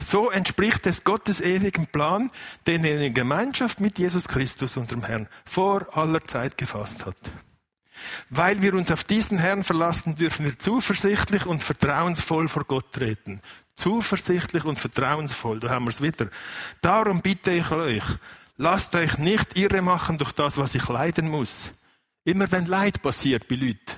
So 0.00 0.30
entspricht 0.30 0.86
es 0.86 1.04
Gottes 1.04 1.40
ewigem 1.40 1.86
Plan, 1.86 2.30
den 2.66 2.84
er 2.84 3.00
in 3.00 3.14
Gemeinschaft 3.14 3.80
mit 3.80 3.98
Jesus 3.98 4.28
Christus, 4.28 4.76
unserem 4.76 5.04
Herrn, 5.04 5.28
vor 5.46 5.96
aller 5.96 6.22
Zeit 6.24 6.58
gefasst 6.58 7.06
hat. 7.06 7.16
Weil 8.28 8.60
wir 8.60 8.74
uns 8.74 8.90
auf 8.90 9.04
diesen 9.04 9.38
Herrn 9.38 9.64
verlassen, 9.64 10.16
dürfen 10.16 10.44
wir 10.44 10.58
zuversichtlich 10.58 11.46
und 11.46 11.62
vertrauensvoll 11.62 12.48
vor 12.48 12.64
Gott 12.64 12.92
treten. 12.92 13.40
Zuversichtlich 13.74 14.64
und 14.64 14.78
vertrauensvoll, 14.78 15.60
da 15.60 15.70
haben 15.70 15.86
wir 15.86 15.90
es 15.90 16.02
wieder. 16.02 16.28
Darum 16.82 17.22
bitte 17.22 17.52
ich 17.52 17.70
euch, 17.70 18.04
lasst 18.56 18.94
euch 18.94 19.18
nicht 19.18 19.56
irre 19.56 19.82
machen 19.82 20.18
durch 20.18 20.32
das, 20.32 20.56
was 20.58 20.74
ich 20.74 20.88
leiden 20.88 21.28
muss. 21.28 21.72
Immer 22.24 22.50
wenn 22.50 22.66
Leid 22.66 23.02
passiert 23.02 23.48
bei 23.48 23.54
Leuten, 23.54 23.96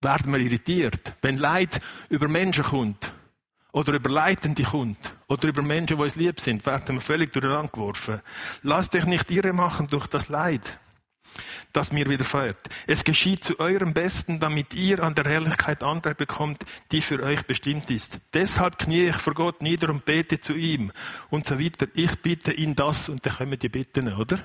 werden 0.00 0.32
wir 0.32 0.40
irritiert. 0.40 1.14
Wenn 1.20 1.36
Leid 1.36 1.80
über 2.08 2.28
Menschen 2.28 2.64
kommt, 2.64 3.12
oder 3.72 3.92
über 3.92 4.10
Leitende 4.10 4.62
kommt, 4.62 4.98
oder 5.28 5.48
über 5.48 5.62
Menschen, 5.62 5.96
die 5.96 6.02
uns 6.02 6.16
lieb 6.16 6.40
sind, 6.40 6.64
werden 6.66 6.96
wir 6.96 7.00
völlig 7.00 7.32
durcheinander 7.32 7.70
geworfen. 7.70 8.20
Lasst 8.62 8.94
euch 8.94 9.04
nicht 9.04 9.30
irre 9.30 9.52
machen 9.52 9.86
durch 9.88 10.06
das 10.06 10.28
Leid 10.28 10.78
das 11.72 11.92
mir 11.92 12.08
widerfährt. 12.08 12.58
Es 12.86 13.04
geschieht 13.04 13.44
zu 13.44 13.60
eurem 13.60 13.94
Besten, 13.94 14.40
damit 14.40 14.74
ihr 14.74 15.02
an 15.02 15.14
der 15.14 15.24
Herrlichkeit 15.24 15.82
Anteil 15.82 16.14
bekommt, 16.14 16.64
die 16.92 17.00
für 17.00 17.22
euch 17.22 17.44
bestimmt 17.44 17.90
ist. 17.90 18.20
Deshalb 18.34 18.78
knie 18.78 19.08
ich 19.08 19.16
vor 19.16 19.34
Gott 19.34 19.62
nieder 19.62 19.90
und 19.90 20.04
bete 20.04 20.40
zu 20.40 20.54
ihm 20.54 20.92
und 21.30 21.46
so 21.46 21.58
weiter. 21.58 21.86
Ich 21.94 22.20
bitte 22.20 22.52
ihn 22.52 22.74
das 22.74 23.08
und 23.08 23.24
dann 23.24 23.50
wir 23.50 23.56
die 23.56 23.68
bitten, 23.68 24.12
oder? 24.12 24.38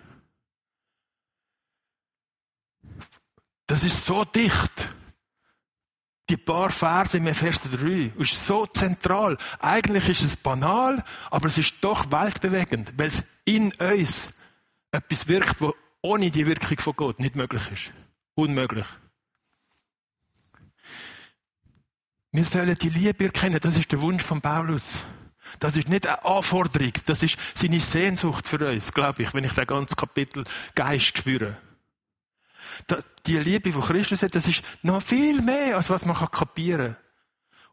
Das 3.68 3.84
ist 3.84 4.06
so 4.06 4.26
dicht. 4.26 4.90
Die 6.30 6.38
paar 6.38 6.72
Verse 6.72 7.18
im 7.18 7.34
Vers 7.36 7.62
3 7.72 8.12
ist 8.18 8.48
so 8.48 8.66
zentral. 8.66 9.38
Eigentlich 9.60 10.10
ist 10.10 10.24
es 10.24 10.36
banal, 10.36 11.04
aber 11.30 11.48
es 11.48 11.58
ist 11.58 11.76
doch 11.82 12.12
weltbewegend, 12.12 12.94
weil 12.98 13.10
es 13.10 13.24
in 13.44 13.72
uns 13.74 14.30
etwas 14.92 15.28
wirkt, 15.28 15.62
wo 15.62 15.76
ohne 16.06 16.30
die 16.30 16.46
Wirkung 16.46 16.78
von 16.78 16.96
Gott 16.96 17.20
nicht 17.20 17.36
möglich 17.36 17.68
ist. 17.72 17.92
Unmöglich. 18.36 18.86
Wir 22.32 22.44
sollen 22.44 22.78
die 22.78 22.90
Liebe 22.90 23.26
erkennen, 23.26 23.60
das 23.60 23.78
ist 23.78 23.92
der 23.92 24.02
Wunsch 24.02 24.24
von 24.24 24.40
Paulus. 24.40 24.94
Das 25.60 25.76
ist 25.76 25.90
nicht 25.90 26.06
eine 26.06 26.24
Anforderung, 26.24 26.92
das 27.06 27.24
ist 27.24 27.38
seine 27.54 27.80
Sehnsucht 27.80 28.48
für 28.48 28.68
uns, 28.68 28.92
glaube 28.92 29.24
ich, 29.24 29.34
wenn 29.34 29.46
ich 29.46 29.54
das 29.54 29.66
ganze 29.66 29.96
Kapitel 29.96 30.44
Geist 30.76 31.18
spüre. 31.18 31.58
Die 33.26 33.38
Liebe 33.38 33.72
von 33.72 33.82
Christus 33.82 34.22
hat, 34.22 34.36
das 34.36 34.48
ist 34.48 34.64
noch 34.84 35.02
viel 35.02 35.42
mehr, 35.42 35.78
als 35.78 35.90
was 35.90 36.06
man 36.06 36.16
kapieren 36.16 36.94
kann. 36.94 37.04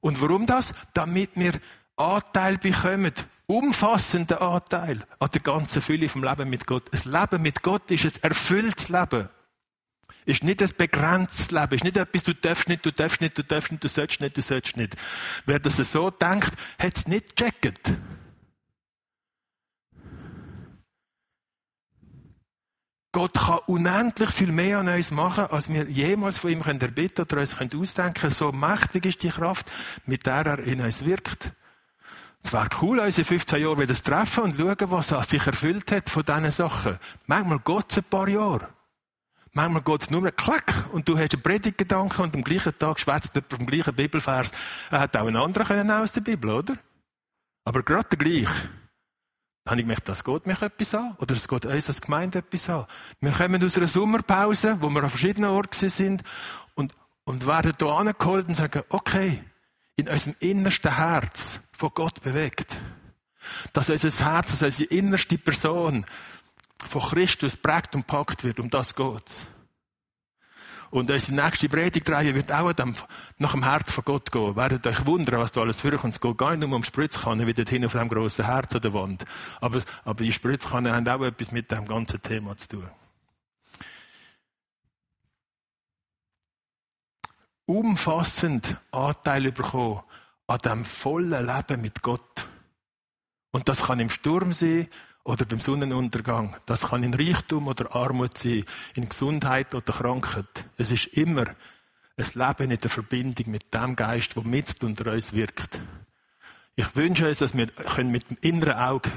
Und 0.00 0.20
warum 0.20 0.46
das? 0.46 0.72
Damit 0.94 1.30
wir 1.34 1.60
Anteil 1.96 2.58
bekommen 2.58 3.12
umfassenden 3.52 4.38
Anteil 4.38 5.04
an 5.18 5.30
der 5.30 5.40
ganzen 5.42 5.82
Fülle 5.82 6.08
vom 6.08 6.24
Leben 6.24 6.48
mit 6.48 6.66
Gott. 6.66 6.90
Ein 6.92 7.12
Leben 7.12 7.42
mit 7.42 7.62
Gott 7.62 7.90
ist 7.90 8.04
ein 8.04 8.22
erfülltes 8.22 8.88
Leben. 8.88 9.28
Ist 10.24 10.42
nicht 10.42 10.62
ein 10.62 10.70
begrenztes 10.76 11.50
Leben. 11.50 11.74
Ist 11.74 11.84
nicht 11.84 11.96
etwas, 11.96 12.22
du 12.22 12.34
darfst 12.34 12.68
nicht, 12.68 12.86
du 12.86 12.92
darfst 12.92 13.20
nicht, 13.20 13.36
du 13.36 13.44
darfst 13.44 13.70
nicht, 13.70 13.84
du 13.84 13.88
sollst 13.88 14.20
nicht, 14.20 14.36
du 14.36 14.42
sollst 14.42 14.76
nicht. 14.76 14.96
Wer 15.44 15.58
das 15.58 15.76
so 15.76 16.10
denkt, 16.10 16.52
hat 16.78 16.96
es 16.96 17.06
nicht 17.06 17.36
gecheckt. 17.36 17.92
Gott 23.14 23.34
kann 23.34 23.58
unendlich 23.66 24.30
viel 24.30 24.52
mehr 24.52 24.78
an 24.78 24.88
uns 24.88 25.10
machen, 25.10 25.44
als 25.50 25.68
wir 25.68 25.84
jemals 25.90 26.38
von 26.38 26.50
ihm 26.50 26.62
erbitten 26.62 27.26
oder 27.26 27.40
uns 27.40 27.54
ausdenken 27.60 28.14
können. 28.14 28.32
So 28.32 28.52
mächtig 28.52 29.04
ist 29.04 29.22
die 29.22 29.28
Kraft, 29.28 29.70
mit 30.06 30.24
der 30.24 30.46
er 30.46 30.58
in 30.60 30.80
uns 30.80 31.04
wirkt. 31.04 31.52
Es 32.44 32.52
wäre 32.52 32.68
cool, 32.80 32.98
uns 32.98 33.18
in 33.18 33.24
15 33.24 33.62
Jahren 33.62 33.78
wieder 33.78 33.94
zu 33.94 34.02
treffen 34.02 34.44
und 34.44 34.56
schauen, 34.56 34.90
was 34.90 35.28
sich 35.28 35.46
erfüllt 35.46 35.90
hat 35.92 36.10
von 36.10 36.24
diesen 36.24 36.50
Sachen. 36.50 36.98
Manchmal 37.26 37.60
geht 37.60 37.90
es 37.90 37.98
ein 37.98 38.04
paar 38.04 38.28
Jahre. 38.28 38.68
Manchmal 39.52 39.82
geht 39.82 40.02
es 40.02 40.10
nur 40.10 40.24
ein 40.24 40.34
Klack 40.34 40.86
und 40.92 41.06
du 41.08 41.18
hast 41.18 41.34
einen 41.34 41.42
Predigtgedanken 41.42 42.24
und 42.24 42.34
am 42.34 42.42
gleichen 42.42 42.76
Tag 42.78 42.98
schwätzt 42.98 43.34
jemand 43.34 43.52
vom 43.52 43.66
gleichen 43.66 43.94
Bibelvers. 43.94 44.50
Er 44.90 45.00
hat 45.00 45.16
auch 45.16 45.26
einen 45.26 45.36
anderen 45.36 45.66
können 45.66 45.90
aus 45.90 46.12
der 46.12 46.22
Bibel, 46.22 46.50
oder? 46.50 46.76
Aber 47.64 47.82
gerade 47.82 48.16
gleich. 48.16 48.48
habe 49.66 49.76
ich 49.80 49.84
gemerkt, 49.84 50.08
das 50.08 50.24
geht 50.24 50.46
mich 50.46 50.60
etwas 50.62 50.94
an. 50.94 51.14
Oder 51.18 51.36
es 51.36 51.46
geht 51.46 51.66
uns 51.66 51.88
als 51.88 52.00
Gemeinde 52.00 52.38
etwas 52.38 52.68
an. 52.70 52.86
Wir 53.20 53.32
kommen 53.32 53.62
aus 53.62 53.76
einer 53.76 53.86
Sommerpause, 53.86 54.78
wo 54.80 54.88
wir 54.88 55.02
an 55.02 55.10
verschiedenen 55.10 55.50
Orten 55.50 55.88
sind, 55.88 56.22
und, 56.74 56.94
und 57.24 57.46
werden 57.46 57.74
hier 57.78 57.88
angeholt 57.88 58.48
und 58.48 58.54
sagen, 58.54 58.82
okay, 58.88 59.44
in 59.96 60.08
unserem 60.08 60.34
innersten 60.40 60.96
Herz 60.96 61.60
von 61.82 61.90
Gott 61.94 62.22
bewegt. 62.22 62.80
Dass 63.72 63.90
unser 63.90 64.24
Herz, 64.24 64.52
dass 64.52 64.62
unsere 64.62 64.90
innerste 64.90 65.36
Person 65.36 66.06
von 66.78 67.02
Christus 67.02 67.56
prägt 67.56 67.96
und 67.96 68.06
packt 68.06 68.44
wird. 68.44 68.60
Um 68.60 68.70
das 68.70 68.94
geht's. 68.94 69.46
Und 70.90 71.10
unsere 71.10 71.34
nächste 71.34 71.68
Predigtreihe 71.68 72.36
wird 72.36 72.52
auch 72.52 72.72
nach 73.38 73.52
dem 73.52 73.64
Herz 73.64 73.90
von 73.90 74.04
Gott 74.04 74.30
gehen. 74.30 74.54
Werdet 74.54 74.86
euch 74.86 75.04
wundern, 75.06 75.40
was 75.40 75.50
da 75.50 75.62
alles 75.62 75.80
vorkommt. 75.80 76.14
Es 76.14 76.20
geht 76.20 76.38
gar 76.38 76.54
nicht 76.54 76.68
nur 76.68 76.76
um 76.76 76.84
Spritzkanne, 76.84 77.48
wie 77.48 77.54
dort 77.54 77.70
hin 77.70 77.84
auf 77.84 77.92
dem 77.92 78.08
grossen 78.08 78.44
Herz 78.44 78.72
an 78.76 78.82
der 78.82 78.94
Wand. 78.94 79.24
Aber, 79.60 79.82
aber 80.04 80.22
die 80.22 80.32
Spritzkanne 80.32 80.94
haben 80.94 81.08
auch 81.08 81.22
etwas 81.22 81.50
mit 81.50 81.68
dem 81.72 81.88
ganzen 81.88 82.22
Thema 82.22 82.56
zu 82.56 82.68
tun. 82.68 82.90
Umfassend 87.66 88.76
Anteil 88.92 89.50
bekommen 89.50 90.02
an 90.46 90.58
dem 90.58 90.84
vollen 90.84 91.46
Leben 91.46 91.80
mit 91.80 92.02
Gott. 92.02 92.46
Und 93.52 93.68
das 93.68 93.84
kann 93.84 94.00
im 94.00 94.10
Sturm 94.10 94.52
sein, 94.52 94.88
oder 95.24 95.44
beim 95.44 95.60
Sonnenuntergang. 95.60 96.56
Das 96.66 96.88
kann 96.88 97.02
in 97.02 97.14
Reichtum 97.14 97.68
oder 97.68 97.94
Armut 97.94 98.38
sein, 98.38 98.64
in 98.94 99.08
Gesundheit 99.08 99.74
oder 99.74 99.92
Krankheit. 99.92 100.64
Es 100.76 100.90
ist 100.90 101.06
immer 101.06 101.46
ein 102.16 102.26
Leben 102.34 102.70
in 102.70 102.78
der 102.78 102.90
Verbindung 102.90 103.50
mit 103.50 103.72
dem 103.72 103.96
Geist, 103.96 104.36
der 104.36 104.44
mit 104.44 104.82
unter 104.82 105.12
uns 105.12 105.32
wirkt. 105.32 105.80
Ich 106.74 106.96
wünsche 106.96 107.28
uns, 107.28 107.38
dass 107.38 107.56
wir 107.56 107.68
mit 108.04 108.30
dem 108.30 108.36
inneren 108.40 108.78
Auge 108.78 109.10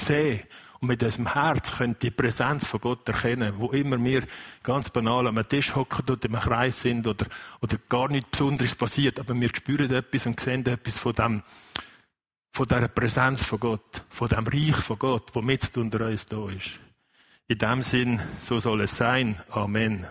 sehen 0.00 0.42
und 0.84 0.88
mit 0.88 1.02
unserem 1.02 1.32
Herz 1.32 1.78
können 1.78 1.96
die 2.00 2.10
Präsenz 2.10 2.66
von 2.66 2.78
Gott 2.78 3.08
erkennen, 3.08 3.54
wo 3.56 3.68
immer 3.68 4.02
wir 4.04 4.24
ganz 4.62 4.90
banal 4.90 5.26
am 5.26 5.48
Tisch 5.48 5.74
hocken 5.74 6.04
oder 6.10 6.26
im 6.26 6.34
Kreis 6.34 6.82
sind 6.82 7.06
oder, 7.06 7.24
oder 7.62 7.78
gar 7.88 8.08
nichts 8.08 8.32
Besonderes 8.32 8.74
passiert, 8.74 9.18
aber 9.18 9.34
wir 9.34 9.48
spüren 9.48 9.90
etwas 9.90 10.26
und 10.26 10.38
sehen 10.38 10.66
etwas 10.66 10.98
von 10.98 11.14
dem, 11.14 11.42
von 12.52 12.68
dieser 12.68 12.88
Präsenz 12.88 13.44
von 13.44 13.60
Gott, 13.60 14.04
von 14.10 14.28
dem 14.28 14.46
Reich 14.46 14.76
von 14.76 14.98
Gott, 14.98 15.30
wo 15.32 15.40
mit 15.40 15.74
unter 15.78 16.04
uns 16.04 16.26
da 16.26 16.50
ist. 16.50 16.78
In 17.48 17.56
dem 17.56 17.82
Sinn, 17.82 18.20
so 18.40 18.58
soll 18.58 18.82
es 18.82 18.94
sein. 18.94 19.40
Amen. 19.48 20.06